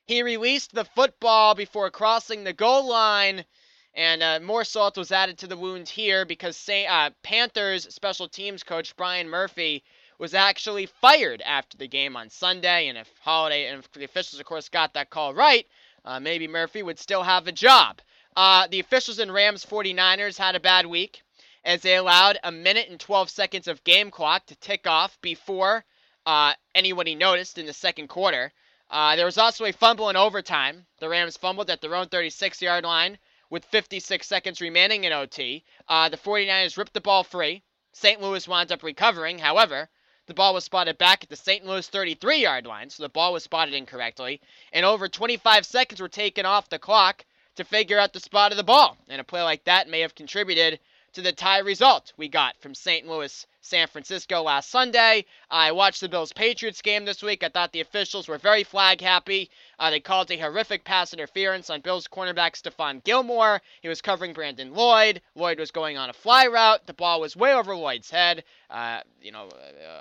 he 0.05 0.21
released 0.21 0.75
the 0.75 0.85
football 0.85 1.55
before 1.55 1.89
crossing 1.89 2.43
the 2.43 2.53
goal 2.53 2.87
line. 2.87 3.45
And 3.93 4.23
uh, 4.23 4.39
more 4.41 4.63
salt 4.63 4.97
was 4.97 5.11
added 5.11 5.37
to 5.39 5.47
the 5.47 5.57
wound 5.57 5.89
here 5.89 6.23
because 6.23 6.55
say, 6.55 6.85
uh, 6.85 7.09
Panthers 7.23 7.93
special 7.93 8.29
teams 8.29 8.63
coach 8.63 8.95
Brian 8.95 9.27
Murphy 9.27 9.83
was 10.17 10.33
actually 10.33 10.85
fired 10.85 11.41
after 11.41 11.77
the 11.77 11.87
game 11.87 12.15
on 12.15 12.29
Sunday. 12.29 12.87
And 12.87 12.97
if 12.97 13.09
Holliday 13.21 13.67
and 13.67 13.79
if 13.79 13.91
the 13.91 14.05
officials, 14.05 14.39
of 14.39 14.45
course, 14.45 14.69
got 14.69 14.93
that 14.93 15.09
call 15.09 15.33
right, 15.33 15.67
uh, 16.05 16.19
maybe 16.19 16.47
Murphy 16.47 16.83
would 16.83 16.99
still 16.99 17.23
have 17.23 17.47
a 17.47 17.51
job. 17.51 18.01
Uh, 18.35 18.67
the 18.67 18.79
officials 18.79 19.19
in 19.19 19.31
Rams 19.31 19.65
49ers 19.65 20.37
had 20.37 20.55
a 20.55 20.59
bad 20.61 20.85
week 20.85 21.21
as 21.65 21.81
they 21.81 21.95
allowed 21.95 22.39
a 22.43 22.51
minute 22.51 22.87
and 22.89 22.99
12 22.99 23.29
seconds 23.29 23.67
of 23.67 23.83
game 23.83 24.09
clock 24.09 24.45
to 24.45 24.55
tick 24.55 24.87
off 24.87 25.19
before 25.21 25.83
uh, 26.25 26.53
anybody 26.73 27.13
noticed 27.13 27.57
in 27.57 27.65
the 27.65 27.73
second 27.73 28.07
quarter. 28.07 28.53
Uh, 28.89 29.15
there 29.15 29.25
was 29.25 29.37
also 29.37 29.65
a 29.65 29.73
fumble 29.73 30.09
in 30.09 30.15
overtime. 30.15 30.85
The 30.99 31.09
Rams 31.09 31.35
fumbled 31.37 31.69
at 31.69 31.81
their 31.81 31.95
own 31.95 32.07
36 32.07 32.61
yard 32.61 32.85
line 32.85 33.17
with 33.51 33.65
56 33.65 34.25
seconds 34.25 34.61
remaining 34.61 35.03
in 35.03 35.13
OT. 35.13 35.63
Uh, 35.87 36.09
the 36.09 36.17
49ers 36.17 36.77
ripped 36.77 36.93
the 36.93 37.01
ball 37.01 37.23
free. 37.23 37.61
St. 37.91 38.21
Louis 38.21 38.47
wound 38.47 38.71
up 38.71 38.81
recovering. 38.81 39.37
However, 39.37 39.89
the 40.25 40.33
ball 40.33 40.53
was 40.53 40.63
spotted 40.63 40.97
back 40.97 41.23
at 41.23 41.29
the 41.29 41.35
St. 41.35 41.65
Louis 41.65 41.85
33 41.85 42.37
yard 42.37 42.65
line, 42.65 42.89
so 42.89 43.03
the 43.03 43.09
ball 43.09 43.33
was 43.33 43.43
spotted 43.43 43.73
incorrectly, 43.73 44.39
and 44.71 44.85
over 44.85 45.09
25 45.09 45.65
seconds 45.65 45.99
were 45.99 46.07
taken 46.07 46.45
off 46.45 46.69
the 46.69 46.79
clock 46.79 47.25
to 47.55 47.65
figure 47.65 47.99
out 47.99 48.13
the 48.13 48.19
spot 48.21 48.51
of 48.51 48.57
the 48.57 48.63
ball. 48.63 48.97
And 49.09 49.19
a 49.19 49.25
play 49.25 49.41
like 49.41 49.65
that 49.65 49.89
may 49.89 49.99
have 49.99 50.15
contributed 50.15 50.79
to 51.13 51.21
the 51.21 51.33
tie 51.33 51.59
result 51.59 52.13
we 52.15 52.29
got 52.29 52.55
from 52.61 52.73
St. 52.73 53.05
Louis 53.05 53.45
San 53.63 53.87
Francisco 53.87 54.41
last 54.41 54.69
Sunday. 54.69 55.23
I 55.49 55.71
watched 55.71 56.01
the 56.01 56.09
Bills 56.09 56.33
Patriots 56.33 56.81
game 56.81 57.05
this 57.05 57.21
week. 57.21 57.43
I 57.43 57.49
thought 57.49 57.71
the 57.71 57.81
officials 57.81 58.27
were 58.27 58.39
very 58.39 58.63
flag 58.63 59.01
happy. 59.01 59.51
Uh, 59.77 59.91
they 59.91 59.99
called 59.99 60.31
a 60.31 60.37
horrific 60.37 60.83
pass 60.83 61.13
interference 61.13 61.69
on 61.69 61.81
Bills 61.81 62.07
cornerback 62.07 62.55
Stephon 62.55 63.03
Gilmore. 63.03 63.61
He 63.81 63.87
was 63.87 64.01
covering 64.01 64.33
Brandon 64.33 64.73
Lloyd. 64.73 65.21
Lloyd 65.35 65.59
was 65.59 65.69
going 65.69 65.97
on 65.97 66.09
a 66.09 66.13
fly 66.13 66.47
route. 66.47 66.87
The 66.87 66.93
ball 66.93 67.21
was 67.21 67.35
way 67.35 67.53
over 67.53 67.75
Lloyd's 67.75 68.09
head, 68.09 68.43
uh, 68.71 69.01
you 69.21 69.31
know, 69.31 69.47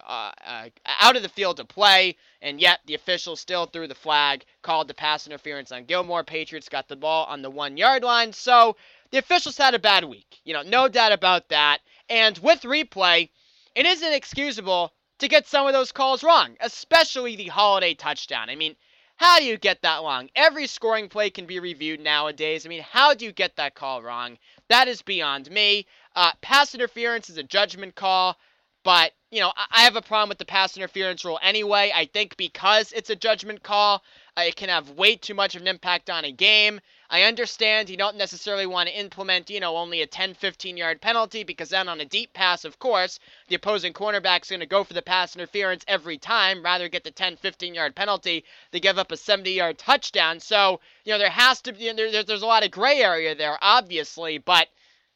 uh, 0.07 0.33
uh, 0.47 0.69
out 0.87 1.17
of 1.17 1.23
the 1.23 1.29
field 1.29 1.61
of 1.61 1.69
play, 1.69 2.17
and 2.41 2.61
yet 2.61 2.81
the 2.87 2.95
officials 2.95 3.41
still 3.41 3.67
threw 3.67 3.87
the 3.87 3.95
flag, 3.95 4.45
called 4.63 4.89
the 4.89 4.95
pass 4.95 5.27
interference 5.27 5.71
on 5.71 5.85
Gilmore. 5.85 6.25
Patriots 6.25 6.69
got 6.71 6.89
the 6.89 6.97
ball 6.97 7.27
on 7.27 7.43
the 7.43 7.51
one 7.51 7.77
yard 7.77 8.03
line. 8.03 8.33
So 8.33 8.77
the 9.11 9.19
officials 9.19 9.59
had 9.59 9.75
a 9.75 9.79
bad 9.79 10.05
week. 10.05 10.41
You 10.45 10.55
know, 10.55 10.63
no 10.63 10.89
doubt 10.89 11.13
about 11.13 11.49
that. 11.51 11.81
And 12.09 12.39
with 12.39 12.63
replay, 12.63 13.29
it 13.75 13.87
is 13.87 14.03
inexcusable 14.03 14.93
to 15.19 15.29
get 15.29 15.47
some 15.47 15.67
of 15.67 15.73
those 15.73 15.93
calls 15.93 16.23
wrong, 16.25 16.57
especially 16.61 17.37
the 17.37 17.49
Holliday 17.49 17.95
touchdown. 17.95 18.49
I 18.49 18.57
mean, 18.57 18.75
how 19.17 19.39
do 19.39 19.45
you 19.45 19.59
get 19.59 19.83
that 19.83 20.01
wrong? 20.03 20.31
Every 20.35 20.67
scoring 20.67 21.11
play 21.11 21.29
can 21.29 21.45
be 21.45 21.61
reviewed 21.61 22.01
nowadays. 22.01 22.65
I 22.65 22.71
mean, 22.71 22.83
how 22.83 23.13
do 23.13 23.27
you 23.27 23.33
get 23.33 23.57
that 23.57 23.75
call 23.75 24.03
wrong? 24.03 24.39
That 24.69 24.89
is 24.89 25.03
beyond 25.03 25.51
me. 25.51 25.87
Uh, 26.17 26.33
pass 26.41 26.75
interference 26.75 27.29
is 27.29 27.37
a 27.37 27.43
judgment 27.43 27.95
call, 27.95 28.39
but, 28.83 29.13
you 29.31 29.41
know, 29.41 29.53
I 29.57 29.83
have 29.83 29.97
a 29.97 30.03
problem 30.03 30.31
with 30.31 30.39
the 30.39 30.47
pass 30.47 30.75
interference 30.75 31.23
rule 31.23 31.39
anyway. 31.43 31.93
I 31.95 32.07
think 32.07 32.39
because 32.39 32.93
it's 32.93 33.11
a 33.11 33.17
judgment 33.17 33.63
call, 33.63 34.03
uh, 34.39 34.43
it 34.47 34.57
can 34.57 34.71
have 34.71 34.91
way 34.93 35.17
too 35.17 35.35
much 35.35 35.55
of 35.55 35.61
an 35.61 35.69
impact 35.69 36.09
on 36.09 36.25
a 36.25 36.33
game. 36.33 36.81
I 37.13 37.25
understand 37.25 37.91
you 37.91 37.97
don't 37.97 38.17
necessarily 38.17 38.67
want 38.67 38.89
to 38.89 38.97
implement, 38.97 39.51
you 39.51 39.59
know, 39.59 39.77
only 39.77 40.01
a 40.01 40.07
10, 40.07 40.33
15 40.35 40.77
yard 40.77 41.01
penalty 41.01 41.43
because 41.43 41.71
then 41.71 41.89
on 41.89 42.01
a 42.01 42.05
deep 42.05 42.33
pass, 42.35 42.65
of 42.65 42.79
course, 42.79 43.19
the 43.49 43.57
opposing 43.57 43.93
cornerback's 43.93 44.49
going 44.49 44.61
to 44.61 44.67
go 44.67 44.85
for 44.85 44.95
the 44.95 45.03
pass 45.03 45.35
interference 45.35 45.85
every 45.89 46.19
time, 46.19 46.63
rather 46.63 46.89
get 46.89 47.03
the 47.03 47.11
10, 47.11 47.37
15 47.37 47.75
yard 47.75 47.97
penalty 47.97 48.45
to 48.71 48.79
give 48.79 48.97
up 48.97 49.11
a 49.11 49.17
70 49.17 49.51
yard 49.51 49.77
touchdown. 49.77 50.39
So, 50.39 50.79
you 51.05 51.13
know, 51.13 51.19
there 51.19 51.31
has 51.31 51.61
to 51.63 51.73
be, 51.73 51.87
you 51.87 51.95
know, 51.95 52.13
there, 52.13 52.23
there's 52.23 52.43
a 52.43 52.47
lot 52.47 52.65
of 52.65 52.71
gray 52.71 53.03
area 53.03 53.35
there, 53.35 53.59
obviously, 53.61 54.39
but 54.39 54.69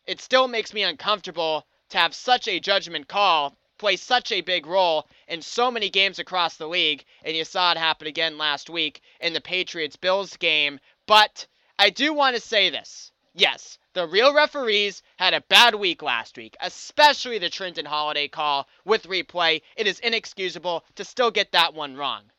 it 0.04 0.20
still 0.20 0.48
makes 0.48 0.74
me 0.74 0.82
uncomfortable 0.82 1.64
to 1.90 1.98
have 1.98 2.12
such 2.12 2.48
a 2.48 2.58
judgment 2.58 3.06
call 3.06 3.56
play 3.78 3.96
such 3.96 4.32
a 4.32 4.40
big 4.40 4.66
role 4.66 5.06
in 5.28 5.42
so 5.42 5.70
many 5.70 5.90
games 5.90 6.18
across 6.18 6.56
the 6.56 6.66
league, 6.66 7.04
and 7.22 7.36
you 7.36 7.44
saw 7.44 7.70
it 7.70 7.76
happen 7.76 8.08
again 8.08 8.36
last 8.36 8.68
week 8.68 9.00
in 9.20 9.32
the 9.32 9.40
Patriots 9.40 9.94
Bills 9.96 10.36
game. 10.36 10.80
But 11.06 11.46
I 11.78 11.90
do 11.90 12.14
want 12.14 12.36
to 12.36 12.40
say 12.40 12.70
this. 12.70 13.10
Yes, 13.34 13.78
the 13.94 14.06
real 14.06 14.32
referees 14.32 15.02
had 15.16 15.34
a 15.34 15.40
bad 15.40 15.74
week 15.74 16.02
last 16.02 16.36
week, 16.36 16.56
especially 16.60 17.38
the 17.38 17.50
Trindon 17.50 17.86
Holliday 17.86 18.28
call 18.28 18.68
with 18.84 19.08
replay. 19.08 19.60
It 19.76 19.88
is 19.88 19.98
inexcusable 19.98 20.84
to 20.94 21.04
still 21.04 21.32
get 21.32 21.50
that 21.52 21.74
one 21.74 21.96
wrong. 21.96 22.30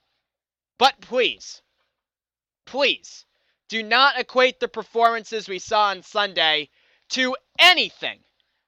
But 0.77 1.01
please, 1.01 1.61
please, 2.65 3.25
do 3.67 3.83
not 3.83 4.17
equate 4.17 4.59
the 4.59 4.69
performances 4.69 5.49
we 5.49 5.59
saw 5.59 5.89
on 5.89 6.01
Sunday 6.01 6.69
to 7.09 7.35
anything 7.59 8.19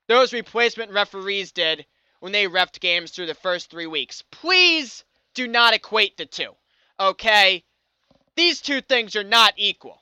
those 0.07 0.33
replacement 0.33 0.91
referees 0.91 1.51
did 1.51 1.85
when 2.19 2.31
they 2.31 2.47
refed 2.47 2.79
games 2.79 3.11
through 3.11 3.25
the 3.27 3.33
first 3.33 3.69
three 3.69 3.87
weeks. 3.87 4.23
Please 4.31 5.03
do 5.33 5.47
not 5.47 5.73
equate 5.73 6.17
the 6.17 6.25
two, 6.25 6.55
okay? 6.99 7.63
These 8.35 8.61
two 8.61 8.81
things 8.81 9.15
are 9.15 9.23
not 9.23 9.53
equal. 9.57 10.01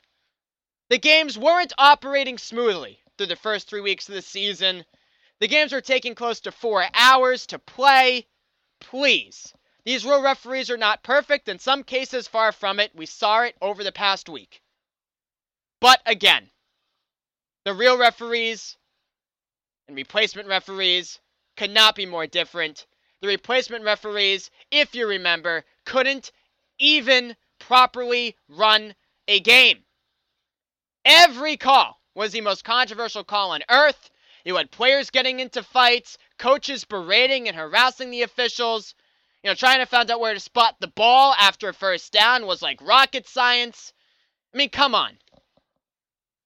The 0.89 0.97
games 0.99 1.37
weren't 1.37 1.73
operating 1.77 2.37
smoothly 2.37 2.99
through 3.17 3.27
the 3.27 3.35
first 3.35 3.67
three 3.67 3.81
weeks 3.81 4.07
of 4.07 4.15
the 4.15 4.21
season. 4.21 4.85
The 5.39 5.47
games 5.47 5.73
were 5.73 5.81
taking 5.81 6.15
close 6.15 6.39
to 6.41 6.51
four 6.51 6.85
hours 6.93 7.47
to 7.47 7.59
play. 7.59 8.27
Please. 8.79 9.53
These 9.83 10.05
real 10.05 10.21
referees 10.21 10.69
are 10.69 10.77
not 10.77 11.03
perfect, 11.03 11.47
in 11.47 11.59
some 11.59 11.83
cases, 11.83 12.27
far 12.27 12.51
from 12.51 12.79
it. 12.79 12.95
We 12.95 13.05
saw 13.05 13.41
it 13.43 13.55
over 13.61 13.83
the 13.83 13.91
past 13.91 14.29
week. 14.29 14.61
But 15.79 16.01
again, 16.05 16.49
the 17.63 17.73
real 17.73 17.97
referees 17.97 18.77
and 19.87 19.95
replacement 19.95 20.47
referees 20.47 21.19
could 21.57 21.71
not 21.71 21.95
be 21.95 22.05
more 22.05 22.27
different. 22.27 22.85
The 23.21 23.27
replacement 23.27 23.83
referees, 23.83 24.51
if 24.71 24.93
you 24.93 25.07
remember, 25.07 25.65
couldn't 25.85 26.31
even 26.79 27.35
properly 27.59 28.35
run 28.49 28.95
a 29.27 29.39
game. 29.39 29.84
Every 31.05 31.55
call 31.55 32.01
was 32.15 32.31
the 32.31 32.41
most 32.41 32.63
controversial 32.63 33.23
call 33.23 33.51
on 33.51 33.61
earth. 33.69 34.09
You 34.43 34.55
had 34.55 34.71
players 34.71 35.11
getting 35.11 35.39
into 35.39 35.61
fights, 35.61 36.17
coaches 36.39 36.83
berating 36.83 37.47
and 37.47 37.55
harassing 37.55 38.09
the 38.09 38.23
officials. 38.23 38.95
You 39.43 39.51
know, 39.51 39.55
trying 39.55 39.79
to 39.79 39.85
find 39.85 40.09
out 40.09 40.19
where 40.19 40.33
to 40.33 40.39
spot 40.39 40.77
the 40.79 40.87
ball 40.87 41.35
after 41.37 41.69
a 41.69 41.73
first 41.73 42.11
down 42.11 42.47
was 42.47 42.63
like 42.63 42.81
rocket 42.81 43.27
science. 43.27 43.93
I 44.53 44.57
mean, 44.57 44.69
come 44.69 44.95
on. 44.95 45.17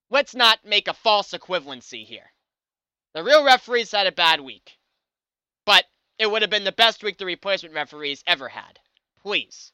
Let's 0.09 0.35
not 0.35 0.65
make 0.65 0.87
a 0.89 0.93
false 0.93 1.31
equivalency 1.31 2.05
here. 2.05 2.31
The 3.13 3.23
real 3.23 3.45
referees 3.45 3.91
had 3.91 4.07
a 4.07 4.11
bad 4.11 4.41
week. 4.41 4.77
But 5.65 5.85
it 6.17 6.29
would 6.29 6.41
have 6.41 6.51
been 6.51 6.65
the 6.65 6.71
best 6.73 7.03
week 7.03 7.17
the 7.17 7.25
replacement 7.25 7.75
referees 7.75 8.23
ever 8.27 8.49
had. 8.49 8.79
Please. 9.21 9.71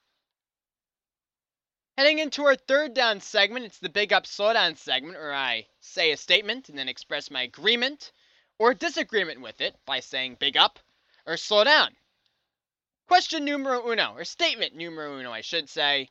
Heading 1.97 2.19
into 2.19 2.43
our 2.43 2.57
third 2.57 2.93
down 2.93 3.21
segment, 3.21 3.63
it's 3.63 3.77
the 3.77 3.87
Big 3.87 4.11
Up 4.11 4.25
Slowdown 4.25 4.77
segment 4.77 5.17
where 5.17 5.33
I 5.33 5.65
say 5.79 6.11
a 6.11 6.17
statement 6.17 6.67
and 6.67 6.77
then 6.77 6.89
express 6.89 7.31
my 7.31 7.43
agreement 7.43 8.11
or 8.59 8.73
disagreement 8.73 9.39
with 9.39 9.61
it 9.61 9.77
by 9.85 10.01
saying 10.01 10.35
big 10.35 10.57
up 10.57 10.77
or 11.25 11.37
slow 11.37 11.63
down. 11.63 11.95
Question 13.07 13.45
numero 13.45 13.89
uno, 13.89 14.13
or 14.13 14.25
statement 14.25 14.75
numero 14.75 15.17
uno, 15.17 15.31
I 15.31 15.39
should 15.39 15.69
say. 15.69 16.09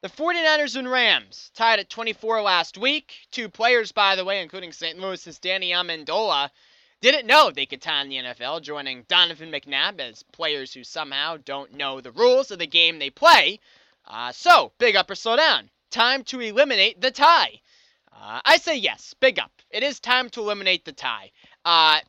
The 0.00 0.08
49ers 0.08 0.74
and 0.74 0.90
Rams 0.90 1.50
tied 1.52 1.80
at 1.80 1.90
24 1.90 2.40
last 2.40 2.78
week. 2.78 3.26
Two 3.30 3.50
players, 3.50 3.92
by 3.92 4.16
the 4.16 4.24
way, 4.24 4.40
including 4.40 4.72
St. 4.72 4.98
Louis's 4.98 5.38
Danny 5.38 5.72
Amendola, 5.72 6.50
didn't 7.02 7.26
know 7.26 7.50
they 7.50 7.66
could 7.66 7.82
tie 7.82 8.00
in 8.00 8.08
the 8.08 8.16
NFL, 8.16 8.62
joining 8.62 9.02
Donovan 9.02 9.52
McNabb 9.52 10.00
as 10.00 10.22
players 10.22 10.72
who 10.72 10.82
somehow 10.82 11.36
don't 11.36 11.74
know 11.74 12.00
the 12.00 12.10
rules 12.10 12.50
of 12.50 12.58
the 12.58 12.66
game 12.66 12.98
they 12.98 13.10
play 13.10 13.60
uh, 14.06 14.32
so, 14.32 14.72
big 14.78 14.96
up 14.96 15.10
or 15.10 15.14
slow 15.14 15.36
down. 15.36 15.70
Time 15.90 16.22
to 16.24 16.40
eliminate 16.40 17.00
the 17.00 17.10
tie. 17.10 17.60
Uh, 18.12 18.40
I 18.44 18.58
say 18.58 18.76
yes, 18.76 19.14
big 19.20 19.38
up. 19.38 19.52
It 19.70 19.82
is 19.82 20.00
time 20.00 20.30
to 20.30 20.40
eliminate 20.40 20.84
the 20.84 20.92
tie. 20.92 21.32
Uh, 21.64 22.00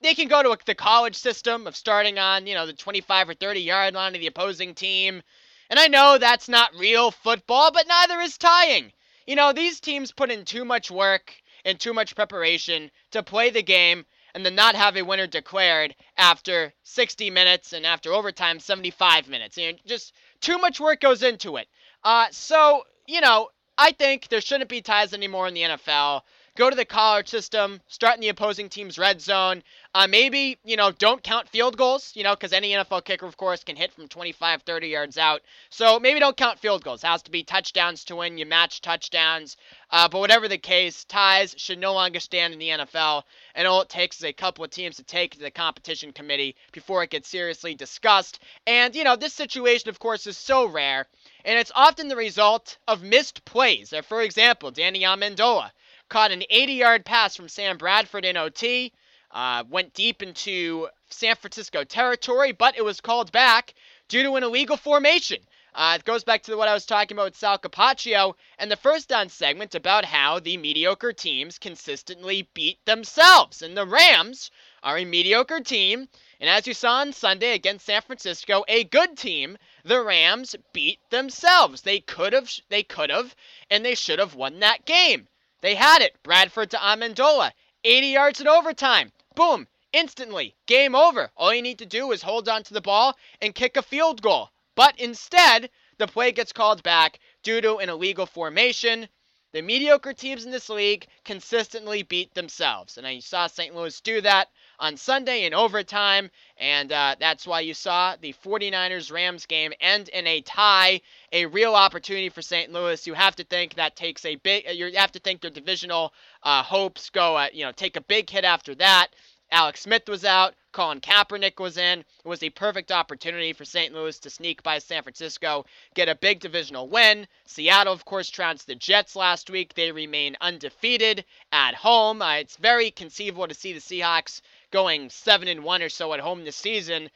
they 0.00 0.14
can 0.14 0.28
go 0.28 0.42
to 0.42 0.50
a, 0.50 0.58
the 0.64 0.74
college 0.74 1.16
system 1.16 1.66
of 1.66 1.76
starting 1.76 2.18
on, 2.18 2.46
you 2.46 2.54
know, 2.54 2.66
the 2.66 2.72
25 2.72 3.30
or 3.30 3.34
30 3.34 3.60
yard 3.60 3.94
line 3.94 4.14
of 4.14 4.20
the 4.20 4.26
opposing 4.26 4.74
team. 4.74 5.22
And 5.68 5.78
I 5.78 5.88
know 5.88 6.18
that's 6.18 6.48
not 6.48 6.74
real 6.74 7.10
football, 7.10 7.70
but 7.70 7.86
neither 7.86 8.20
is 8.20 8.38
tying. 8.38 8.92
You 9.26 9.36
know, 9.36 9.52
these 9.52 9.80
teams 9.80 10.12
put 10.12 10.30
in 10.30 10.44
too 10.44 10.64
much 10.64 10.90
work 10.90 11.34
and 11.64 11.78
too 11.78 11.92
much 11.92 12.16
preparation 12.16 12.90
to 13.12 13.22
play 13.22 13.50
the 13.50 13.62
game 13.62 14.04
and 14.34 14.44
then 14.44 14.54
not 14.54 14.74
have 14.74 14.96
a 14.96 15.02
winner 15.02 15.26
declared 15.26 15.94
after 16.16 16.72
60 16.82 17.30
minutes 17.30 17.72
and 17.72 17.84
after 17.84 18.12
overtime 18.12 18.60
75 18.60 19.28
minutes. 19.28 19.56
You 19.56 19.72
know, 19.72 19.78
just 19.86 20.14
too 20.40 20.58
much 20.58 20.80
work 20.80 21.00
goes 21.00 21.22
into 21.22 21.56
it. 21.56 21.68
Uh, 22.04 22.26
so, 22.30 22.84
you 23.06 23.20
know, 23.20 23.48
I 23.76 23.92
think 23.92 24.28
there 24.28 24.40
shouldn't 24.40 24.70
be 24.70 24.82
ties 24.82 25.14
anymore 25.14 25.48
in 25.48 25.54
the 25.54 25.62
NFL. 25.62 26.22
Go 26.60 26.68
to 26.68 26.76
the 26.76 26.84
college 26.84 27.28
system, 27.28 27.80
start 27.88 28.16
in 28.16 28.20
the 28.20 28.28
opposing 28.28 28.68
team's 28.68 28.98
red 28.98 29.22
zone. 29.22 29.62
Uh, 29.94 30.06
maybe, 30.06 30.58
you 30.62 30.76
know, 30.76 30.90
don't 30.92 31.22
count 31.22 31.48
field 31.48 31.74
goals, 31.78 32.12
you 32.14 32.22
know, 32.22 32.34
because 32.34 32.52
any 32.52 32.72
NFL 32.72 33.06
kicker, 33.06 33.24
of 33.24 33.38
course, 33.38 33.64
can 33.64 33.76
hit 33.76 33.94
from 33.94 34.08
25, 34.08 34.60
30 34.60 34.88
yards 34.88 35.16
out. 35.16 35.40
So 35.70 35.98
maybe 35.98 36.20
don't 36.20 36.36
count 36.36 36.58
field 36.58 36.84
goals. 36.84 37.02
It 37.02 37.06
has 37.06 37.22
to 37.22 37.30
be 37.30 37.44
touchdowns 37.44 38.04
to 38.04 38.16
win. 38.16 38.36
You 38.36 38.44
match 38.44 38.82
touchdowns. 38.82 39.56
Uh, 39.90 40.06
but 40.08 40.18
whatever 40.18 40.48
the 40.48 40.58
case, 40.58 41.04
ties 41.04 41.54
should 41.56 41.78
no 41.78 41.94
longer 41.94 42.20
stand 42.20 42.52
in 42.52 42.58
the 42.58 42.68
NFL. 42.68 43.22
And 43.54 43.66
all 43.66 43.80
it 43.80 43.88
takes 43.88 44.18
is 44.18 44.24
a 44.24 44.32
couple 44.34 44.62
of 44.62 44.70
teams 44.70 44.96
to 44.96 45.02
take 45.02 45.32
to 45.32 45.38
the 45.38 45.50
competition 45.50 46.12
committee 46.12 46.56
before 46.72 47.02
it 47.02 47.08
gets 47.08 47.30
seriously 47.30 47.74
discussed. 47.74 48.38
And, 48.66 48.94
you 48.94 49.04
know, 49.04 49.16
this 49.16 49.32
situation, 49.32 49.88
of 49.88 49.98
course, 49.98 50.26
is 50.26 50.36
so 50.36 50.66
rare. 50.66 51.06
And 51.42 51.58
it's 51.58 51.72
often 51.74 52.08
the 52.08 52.16
result 52.16 52.76
of 52.86 53.02
missed 53.02 53.46
plays. 53.46 53.94
For 54.06 54.20
example, 54.20 54.70
Danny 54.70 55.00
Amendola 55.04 55.70
caught 56.10 56.32
an 56.32 56.42
80 56.50 56.72
yard 56.74 57.04
pass 57.06 57.36
from 57.36 57.48
Sam 57.48 57.78
Bradford 57.78 58.26
in 58.26 58.36
OT. 58.36 58.92
Uh, 59.30 59.64
went 59.70 59.94
deep 59.94 60.22
into 60.22 60.88
San 61.08 61.36
Francisco 61.36 61.84
territory, 61.84 62.50
but 62.50 62.76
it 62.76 62.84
was 62.84 63.00
called 63.00 63.30
back 63.30 63.74
due 64.08 64.24
to 64.24 64.34
an 64.34 64.42
illegal 64.42 64.76
formation. 64.76 65.38
Uh, 65.72 65.96
it 65.96 66.04
goes 66.04 66.24
back 66.24 66.42
to 66.42 66.56
what 66.56 66.66
I 66.66 66.74
was 66.74 66.84
talking 66.84 67.16
about 67.16 67.26
with 67.26 67.36
Sal 67.36 67.56
Capaccio 67.56 68.34
and 68.58 68.68
the 68.68 68.76
first 68.76 69.08
down 69.08 69.28
segment 69.28 69.76
about 69.76 70.04
how 70.04 70.40
the 70.40 70.56
mediocre 70.56 71.12
teams 71.12 71.60
consistently 71.60 72.48
beat 72.54 72.84
themselves. 72.86 73.62
And 73.62 73.76
the 73.76 73.86
Rams 73.86 74.50
are 74.82 74.98
a 74.98 75.04
mediocre 75.04 75.60
team. 75.60 76.08
And 76.40 76.50
as 76.50 76.66
you 76.66 76.74
saw 76.74 76.94
on 76.94 77.12
Sunday 77.12 77.52
against 77.52 77.86
San 77.86 78.02
Francisco, 78.02 78.64
a 78.66 78.82
good 78.82 79.16
team, 79.16 79.56
the 79.84 80.02
Rams 80.02 80.56
beat 80.72 80.98
themselves. 81.10 81.82
They 81.82 82.00
could 82.00 82.32
have, 82.32 82.52
they 82.68 82.82
could 82.82 83.10
have, 83.10 83.36
and 83.70 83.84
they 83.84 83.94
should 83.94 84.18
have 84.18 84.34
won 84.34 84.58
that 84.58 84.84
game. 84.84 85.28
They 85.62 85.74
had 85.74 86.00
it. 86.00 86.22
Bradford 86.22 86.70
to 86.70 86.78
Amendola. 86.78 87.52
80 87.84 88.06
yards 88.06 88.40
in 88.40 88.48
overtime. 88.48 89.12
Boom. 89.34 89.68
Instantly. 89.92 90.54
Game 90.66 90.94
over. 90.94 91.30
All 91.36 91.52
you 91.52 91.62
need 91.62 91.78
to 91.80 91.86
do 91.86 92.12
is 92.12 92.22
hold 92.22 92.48
on 92.48 92.62
to 92.62 92.74
the 92.74 92.80
ball 92.80 93.16
and 93.42 93.54
kick 93.54 93.76
a 93.76 93.82
field 93.82 94.22
goal. 94.22 94.50
But 94.74 94.98
instead, 94.98 95.70
the 95.98 96.06
play 96.06 96.32
gets 96.32 96.52
called 96.52 96.82
back 96.82 97.20
due 97.42 97.60
to 97.60 97.76
an 97.76 97.90
illegal 97.90 98.24
formation. 98.24 99.08
The 99.52 99.60
mediocre 99.60 100.14
teams 100.14 100.44
in 100.44 100.50
this 100.50 100.68
league 100.68 101.06
consistently 101.24 102.02
beat 102.04 102.32
themselves. 102.32 102.96
And 102.96 103.06
I 103.06 103.18
saw 103.18 103.46
St. 103.46 103.74
Louis 103.74 104.00
do 104.00 104.20
that 104.22 104.48
on 104.80 104.96
Sunday 104.96 105.44
in 105.44 105.54
overtime. 105.54 106.30
And 106.56 106.90
uh, 106.90 107.14
that's 107.20 107.46
why 107.46 107.60
you 107.60 107.74
saw 107.74 108.16
the 108.20 108.34
49ers 108.44 109.12
Rams 109.12 109.46
game 109.46 109.72
end 109.80 110.08
in 110.08 110.26
a 110.26 110.40
tie, 110.40 111.00
a 111.32 111.46
real 111.46 111.74
opportunity 111.74 112.30
for 112.30 112.42
St. 112.42 112.72
Louis. 112.72 113.06
You 113.06 113.14
have 113.14 113.36
to 113.36 113.44
think 113.44 113.74
that 113.74 113.94
takes 113.94 114.24
a 114.24 114.36
big, 114.36 114.64
you 114.72 114.90
have 114.96 115.12
to 115.12 115.20
think 115.20 115.40
their 115.40 115.50
divisional 115.50 116.12
uh, 116.42 116.62
hopes 116.62 117.10
go, 117.10 117.36
uh, 117.36 117.48
you 117.52 117.64
know, 117.64 117.72
take 117.72 117.96
a 117.96 118.00
big 118.00 118.28
hit 118.28 118.44
after 118.44 118.74
that. 118.76 119.08
Alex 119.52 119.80
Smith 119.80 120.08
was 120.08 120.24
out. 120.24 120.54
Colin 120.72 121.00
Kaepernick 121.00 121.58
was 121.58 121.76
in. 121.76 121.98
It 121.98 122.06
was 122.24 122.44
a 122.44 122.50
perfect 122.50 122.92
opportunity 122.92 123.52
for 123.52 123.64
St. 123.64 123.92
Louis 123.92 124.16
to 124.20 124.30
sneak 124.30 124.62
by 124.62 124.78
San 124.78 125.02
Francisco, 125.02 125.66
get 125.94 126.08
a 126.08 126.14
big 126.14 126.38
divisional 126.38 126.86
win. 126.86 127.26
Seattle, 127.46 127.92
of 127.92 128.04
course, 128.04 128.30
trounced 128.30 128.68
the 128.68 128.76
Jets 128.76 129.16
last 129.16 129.50
week. 129.50 129.74
They 129.74 129.90
remain 129.90 130.36
undefeated 130.40 131.24
at 131.50 131.74
home. 131.74 132.22
Uh, 132.22 132.34
it's 132.34 132.56
very 132.56 132.92
conceivable 132.92 133.48
to 133.48 133.54
see 133.54 133.72
the 133.72 133.80
Seahawks 133.80 134.40
going 134.70 135.10
7 135.10 135.48
and 135.48 135.64
1 135.64 135.82
or 135.82 135.88
so 135.88 136.12
at 136.12 136.20
home 136.20 136.44
this 136.44 136.56
season. 136.56 137.10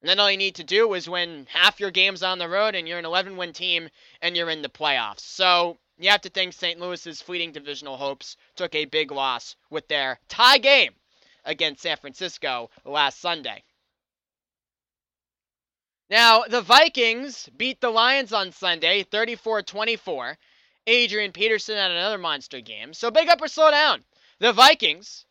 And 0.00 0.08
then 0.08 0.20
all 0.20 0.30
you 0.30 0.36
need 0.36 0.54
to 0.56 0.64
do 0.64 0.94
is 0.94 1.08
win 1.08 1.46
half 1.50 1.80
your 1.80 1.90
games 1.90 2.22
on 2.22 2.38
the 2.38 2.48
road, 2.48 2.74
and 2.74 2.86
you're 2.86 2.98
an 2.98 3.04
11 3.04 3.36
win 3.36 3.52
team, 3.52 3.88
and 4.22 4.36
you're 4.36 4.50
in 4.50 4.62
the 4.62 4.68
playoffs. 4.68 5.20
So 5.20 5.78
you 5.98 6.10
have 6.10 6.20
to 6.20 6.30
think 6.30 6.52
St. 6.52 6.78
Louis's 6.78 7.20
fleeting 7.20 7.52
divisional 7.52 7.96
hopes 7.96 8.36
took 8.54 8.74
a 8.74 8.84
big 8.84 9.10
loss 9.10 9.56
with 9.70 9.88
their 9.88 10.20
tie 10.28 10.58
game 10.58 10.94
against 11.44 11.82
San 11.82 11.96
Francisco 11.96 12.70
last 12.84 13.20
Sunday. 13.20 13.64
Now, 16.10 16.44
the 16.44 16.62
Vikings 16.62 17.48
beat 17.56 17.80
the 17.80 17.90
Lions 17.90 18.32
on 18.32 18.52
Sunday 18.52 19.02
34 19.02 19.62
24. 19.62 20.38
Adrian 20.86 21.32
Peterson 21.32 21.76
had 21.76 21.90
another 21.90 22.16
monster 22.16 22.60
game. 22.60 22.94
So 22.94 23.10
big 23.10 23.28
up 23.28 23.42
or 23.42 23.48
slow 23.48 23.70
down. 23.70 24.04
The 24.38 24.52
Vikings 24.52 25.26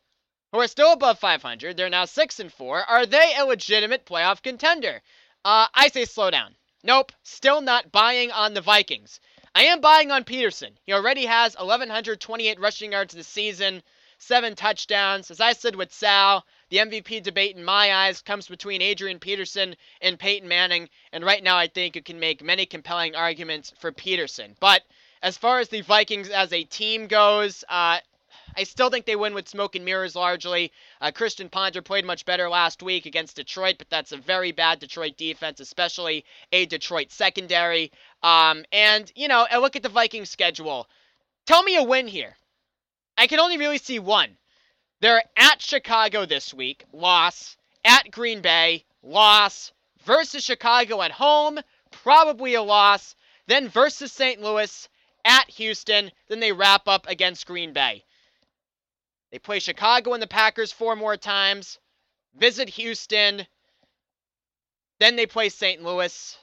who 0.51 0.59
are 0.59 0.67
still 0.67 0.93
above 0.93 1.19
500, 1.19 1.75
they're 1.75 1.89
now 1.89 2.05
6 2.05 2.39
and 2.39 2.53
4. 2.53 2.83
Are 2.83 3.05
they 3.05 3.35
a 3.35 3.45
legitimate 3.45 4.05
playoff 4.05 4.41
contender? 4.41 5.01
Uh, 5.43 5.67
I 5.73 5.89
say 5.89 6.05
slow 6.05 6.31
down. 6.31 6.55
Nope, 6.83 7.11
still 7.23 7.61
not 7.61 7.91
buying 7.91 8.31
on 8.31 8.53
the 8.53 8.61
Vikings. 8.61 9.19
I 9.53 9.63
am 9.65 9.81
buying 9.81 10.11
on 10.11 10.23
Peterson. 10.23 10.77
He 10.85 10.93
already 10.93 11.25
has 11.25 11.55
1,128 11.55 12.59
rushing 12.59 12.91
yards 12.91 13.13
this 13.13 13.27
season, 13.27 13.81
seven 14.19 14.55
touchdowns. 14.55 15.31
As 15.31 15.41
I 15.41 15.53
said 15.53 15.75
with 15.75 15.93
Sal, 15.93 16.45
the 16.69 16.77
MVP 16.77 17.23
debate 17.23 17.55
in 17.55 17.65
my 17.65 17.93
eyes 17.93 18.21
comes 18.21 18.47
between 18.47 18.81
Adrian 18.81 19.19
Peterson 19.19 19.75
and 20.01 20.19
Peyton 20.19 20.47
Manning, 20.47 20.89
and 21.11 21.25
right 21.25 21.43
now 21.43 21.57
I 21.57 21.67
think 21.67 21.95
you 21.95 22.03
can 22.03 22.19
make 22.19 22.43
many 22.43 22.65
compelling 22.65 23.15
arguments 23.15 23.73
for 23.79 23.91
Peterson. 23.91 24.55
But 24.59 24.83
as 25.21 25.37
far 25.37 25.59
as 25.59 25.69
the 25.69 25.81
Vikings 25.81 26.29
as 26.29 26.53
a 26.53 26.63
team 26.63 27.07
goes, 27.07 27.63
uh, 27.67 27.99
I 28.57 28.63
still 28.63 28.89
think 28.89 29.05
they 29.05 29.15
win 29.15 29.35
with 29.35 29.47
smoke 29.47 29.75
and 29.75 29.85
mirrors 29.85 30.15
largely. 30.15 30.71
Uh, 30.99 31.11
Christian 31.11 31.47
Ponder 31.47 31.83
played 31.83 32.05
much 32.05 32.25
better 32.25 32.49
last 32.49 32.81
week 32.81 33.05
against 33.05 33.35
Detroit, 33.35 33.75
but 33.77 33.87
that's 33.91 34.11
a 34.11 34.17
very 34.17 34.51
bad 34.51 34.79
Detroit 34.79 35.15
defense, 35.15 35.59
especially 35.59 36.25
a 36.51 36.65
Detroit 36.65 37.11
secondary. 37.11 37.91
Um, 38.23 38.65
and, 38.71 39.11
you 39.15 39.27
know, 39.27 39.45
I 39.49 39.59
look 39.59 39.75
at 39.75 39.83
the 39.83 39.89
Vikings 39.89 40.31
schedule. 40.31 40.89
Tell 41.45 41.61
me 41.61 41.75
a 41.75 41.83
win 41.83 42.07
here. 42.07 42.35
I 43.15 43.27
can 43.27 43.39
only 43.39 43.59
really 43.59 43.77
see 43.77 43.99
one. 43.99 44.39
They're 45.01 45.23
at 45.37 45.61
Chicago 45.61 46.25
this 46.25 46.51
week, 46.51 46.83
loss. 46.91 47.57
At 47.85 48.09
Green 48.09 48.41
Bay, 48.41 48.85
loss. 49.03 49.71
Versus 50.03 50.43
Chicago 50.43 51.03
at 51.03 51.11
home, 51.11 51.59
probably 51.91 52.55
a 52.55 52.63
loss. 52.63 53.15
Then 53.45 53.69
versus 53.69 54.11
St. 54.11 54.41
Louis, 54.41 54.89
at 55.23 55.47
Houston. 55.51 56.11
Then 56.27 56.39
they 56.39 56.53
wrap 56.53 56.87
up 56.87 57.07
against 57.07 57.45
Green 57.45 57.71
Bay. 57.71 58.03
They 59.31 59.39
play 59.39 59.59
Chicago 59.59 60.13
and 60.13 60.23
the 60.23 60.27
Packers 60.27 60.71
four 60.71 60.95
more 60.95 61.17
times, 61.17 61.79
visit 62.35 62.69
Houston, 62.69 63.45
then 64.99 65.15
they 65.15 65.25
play 65.25 65.49
St. 65.49 65.83
Louis. 65.83 66.37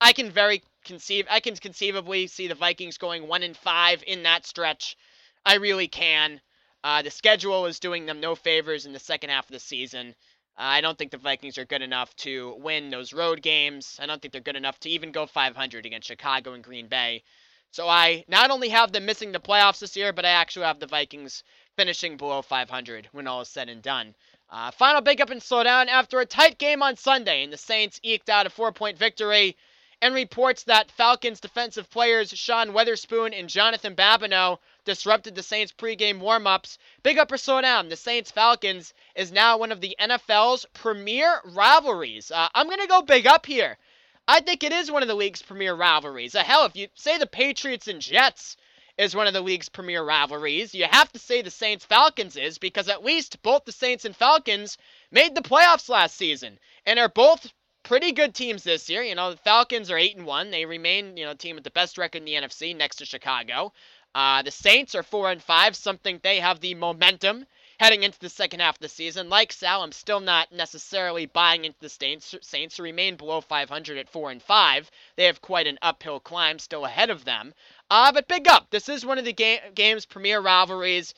I 0.00 0.12
can 0.12 0.30
very 0.30 0.62
conceive 0.84 1.26
I 1.28 1.40
can 1.40 1.56
conceivably 1.56 2.26
see 2.28 2.48
the 2.48 2.54
Vikings 2.54 2.98
going 2.98 3.28
1 3.28 3.42
and 3.42 3.56
5 3.56 4.04
in 4.06 4.22
that 4.22 4.46
stretch. 4.46 4.96
I 5.44 5.54
really 5.54 5.88
can. 5.88 6.40
Uh, 6.84 7.02
the 7.02 7.10
schedule 7.10 7.66
is 7.66 7.80
doing 7.80 8.06
them 8.06 8.20
no 8.20 8.34
favors 8.34 8.86
in 8.86 8.92
the 8.92 8.98
second 8.98 9.30
half 9.30 9.46
of 9.46 9.52
the 9.52 9.60
season. 9.60 10.14
Uh, 10.56 10.62
I 10.62 10.80
don't 10.80 10.96
think 10.96 11.10
the 11.10 11.18
Vikings 11.18 11.58
are 11.58 11.64
good 11.64 11.82
enough 11.82 12.14
to 12.16 12.54
win 12.58 12.90
those 12.90 13.12
road 13.12 13.42
games. 13.42 13.98
I 14.00 14.06
don't 14.06 14.22
think 14.22 14.32
they're 14.32 14.40
good 14.40 14.56
enough 14.56 14.78
to 14.80 14.90
even 14.90 15.12
go 15.12 15.26
500 15.26 15.84
against 15.84 16.08
Chicago 16.08 16.52
and 16.52 16.64
Green 16.64 16.86
Bay. 16.86 17.22
So 17.70 17.88
I 17.88 18.24
not 18.28 18.50
only 18.50 18.70
have 18.70 18.92
them 18.92 19.04
missing 19.04 19.32
the 19.32 19.40
playoffs 19.40 19.80
this 19.80 19.96
year, 19.96 20.12
but 20.12 20.24
I 20.24 20.30
actually 20.30 20.66
have 20.66 20.80
the 20.80 20.86
Vikings 20.86 21.42
finishing 21.78 22.16
below 22.16 22.42
500 22.42 23.08
when 23.12 23.28
all 23.28 23.40
is 23.42 23.48
said 23.48 23.68
and 23.68 23.80
done. 23.80 24.12
Uh, 24.50 24.72
final 24.72 25.00
big 25.00 25.20
up 25.20 25.30
and 25.30 25.40
slow 25.40 25.62
down 25.62 25.88
after 25.88 26.18
a 26.18 26.26
tight 26.26 26.58
game 26.58 26.82
on 26.82 26.96
Sunday, 26.96 27.44
and 27.44 27.52
the 27.52 27.56
Saints 27.56 28.00
eked 28.02 28.28
out 28.28 28.48
a 28.48 28.50
four 28.50 28.72
point 28.72 28.98
victory. 28.98 29.56
And 30.02 30.12
reports 30.12 30.64
that 30.64 30.90
Falcons 30.90 31.38
defensive 31.38 31.88
players 31.88 32.36
Sean 32.36 32.72
Weatherspoon 32.72 33.32
and 33.38 33.48
Jonathan 33.48 33.94
Babineaux 33.94 34.58
disrupted 34.84 35.36
the 35.36 35.42
Saints 35.44 35.72
pregame 35.72 36.18
warm-ups. 36.18 36.78
Big 37.04 37.16
up 37.16 37.30
or 37.30 37.36
slow 37.38 37.60
down. 37.60 37.88
The 37.88 37.96
Saints 37.96 38.32
Falcons 38.32 38.92
is 39.14 39.30
now 39.30 39.56
one 39.56 39.70
of 39.70 39.80
the 39.80 39.96
NFL's 40.00 40.66
premier 40.74 41.40
rivalries. 41.44 42.32
Uh, 42.32 42.48
I'm 42.56 42.68
gonna 42.68 42.88
go 42.88 43.02
big 43.02 43.28
up 43.28 43.46
here. 43.46 43.78
I 44.26 44.40
think 44.40 44.64
it 44.64 44.72
is 44.72 44.90
one 44.90 45.02
of 45.02 45.08
the 45.08 45.14
league's 45.14 45.42
premier 45.42 45.74
rivalries. 45.74 46.34
Uh, 46.34 46.42
hell, 46.42 46.64
if 46.64 46.74
you 46.74 46.88
say 46.96 47.18
the 47.18 47.26
Patriots 47.26 47.86
and 47.86 48.00
Jets 48.00 48.56
is 48.98 49.14
one 49.14 49.28
of 49.28 49.32
the 49.32 49.40
league's 49.40 49.68
premier 49.68 50.02
rivalries. 50.02 50.74
You 50.74 50.86
have 50.90 51.10
to 51.12 51.18
say 51.18 51.40
the 51.40 51.50
Saints 51.50 51.84
Falcons 51.84 52.36
is 52.36 52.58
because 52.58 52.88
at 52.88 53.04
least 53.04 53.40
both 53.42 53.64
the 53.64 53.72
Saints 53.72 54.04
and 54.04 54.14
Falcons 54.14 54.76
made 55.12 55.34
the 55.34 55.40
playoffs 55.40 55.88
last 55.88 56.16
season 56.16 56.58
and 56.84 56.98
are 56.98 57.08
both 57.08 57.52
pretty 57.84 58.12
good 58.12 58.34
teams 58.34 58.64
this 58.64 58.90
year. 58.90 59.02
You 59.02 59.14
know, 59.14 59.30
the 59.30 59.36
Falcons 59.38 59.90
are 59.90 59.96
8 59.96 60.16
and 60.16 60.26
1. 60.26 60.50
They 60.50 60.66
remain, 60.66 61.16
you 61.16 61.24
know, 61.24 61.32
team 61.34 61.54
with 61.54 61.64
the 61.64 61.70
best 61.70 61.96
record 61.96 62.18
in 62.18 62.24
the 62.24 62.34
NFC 62.34 62.76
next 62.76 62.96
to 62.96 63.06
Chicago. 63.06 63.72
Uh, 64.14 64.42
the 64.42 64.50
Saints 64.50 64.94
are 64.96 65.02
4 65.02 65.30
and 65.30 65.42
5, 65.42 65.76
something 65.76 66.18
they 66.22 66.40
have 66.40 66.60
the 66.60 66.74
momentum 66.74 67.46
heading 67.78 68.02
into 68.02 68.18
the 68.18 68.28
second 68.28 68.58
half 68.58 68.74
of 68.74 68.80
the 68.80 68.88
season. 68.88 69.28
Like 69.28 69.52
Sal, 69.52 69.82
I'm 69.82 69.92
still 69.92 70.18
not 70.18 70.50
necessarily 70.50 71.26
buying 71.26 71.64
into 71.64 71.78
the 71.78 71.88
Saints. 71.88 72.34
Saints 72.40 72.80
remain 72.80 73.14
below 73.14 73.40
500 73.40 73.98
at 73.98 74.08
4 74.08 74.32
and 74.32 74.42
5. 74.42 74.90
They 75.14 75.24
have 75.24 75.40
quite 75.40 75.68
an 75.68 75.78
uphill 75.80 76.18
climb 76.18 76.58
still 76.58 76.84
ahead 76.84 77.10
of 77.10 77.24
them. 77.24 77.54
Uh, 77.90 78.12
but 78.12 78.28
big 78.28 78.48
up. 78.48 78.68
This 78.70 78.88
is 78.88 79.06
one 79.06 79.18
of 79.18 79.24
the 79.24 79.32
ga- 79.32 79.70
game's 79.74 80.06
premier 80.06 80.40
rivalries. 80.40 81.14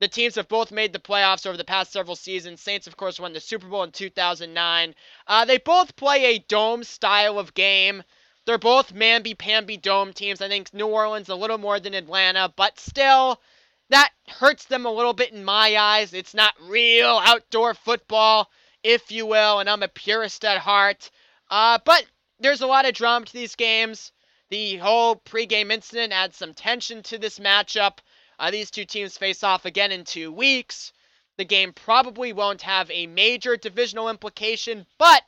The 0.00 0.08
teams 0.08 0.34
have 0.34 0.48
both 0.48 0.72
made 0.72 0.92
the 0.92 0.98
playoffs 0.98 1.46
over 1.46 1.56
the 1.56 1.64
past 1.64 1.92
several 1.92 2.16
seasons. 2.16 2.60
Saints, 2.60 2.86
of 2.86 2.96
course, 2.96 3.20
won 3.20 3.32
the 3.32 3.40
Super 3.40 3.68
Bowl 3.68 3.82
in 3.84 3.92
2009. 3.92 4.94
Uh, 5.26 5.44
they 5.44 5.58
both 5.58 5.96
play 5.96 6.24
a 6.24 6.38
dome 6.40 6.82
style 6.84 7.38
of 7.38 7.54
game. 7.54 8.02
They're 8.46 8.58
both 8.58 8.94
mamby-pamby 8.94 9.78
dome 9.78 10.12
teams. 10.12 10.42
I 10.42 10.48
think 10.48 10.74
New 10.74 10.86
Orleans 10.88 11.28
a 11.28 11.34
little 11.34 11.58
more 11.58 11.80
than 11.80 11.94
Atlanta, 11.94 12.52
but 12.54 12.78
still, 12.78 13.40
that 13.90 14.10
hurts 14.28 14.64
them 14.64 14.84
a 14.86 14.92
little 14.92 15.14
bit 15.14 15.32
in 15.32 15.44
my 15.44 15.76
eyes. 15.76 16.12
It's 16.12 16.34
not 16.34 16.54
real 16.60 17.20
outdoor 17.24 17.74
football, 17.74 18.50
if 18.82 19.10
you 19.12 19.26
will, 19.26 19.60
and 19.60 19.70
I'm 19.70 19.82
a 19.82 19.88
purist 19.88 20.44
at 20.44 20.58
heart. 20.58 21.10
Uh, 21.50 21.78
but 21.84 22.04
there's 22.40 22.60
a 22.62 22.66
lot 22.66 22.86
of 22.86 22.94
drama 22.94 23.26
to 23.26 23.32
these 23.32 23.54
games. 23.54 24.12
The 24.50 24.76
whole 24.76 25.16
pregame 25.16 25.72
incident 25.72 26.12
adds 26.12 26.36
some 26.36 26.54
tension 26.54 27.02
to 27.04 27.18
this 27.18 27.38
matchup. 27.38 27.98
Uh, 28.38 28.50
these 28.50 28.70
two 28.70 28.84
teams 28.84 29.16
face 29.16 29.42
off 29.42 29.64
again 29.64 29.90
in 29.90 30.04
two 30.04 30.30
weeks. 30.30 30.92
The 31.36 31.44
game 31.44 31.72
probably 31.72 32.32
won't 32.32 32.62
have 32.62 32.90
a 32.90 33.06
major 33.06 33.56
divisional 33.56 34.08
implication, 34.08 34.86
but 34.98 35.24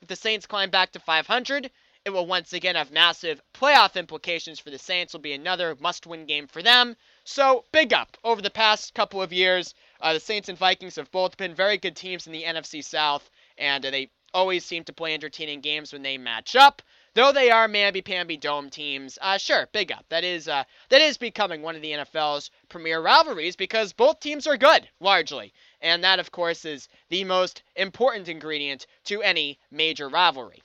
if 0.00 0.08
the 0.08 0.16
Saints 0.16 0.46
climb 0.46 0.70
back 0.70 0.92
to 0.92 0.98
500, 0.98 1.70
it 2.04 2.10
will 2.10 2.26
once 2.26 2.52
again 2.52 2.74
have 2.74 2.90
massive 2.90 3.40
playoff 3.54 3.96
implications 3.96 4.60
for 4.60 4.70
the 4.70 4.78
Saints. 4.78 5.12
Will 5.12 5.20
be 5.20 5.32
another 5.32 5.76
must-win 5.78 6.26
game 6.26 6.46
for 6.46 6.62
them. 6.62 6.96
So 7.24 7.64
big 7.70 7.92
up 7.92 8.16
over 8.24 8.42
the 8.42 8.50
past 8.50 8.94
couple 8.94 9.22
of 9.22 9.32
years. 9.32 9.74
Uh, 10.00 10.14
the 10.14 10.20
Saints 10.20 10.48
and 10.48 10.58
Vikings 10.58 10.96
have 10.96 11.10
both 11.10 11.36
been 11.36 11.54
very 11.54 11.78
good 11.78 11.96
teams 11.96 12.26
in 12.26 12.32
the 12.32 12.44
NFC 12.44 12.82
South, 12.84 13.30
and 13.56 13.86
uh, 13.86 13.90
they 13.90 14.10
always 14.34 14.64
seem 14.64 14.84
to 14.84 14.92
play 14.92 15.14
entertaining 15.14 15.60
games 15.60 15.92
when 15.92 16.02
they 16.02 16.18
match 16.18 16.56
up. 16.56 16.82
Though 17.14 17.30
they 17.30 17.48
are 17.52 17.68
mamby-pamby 17.68 18.38
dome 18.38 18.70
teams, 18.70 19.18
uh, 19.22 19.38
sure, 19.38 19.68
big 19.70 19.92
up. 19.92 20.04
That 20.08 20.24
is 20.24 20.48
uh, 20.48 20.64
that 20.88 21.00
is 21.00 21.16
becoming 21.16 21.62
one 21.62 21.76
of 21.76 21.82
the 21.82 21.92
NFL's 21.92 22.50
premier 22.68 23.00
rivalries 23.00 23.54
because 23.54 23.92
both 23.92 24.18
teams 24.18 24.48
are 24.48 24.56
good, 24.56 24.88
largely. 24.98 25.54
And 25.80 26.02
that, 26.02 26.18
of 26.18 26.32
course, 26.32 26.64
is 26.64 26.88
the 27.10 27.22
most 27.22 27.62
important 27.76 28.28
ingredient 28.28 28.88
to 29.04 29.22
any 29.22 29.60
major 29.70 30.08
rivalry. 30.08 30.64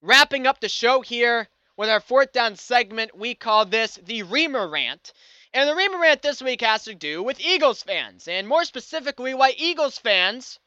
Wrapping 0.00 0.46
up 0.46 0.60
the 0.60 0.68
show 0.68 1.00
here 1.00 1.48
with 1.76 1.90
our 1.90 2.00
fourth 2.00 2.30
down 2.30 2.54
segment, 2.54 3.16
we 3.16 3.34
call 3.34 3.64
this 3.64 3.96
the 3.96 4.22
Reamer 4.22 4.68
Rant. 4.68 5.12
And 5.52 5.68
the 5.68 5.74
Reamer 5.74 5.98
Rant 5.98 6.22
this 6.22 6.40
week 6.40 6.60
has 6.60 6.84
to 6.84 6.94
do 6.94 7.24
with 7.24 7.40
Eagles 7.40 7.82
fans, 7.82 8.28
and 8.28 8.46
more 8.46 8.64
specifically, 8.64 9.34
why 9.34 9.50
Eagles 9.56 9.98
fans 9.98 10.60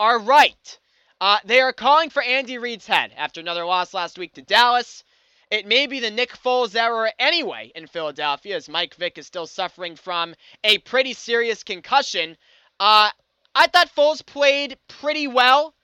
are 0.00 0.18
right. 0.18 0.80
Uh, 1.20 1.38
they 1.44 1.60
are 1.60 1.72
calling 1.72 2.10
for 2.10 2.22
Andy 2.22 2.58
Reid's 2.58 2.86
head 2.86 3.12
after 3.16 3.40
another 3.40 3.64
loss 3.64 3.92
last 3.92 4.18
week 4.18 4.34
to 4.34 4.42
Dallas. 4.42 5.02
It 5.50 5.66
may 5.66 5.86
be 5.86 5.98
the 5.98 6.10
Nick 6.10 6.30
Foles 6.30 6.76
era 6.76 7.12
anyway 7.18 7.72
in 7.74 7.86
Philadelphia, 7.86 8.54
as 8.54 8.68
Mike 8.68 8.94
Vick 8.94 9.18
is 9.18 9.26
still 9.26 9.46
suffering 9.46 9.96
from 9.96 10.34
a 10.62 10.78
pretty 10.78 11.14
serious 11.14 11.64
concussion. 11.64 12.36
Uh, 12.78 13.10
I 13.54 13.66
thought 13.66 13.94
Foles 13.94 14.24
played 14.24 14.78
pretty 14.86 15.26
well 15.26 15.74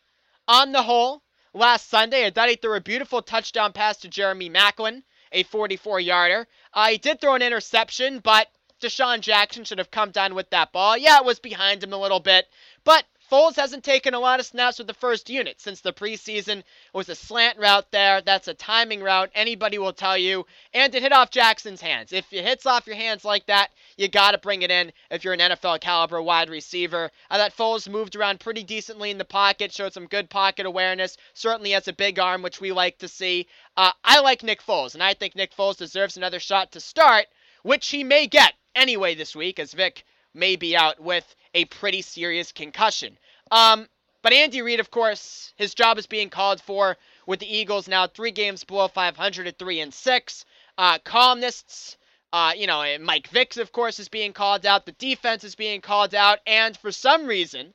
on 0.47 0.71
the 0.71 0.83
whole 0.83 1.23
last 1.53 1.89
Sunday. 1.89 2.27
I 2.27 2.31
thought 2.31 2.51
he 2.51 2.57
threw 2.57 2.77
a 2.77 2.81
beautiful 2.81 3.23
touchdown 3.23 3.73
pass 3.73 3.97
to 3.99 4.09
Jeremy 4.09 4.51
Maclin, 4.51 5.03
a 5.33 5.43
44 5.45 5.99
yarder. 5.99 6.47
Uh, 6.73 6.91
he 6.91 6.99
did 6.99 7.21
throw 7.21 7.35
an 7.35 7.43
interception, 7.43 8.21
but 8.21 8.49
DeSean 8.81 9.21
Jackson 9.21 9.65
should 9.65 9.79
have 9.79 9.91
come 9.91 10.11
down 10.11 10.35
with 10.35 10.51
that 10.51 10.73
ball. 10.73 10.97
Yeah, 10.97 11.19
it 11.19 11.25
was 11.25 11.41
behind 11.41 11.83
him 11.83 11.93
a 11.93 11.99
little 11.99 12.21
bit, 12.21 12.47
but 12.85 13.05
Foles 13.35 13.57
hasn't 13.57 13.83
taken 13.83 14.15
a 14.15 14.21
lot 14.21 14.39
of 14.39 14.47
snaps 14.47 14.79
with 14.79 14.87
the 14.87 14.95
first 14.95 15.29
unit 15.29 15.61
since 15.61 15.81
the 15.81 15.93
preseason. 15.93 16.59
It 16.59 16.65
was 16.93 17.09
a 17.09 17.17
slant 17.17 17.59
route 17.59 17.91
there. 17.91 18.21
That's 18.21 18.47
a 18.47 18.55
timing 18.55 19.03
route. 19.03 19.33
Anybody 19.35 19.77
will 19.77 19.93
tell 19.93 20.17
you. 20.17 20.47
And 20.73 20.95
it 20.95 21.03
hit 21.03 21.13
off 21.13 21.33
Jackson's 21.33 21.81
hands. 21.81 22.13
If 22.13 22.33
it 22.33 22.45
hits 22.45 22.65
off 22.65 22.87
your 22.87 22.95
hands 22.95 23.25
like 23.25 23.47
that, 23.47 23.73
you 23.97 24.07
got 24.07 24.31
to 24.31 24.39
bring 24.39 24.63
it 24.63 24.71
in 24.71 24.93
if 25.11 25.25
you're 25.25 25.33
an 25.33 25.41
NFL 25.41 25.81
caliber 25.81 26.23
wide 26.23 26.49
receiver. 26.49 27.11
I 27.29 27.39
thought 27.39 27.57
Foles 27.57 27.89
moved 27.89 28.15
around 28.15 28.39
pretty 28.39 28.63
decently 28.63 29.11
in 29.11 29.19
the 29.19 29.25
pocket, 29.25 29.73
showed 29.73 29.95
some 29.95 30.07
good 30.07 30.31
pocket 30.31 30.65
awareness. 30.65 31.17
Certainly 31.33 31.73
has 31.73 31.89
a 31.89 31.93
big 31.93 32.21
arm, 32.21 32.41
which 32.41 32.61
we 32.61 32.71
like 32.71 32.99
to 32.99 33.09
see. 33.09 33.49
Uh, 33.77 33.91
I 34.05 34.21
like 34.21 34.45
Nick 34.45 34.63
Foles, 34.63 34.95
and 34.95 35.03
I 35.03 35.13
think 35.13 35.35
Nick 35.35 35.57
Foles 35.57 35.77
deserves 35.77 36.17
another 36.17 36.39
shot 36.39 36.71
to 36.71 36.79
start, 36.79 37.27
which 37.65 37.89
he 37.89 38.05
may 38.05 38.29
get 38.29 38.55
anyway 38.77 39.17
this 39.17 39.35
week, 39.35 39.59
as 39.59 39.73
Vick 39.73 40.05
may 40.35 40.57
be 40.57 40.77
out 40.77 41.01
with 41.01 41.35
a 41.55 41.65
pretty 41.67 42.03
serious 42.03 42.53
concussion. 42.53 43.19
Um, 43.51 43.89
but 44.23 44.33
Andy 44.33 44.63
Reid, 44.63 44.81
of 44.81 44.91
course, 44.91 45.53
his 45.57 45.75
job 45.75 45.99
is 45.99 46.07
being 46.07 46.31
called 46.31 46.61
for 46.61 46.97
with 47.27 47.41
the 47.41 47.57
Eagles 47.57 47.89
now 47.89 48.07
three 48.07 48.33
games 48.33 48.65
below 48.65 48.89
500 48.89 49.47
at 49.47 49.59
three 49.59 49.81
and 49.81 49.95
six. 49.95 50.45
Uh, 50.79 50.99
columnists 51.05 51.97
Uh, 52.33 52.53
you 52.57 52.67
know, 52.69 52.85
Mike 53.01 53.31
Vicks, 53.31 53.59
of 53.59 53.73
course, 53.73 54.01
is 54.01 54.09
being 54.09 54.33
called 54.35 54.67
out. 54.67 54.87
The 54.87 54.93
defense 54.93 55.45
is 55.45 55.57
being 55.57 55.81
called 55.83 56.15
out. 56.15 56.41
And 56.47 56.77
for 56.77 56.93
some 56.93 57.27
reason, 57.27 57.75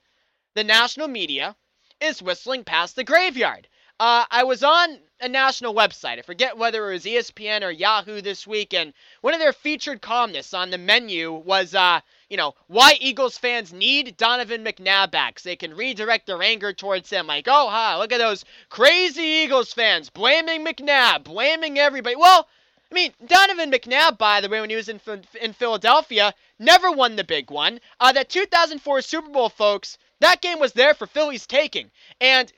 the 0.55 0.63
national 0.65 1.09
media 1.09 1.55
is 2.01 2.21
whistling 2.21 2.65
past 2.65 2.95
the 2.95 3.05
graveyard. 3.05 3.67
Uh, 3.99 4.23
I 4.31 4.45
was 4.45 4.63
on 4.63 4.97
a 5.19 5.27
national 5.27 5.73
website. 5.75 6.19
I 6.19 6.21
forget 6.21 6.57
whether 6.57 6.89
it 6.89 6.93
was 6.93 7.03
ESPN 7.03 7.63
or 7.63 7.71
Yahoo 7.71 8.21
this 8.21 8.47
week, 8.47 8.73
and 8.73 8.93
one 9.19 9.33
of 9.33 9.41
their 9.41 9.51
featured 9.51 10.01
columnists 10.01 10.53
on 10.53 10.69
the 10.69 10.77
menu 10.77 11.33
was, 11.33 11.75
uh, 11.75 11.99
you 12.29 12.37
know, 12.37 12.55
why 12.67 12.97
Eagles 13.01 13.37
fans 13.37 13.73
need 13.73 14.15
Donovan 14.15 14.63
McNabb 14.63 15.11
back 15.11 15.37
so 15.37 15.49
they 15.49 15.57
can 15.57 15.75
redirect 15.75 16.27
their 16.27 16.41
anger 16.41 16.71
towards 16.71 17.09
him. 17.09 17.27
Like, 17.27 17.49
oh, 17.49 17.67
ha, 17.67 17.97
look 17.99 18.13
at 18.13 18.19
those 18.19 18.45
crazy 18.69 19.21
Eagles 19.21 19.73
fans 19.73 20.09
blaming 20.09 20.63
McNabb, 20.65 21.25
blaming 21.25 21.77
everybody. 21.77 22.15
Well, 22.15 22.47
I 22.89 22.95
mean, 22.95 23.13
Donovan 23.27 23.69
McNabb, 23.69 24.17
by 24.17 24.39
the 24.39 24.47
way, 24.47 24.61
when 24.61 24.69
he 24.69 24.77
was 24.77 24.87
in 24.87 25.01
in 25.41 25.51
Philadelphia, 25.51 26.33
never 26.57 26.89
won 26.89 27.17
the 27.17 27.25
big 27.25 27.51
one. 27.51 27.81
Uh, 27.99 28.13
that 28.13 28.29
2004 28.29 29.01
Super 29.01 29.29
Bowl, 29.29 29.49
folks, 29.49 29.97
that 30.21 30.41
game 30.41 30.59
was 30.59 30.71
there 30.71 30.93
for 30.93 31.05
Philly's 31.05 31.45
taking. 31.45 31.91
And 32.21 32.51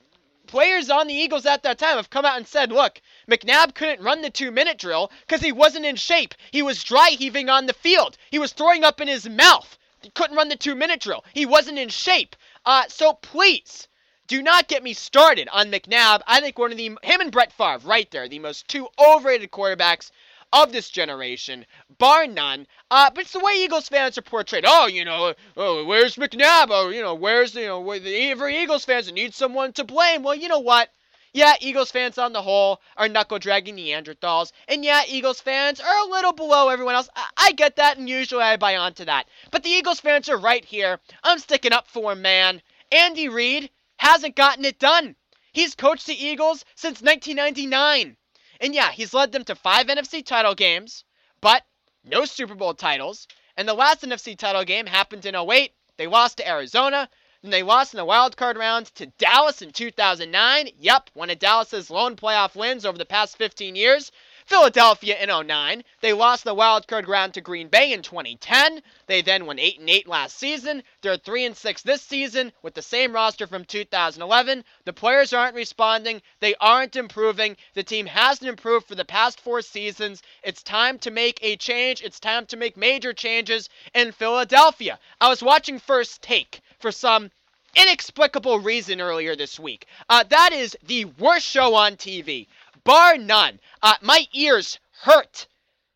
players 0.52 0.90
on 0.90 1.08
the 1.08 1.14
Eagles 1.14 1.46
at 1.46 1.64
that 1.64 1.78
time 1.78 1.96
have 1.96 2.10
come 2.10 2.26
out 2.26 2.36
and 2.36 2.46
said, 2.46 2.74
look, 2.74 3.02
McNabb 3.30 3.74
couldn't 3.74 4.04
run 4.04 4.22
the 4.22 4.30
two 4.30 4.52
minute 4.52 4.78
drill 4.78 5.10
because 5.22 5.42
he 5.42 5.54
wasn't 5.54 5.86
in 5.86 5.96
shape. 5.96 6.36
He 6.52 6.62
was 6.62 6.84
dry 6.84 7.12
heaving 7.18 7.50
on 7.50 7.68
the 7.68 7.74
field. 7.74 8.18
He 8.30 8.38
was 8.38 8.52
throwing 8.52 8.84
up 8.84 9.00
in 9.00 9.08
his 9.08 9.30
mouth. 9.30 9.78
He 10.02 10.10
couldn't 10.10 10.36
run 10.36 10.50
the 10.50 10.58
two 10.58 10.76
minute 10.76 11.00
drill. 11.00 11.24
He 11.34 11.46
wasn't 11.46 11.80
in 11.80 11.88
shape. 11.88 12.36
Uh, 12.66 12.84
so 12.90 13.14
please, 13.14 13.88
do 14.28 14.42
not 14.42 14.68
get 14.68 14.84
me 14.84 14.92
started 14.94 15.48
on 15.54 15.72
McNabb. 15.72 16.22
I 16.28 16.42
think 16.42 16.60
one 16.60 16.72
of 16.72 16.78
the 16.78 16.98
him 17.02 17.22
and 17.22 17.32
Brett 17.32 17.54
Favre 17.54 17.88
right 17.88 18.12
there, 18.12 18.28
the 18.28 18.40
most 18.40 18.68
two 18.68 18.90
overrated 19.00 19.52
quarterbacks 19.52 20.12
of 20.54 20.72
this 20.72 20.90
generation, 20.90 21.66
bar 21.98 22.28
none. 22.28 22.68
Uh, 22.90 23.10
but 23.10 23.24
it's 23.24 23.34
the 23.34 23.40
way 23.40 23.54
Eagles 23.56 23.88
fans 23.90 24.18
are 24.18 24.22
portrayed. 24.22 24.66
Oh, 24.68 24.88
you 24.88 25.06
know, 25.06 25.34
oh, 25.56 25.86
where's 25.86 26.16
McNabb? 26.16 26.68
Oh, 26.70 26.90
you 26.90 27.02
know, 27.02 27.14
where's 27.16 27.54
the, 27.54 27.62
you 27.62 27.68
know, 27.68 28.00
the 28.00 28.30
every 28.30 28.58
Eagles 28.58 28.86
fans 28.86 29.12
need 29.12 29.34
someone 29.34 29.74
to 29.74 29.84
blame. 29.84 30.24
Well, 30.24 30.36
you 30.36 30.48
know 30.48 30.60
what? 30.60 30.90
Yeah, 31.34 31.54
Eagles 31.62 31.92
fans 31.92 32.18
on 32.18 32.34
the 32.34 32.42
whole 32.42 32.82
are 32.98 33.08
knuckle 33.08 33.40
dragging 33.40 33.78
Neanderthals, 33.78 34.52
and 34.68 34.84
yeah, 34.84 35.04
Eagles 35.08 35.40
fans 35.40 35.80
are 35.80 36.00
a 36.00 36.10
little 36.10 36.34
below 36.34 36.68
everyone 36.68 36.96
else. 36.96 37.08
I, 37.16 37.30
I 37.38 37.52
get 37.54 37.78
that, 37.78 37.98
and 37.98 38.10
usually 38.10 38.44
I 38.44 38.58
buy 38.58 38.76
onto 38.76 39.06
that. 39.06 39.28
But 39.50 39.64
the 39.64 39.70
Eagles 39.70 40.02
fans 40.02 40.28
are 40.28 40.38
right 40.38 40.66
here. 40.66 41.00
I'm 41.24 41.40
sticking 41.40 41.72
up 41.72 41.88
for 41.88 42.16
man. 42.16 42.62
Andy 42.92 43.30
Reid 43.30 43.70
hasn't 43.96 44.36
gotten 44.36 44.66
it 44.66 44.78
done. 44.78 45.16
He's 45.54 45.76
coached 45.76 46.08
the 46.08 46.22
Eagles 46.22 46.66
since 46.76 47.02
1999. 47.02 48.18
And 48.62 48.76
yeah, 48.76 48.92
he's 48.92 49.14
led 49.16 49.32
them 49.32 49.44
to 49.46 49.56
five 49.56 49.88
NFC 49.88 50.24
title 50.24 50.54
games, 50.54 51.04
but 51.42 51.66
no 52.04 52.26
Super 52.26 52.54
Bowl 52.54 52.76
titles. 52.76 53.28
And 53.58 53.68
the 53.68 53.74
last 53.74 54.04
NFC 54.04 54.38
title 54.38 54.64
game 54.64 54.86
happened 54.86 55.26
in 55.26 55.36
08. 55.36 55.74
They 55.98 56.06
lost 56.06 56.38
to 56.38 56.48
Arizona. 56.48 57.10
Then 57.42 57.50
they 57.50 57.64
lost 57.64 57.96
in 57.96 57.98
the 57.98 58.06
wild 58.06 58.38
card 58.38 58.58
round 58.58 58.94
to 58.96 59.08
Dallas 59.08 59.64
in 59.64 59.72
2009. 59.72 60.70
Yep, 60.78 61.10
one 61.14 61.32
of 61.32 61.40
Dallas's 61.40 61.90
lone 61.90 62.16
playoff 62.16 62.56
wins 62.56 62.86
over 62.86 63.00
the 63.00 63.06
past 63.06 63.36
15 63.36 63.76
years. 63.76 64.12
Philadelphia 64.52 65.18
in 65.18 65.48
09. 65.48 65.82
They 66.02 66.12
lost 66.12 66.44
the 66.44 66.54
wild 66.54 66.86
card 66.86 67.08
round 67.08 67.34
to 67.36 67.40
Green 67.40 67.70
Bay 67.70 67.94
in 67.94 68.02
2010. 68.02 68.84
They 69.08 69.22
then 69.22 69.46
went 69.46 69.62
8 69.62 69.80
and 69.80 69.90
8 69.90 70.10
last 70.10 70.38
season. 70.38 70.84
They're 71.02 71.16
3 71.16 71.46
and 71.46 71.56
6 71.56 71.82
this 71.84 72.02
season 72.02 72.52
with 72.62 72.74
the 72.74 72.82
same 72.82 73.14
roster 73.14 73.48
from 73.48 73.64
2011. 73.64 74.66
The 74.84 74.92
players 74.92 75.32
aren't 75.32 75.56
responding. 75.56 76.22
They 76.42 76.54
aren't 76.56 76.98
improving. 76.98 77.56
The 77.76 77.84
team 77.84 78.06
hasn't 78.06 78.50
improved 78.50 78.90
for 78.90 78.96
the 78.96 79.06
past 79.06 79.40
4 79.40 79.62
seasons. 79.62 80.22
It's 80.44 80.64
time 80.64 81.00
to 81.00 81.12
make 81.12 81.40
a 81.42 81.56
change. 81.56 82.02
It's 82.02 82.20
time 82.20 82.46
to 82.48 82.58
make 82.58 82.76
major 82.76 83.14
changes 83.14 83.70
in 83.94 84.12
Philadelphia. 84.12 85.00
I 85.22 85.30
was 85.30 85.42
watching 85.42 85.80
First 85.80 86.22
Take 86.22 86.60
for 86.78 86.92
some 86.92 87.32
inexplicable 87.76 88.60
reason 88.60 89.00
earlier 89.00 89.36
this 89.36 89.60
week. 89.60 89.86
Uh, 90.10 90.24
that 90.28 90.52
is 90.52 90.76
the 90.84 91.06
worst 91.06 91.46
show 91.46 91.74
on 91.76 91.96
TV 91.96 92.48
bar 92.84 93.18
none. 93.18 93.60
Uh, 93.82 93.96
my 94.02 94.28
ears 94.34 94.80
hurt 95.02 95.48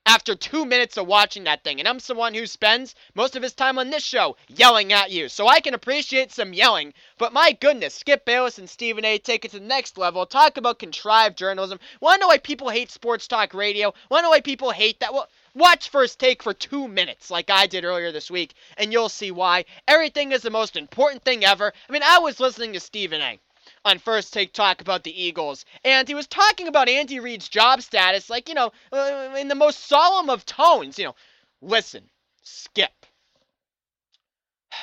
after 0.08 0.36
two 0.36 0.66
minutes 0.66 0.98
of 0.98 1.08
watching 1.08 1.46
that 1.46 1.64
thing. 1.64 1.80
And 1.80 1.88
I'm 1.88 2.00
someone 2.00 2.36
who 2.36 2.46
spends 2.46 2.94
most 3.16 3.36
of 3.36 3.42
his 3.42 3.54
time 3.54 3.80
on 3.80 3.90
this 3.90 4.04
show 4.04 4.38
yelling 4.48 4.94
at 4.94 5.10
you. 5.10 5.30
So 5.30 5.48
I 5.48 5.60
can 5.60 5.74
appreciate 5.74 6.32
some 6.32 6.54
yelling. 6.54 6.94
But 7.18 7.34
my 7.34 7.54
goodness, 7.54 7.96
Skip 7.96 8.24
Bayless 8.24 8.60
and 8.60 8.70
Stephen 8.70 9.04
A 9.04 9.18
take 9.18 9.46
it 9.46 9.52
to 9.52 9.60
the 9.60 9.66
next 9.66 9.98
level. 9.98 10.26
Talk 10.26 10.58
about 10.58 10.78
contrived 10.78 11.38
journalism. 11.38 11.80
Wanna 12.02 12.20
know 12.20 12.28
why 12.28 12.38
people 12.38 12.70
hate 12.70 12.92
sports 12.92 13.28
talk 13.28 13.54
radio? 13.56 13.94
Wanna 14.10 14.24
know 14.24 14.30
why 14.30 14.42
people 14.42 14.70
hate 14.70 15.00
that? 15.00 15.14
Well, 15.14 15.28
watch 15.56 15.90
First 15.90 16.20
Take 16.20 16.44
for 16.44 16.54
two 16.54 16.88
minutes, 16.88 17.32
like 17.32 17.50
I 17.50 17.66
did 17.66 17.84
earlier 17.84 18.12
this 18.12 18.30
week, 18.30 18.54
and 18.78 18.92
you'll 18.94 19.10
see 19.10 19.32
why. 19.32 19.66
Everything 19.88 20.34
is 20.34 20.44
the 20.44 20.52
most 20.52 20.76
important 20.76 21.24
thing 21.24 21.44
ever. 21.44 21.74
I 21.90 21.92
mean, 21.92 22.04
I 22.04 22.20
was 22.20 22.40
listening 22.40 22.74
to 22.74 22.80
Stephen 22.80 23.22
A 23.22 23.40
on 23.86 24.00
First 24.00 24.34
Take 24.34 24.52
Talk 24.52 24.82
about 24.82 25.04
the 25.04 25.24
Eagles. 25.24 25.64
And 25.86 26.08
he 26.08 26.16
was 26.16 26.28
talking 26.28 26.68
about 26.68 26.90
Andy 26.90 27.20
Reid's 27.20 27.48
job 27.48 27.84
status, 27.84 28.30
like, 28.30 28.50
you 28.50 28.56
know, 28.56 28.72
uh, 28.92 29.36
in 29.38 29.48
the 29.48 29.56
most 29.56 29.88
solemn 29.88 30.30
of 30.30 30.46
tones. 30.46 30.98
You 30.98 31.06
know, 31.06 31.16
listen, 31.62 32.10
Skip. 32.42 33.06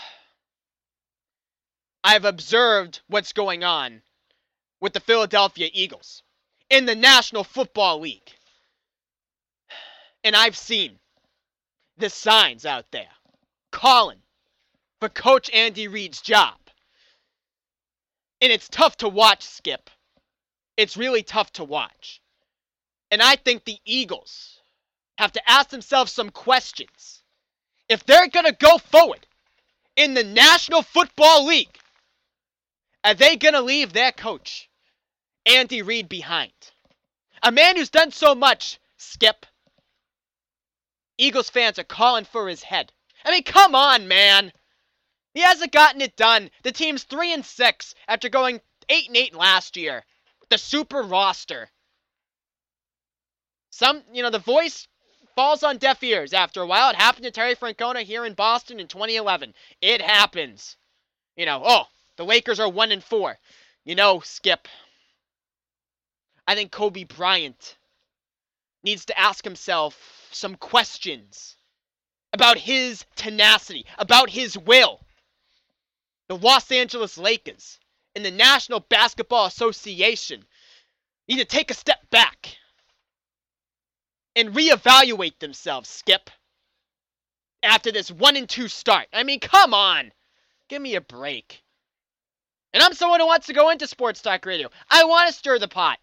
I've 2.04 2.24
observed 2.24 3.00
what's 3.08 3.32
going 3.32 3.64
on 3.64 4.02
with 4.80 4.92
the 4.92 5.00
Philadelphia 5.00 5.68
Eagles 5.72 6.22
in 6.70 6.86
the 6.86 6.94
National 6.94 7.44
Football 7.44 8.00
League. 8.00 8.30
And 10.24 10.36
I've 10.36 10.56
seen 10.56 11.00
the 11.98 12.08
signs 12.08 12.64
out 12.64 12.86
there 12.92 13.10
calling 13.72 14.22
for 15.00 15.08
Coach 15.08 15.50
Andy 15.50 15.88
Reid's 15.88 16.20
job. 16.22 16.61
And 18.42 18.50
it's 18.50 18.68
tough 18.68 18.96
to 18.98 19.08
watch, 19.08 19.44
Skip. 19.44 19.88
It's 20.76 20.96
really 20.96 21.22
tough 21.22 21.52
to 21.52 21.64
watch. 21.64 22.20
And 23.12 23.22
I 23.22 23.36
think 23.36 23.64
the 23.64 23.78
Eagles 23.84 24.58
have 25.16 25.30
to 25.32 25.50
ask 25.50 25.70
themselves 25.70 26.10
some 26.10 26.30
questions. 26.30 27.22
If 27.88 28.04
they're 28.04 28.26
going 28.26 28.46
to 28.46 28.52
go 28.52 28.78
forward 28.78 29.24
in 29.94 30.14
the 30.14 30.24
National 30.24 30.82
Football 30.82 31.46
League, 31.46 31.78
are 33.04 33.14
they 33.14 33.36
going 33.36 33.54
to 33.54 33.60
leave 33.60 33.92
their 33.92 34.10
coach, 34.10 34.68
Andy 35.46 35.82
Reid, 35.82 36.08
behind? 36.08 36.52
A 37.44 37.52
man 37.52 37.76
who's 37.76 37.90
done 37.90 38.10
so 38.10 38.34
much, 38.34 38.80
Skip. 38.96 39.46
Eagles 41.16 41.48
fans 41.48 41.78
are 41.78 41.84
calling 41.84 42.24
for 42.24 42.48
his 42.48 42.64
head. 42.64 42.92
I 43.24 43.30
mean, 43.30 43.44
come 43.44 43.76
on, 43.76 44.08
man. 44.08 44.52
He 45.34 45.40
hasn't 45.40 45.72
gotten 45.72 46.02
it 46.02 46.16
done. 46.16 46.50
The 46.62 46.72
team's 46.72 47.04
3 47.04 47.32
and 47.32 47.44
6 47.44 47.94
after 48.06 48.28
going 48.28 48.60
8 48.88 49.08
and 49.08 49.16
8 49.16 49.34
last 49.34 49.76
year. 49.76 50.04
The 50.50 50.58
super 50.58 51.02
roster. 51.02 51.70
Some, 53.70 54.02
you 54.12 54.22
know, 54.22 54.30
the 54.30 54.38
voice 54.38 54.86
falls 55.34 55.62
on 55.62 55.78
deaf 55.78 56.02
ears 56.02 56.34
after 56.34 56.60
a 56.60 56.66
while. 56.66 56.90
It 56.90 56.96
happened 56.96 57.24
to 57.24 57.30
Terry 57.30 57.54
Francona 57.54 58.02
here 58.02 58.26
in 58.26 58.34
Boston 58.34 58.78
in 58.78 58.88
2011. 58.88 59.54
It 59.80 60.02
happens. 60.02 60.76
You 61.36 61.46
know, 61.46 61.62
oh, 61.64 61.84
the 62.16 62.26
Lakers 62.26 62.60
are 62.60 62.68
1 62.68 62.92
and 62.92 63.02
4. 63.02 63.38
You 63.84 63.94
know, 63.94 64.20
Skip. 64.20 64.68
I 66.46 66.54
think 66.54 66.72
Kobe 66.72 67.04
Bryant 67.04 67.78
needs 68.84 69.06
to 69.06 69.18
ask 69.18 69.42
himself 69.44 70.28
some 70.32 70.56
questions 70.56 71.56
about 72.34 72.58
his 72.58 73.06
tenacity, 73.16 73.86
about 73.98 74.28
his 74.28 74.58
will 74.58 75.00
the 76.28 76.36
Los 76.36 76.70
Angeles 76.70 77.18
Lakers 77.18 77.78
and 78.14 78.24
the 78.24 78.30
National 78.30 78.80
Basketball 78.80 79.46
Association 79.46 80.44
need 81.28 81.38
to 81.38 81.44
take 81.44 81.70
a 81.70 81.74
step 81.74 81.98
back 82.10 82.56
and 84.36 84.54
reevaluate 84.54 85.38
themselves, 85.38 85.88
Skip. 85.88 86.30
After 87.62 87.92
this 87.92 88.10
1 88.10 88.36
and 88.36 88.48
2 88.48 88.68
start. 88.68 89.06
I 89.12 89.22
mean, 89.22 89.40
come 89.40 89.72
on. 89.72 90.12
Give 90.68 90.82
me 90.82 90.96
a 90.96 91.00
break. 91.00 91.62
And 92.72 92.82
I'm 92.82 92.94
someone 92.94 93.20
who 93.20 93.26
wants 93.26 93.46
to 93.48 93.52
go 93.52 93.70
into 93.70 93.86
sports 93.86 94.22
talk 94.22 94.46
radio. 94.46 94.70
I 94.90 95.04
want 95.04 95.28
to 95.28 95.34
stir 95.34 95.58
the 95.58 95.68
pot. 95.68 95.98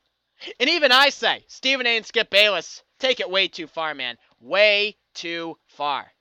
And 0.59 0.70
even 0.70 0.91
I 0.91 1.09
say, 1.09 1.43
Stephen 1.47 1.86
A. 1.86 1.97
and 1.97 2.05
Skip 2.05 2.30
Bayless 2.30 2.84
take 2.99 3.20
it 3.20 3.30
way 3.30 3.47
too 3.47 3.67
far, 3.67 3.93
man. 3.93 4.17
Way 4.39 4.95
too 5.13 5.57
far. 5.65 6.11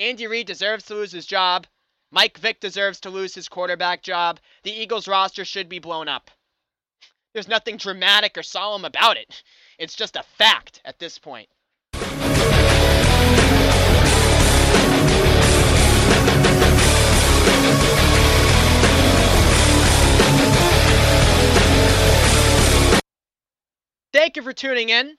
Andy 0.00 0.26
Reid 0.26 0.46
deserves 0.46 0.86
to 0.86 0.94
lose 0.94 1.12
his 1.12 1.26
job. 1.26 1.66
Mike 2.14 2.38
Vick 2.38 2.60
deserves 2.60 3.00
to 3.00 3.10
lose 3.10 3.34
his 3.34 3.48
quarterback 3.48 4.00
job. 4.00 4.38
The 4.62 4.70
Eagles 4.70 5.08
roster 5.08 5.44
should 5.44 5.68
be 5.68 5.80
blown 5.80 6.06
up. 6.06 6.30
There's 7.32 7.48
nothing 7.48 7.76
dramatic 7.76 8.38
or 8.38 8.44
solemn 8.44 8.84
about 8.84 9.16
it. 9.16 9.42
It's 9.80 9.96
just 9.96 10.14
a 10.14 10.22
fact 10.22 10.80
at 10.84 11.00
this 11.00 11.18
point. 11.18 11.48
Thank 24.12 24.36
you 24.36 24.42
for 24.44 24.52
tuning 24.52 24.90
in 24.90 25.18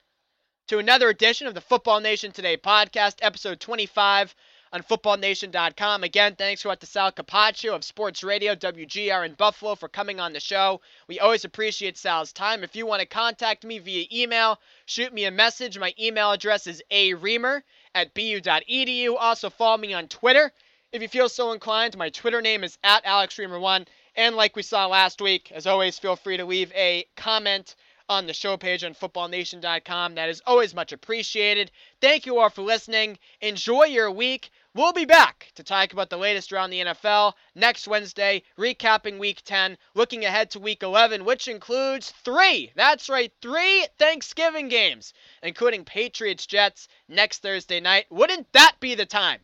to 0.68 0.78
another 0.78 1.10
edition 1.10 1.46
of 1.46 1.52
the 1.52 1.60
Football 1.60 2.00
Nation 2.00 2.32
Today 2.32 2.56
podcast, 2.56 3.16
episode 3.20 3.60
25 3.60 4.34
on 4.72 4.82
footballnation.com. 4.82 6.04
Again, 6.04 6.34
thanks 6.36 6.62
to 6.62 6.86
Sal 6.86 7.12
Capaccio 7.12 7.74
of 7.74 7.84
Sports 7.84 8.22
Radio 8.22 8.54
WGR 8.54 9.26
in 9.26 9.34
Buffalo 9.34 9.74
for 9.74 9.88
coming 9.88 10.20
on 10.20 10.32
the 10.32 10.40
show. 10.40 10.80
We 11.08 11.20
always 11.20 11.44
appreciate 11.44 11.96
Sal's 11.96 12.32
time. 12.32 12.64
If 12.64 12.76
you 12.76 12.86
want 12.86 13.00
to 13.00 13.06
contact 13.06 13.64
me 13.64 13.78
via 13.78 14.06
email, 14.12 14.58
shoot 14.84 15.12
me 15.12 15.24
a 15.24 15.30
message. 15.30 15.78
My 15.78 15.94
email 15.98 16.32
address 16.32 16.66
is 16.66 16.82
areamer 16.90 17.62
at 17.94 18.14
bu.edu. 18.14 19.16
Also, 19.18 19.50
follow 19.50 19.76
me 19.76 19.94
on 19.94 20.08
Twitter 20.08 20.52
if 20.92 21.02
you 21.02 21.08
feel 21.08 21.28
so 21.28 21.52
inclined. 21.52 21.96
My 21.96 22.10
Twitter 22.10 22.40
name 22.40 22.64
is 22.64 22.78
at 22.82 23.04
AlexReamer1. 23.04 23.86
And 24.16 24.34
like 24.34 24.56
we 24.56 24.62
saw 24.62 24.86
last 24.86 25.20
week, 25.20 25.52
as 25.52 25.66
always, 25.66 25.98
feel 25.98 26.16
free 26.16 26.38
to 26.38 26.44
leave 26.44 26.72
a 26.72 27.06
comment 27.16 27.74
on 28.08 28.26
the 28.26 28.32
show 28.32 28.56
page 28.56 28.84
on 28.84 28.94
footballnation.com. 28.94 30.14
That 30.14 30.28
is 30.28 30.42
always 30.46 30.74
much 30.74 30.92
appreciated. 30.92 31.70
Thank 32.00 32.26
you 32.26 32.38
all 32.38 32.50
for 32.50 32.62
listening. 32.62 33.18
Enjoy 33.40 33.84
your 33.84 34.10
week. 34.10 34.50
We'll 34.74 34.92
be 34.92 35.06
back 35.06 35.50
to 35.54 35.64
talk 35.64 35.92
about 35.92 36.10
the 36.10 36.18
latest 36.18 36.52
around 36.52 36.68
the 36.68 36.82
NFL 36.84 37.32
next 37.54 37.88
Wednesday, 37.88 38.42
recapping 38.58 39.18
week 39.18 39.40
10, 39.42 39.78
looking 39.94 40.24
ahead 40.24 40.50
to 40.50 40.60
week 40.60 40.82
11, 40.82 41.24
which 41.24 41.48
includes 41.48 42.12
three, 42.24 42.72
that's 42.74 43.08
right, 43.08 43.32
three 43.40 43.86
Thanksgiving 43.98 44.68
games, 44.68 45.14
including 45.42 45.84
Patriots 45.84 46.44
Jets 46.46 46.88
next 47.08 47.40
Thursday 47.40 47.80
night. 47.80 48.04
Wouldn't 48.10 48.52
that 48.52 48.78
be 48.78 48.94
the 48.94 49.06
time 49.06 49.40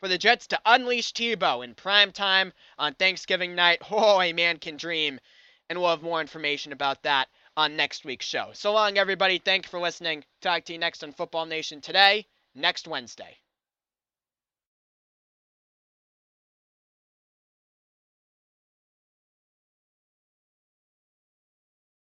for 0.00 0.08
the 0.08 0.16
Jets 0.18 0.46
to 0.46 0.60
unleash 0.64 1.12
Tebow 1.12 1.62
in 1.62 1.74
prime 1.74 2.10
time 2.10 2.52
on 2.78 2.94
Thanksgiving 2.94 3.54
night? 3.54 3.82
Oh, 3.90 4.22
a 4.22 4.32
man 4.32 4.58
can 4.58 4.78
dream. 4.78 5.20
And 5.68 5.78
we'll 5.78 5.90
have 5.90 6.02
more 6.02 6.22
information 6.22 6.72
about 6.72 7.02
that 7.02 7.28
on 7.56 7.76
next 7.76 8.04
week's 8.04 8.26
show. 8.26 8.50
So 8.52 8.72
long, 8.72 8.98
everybody. 8.98 9.38
Thank 9.38 9.66
you 9.66 9.70
for 9.70 9.80
listening. 9.80 10.24
Talk 10.40 10.64
to 10.64 10.72
you 10.72 10.78
next 10.78 11.02
on 11.02 11.12
Football 11.12 11.46
Nation 11.46 11.80
today, 11.80 12.26
next 12.54 12.88
Wednesday. 12.88 13.36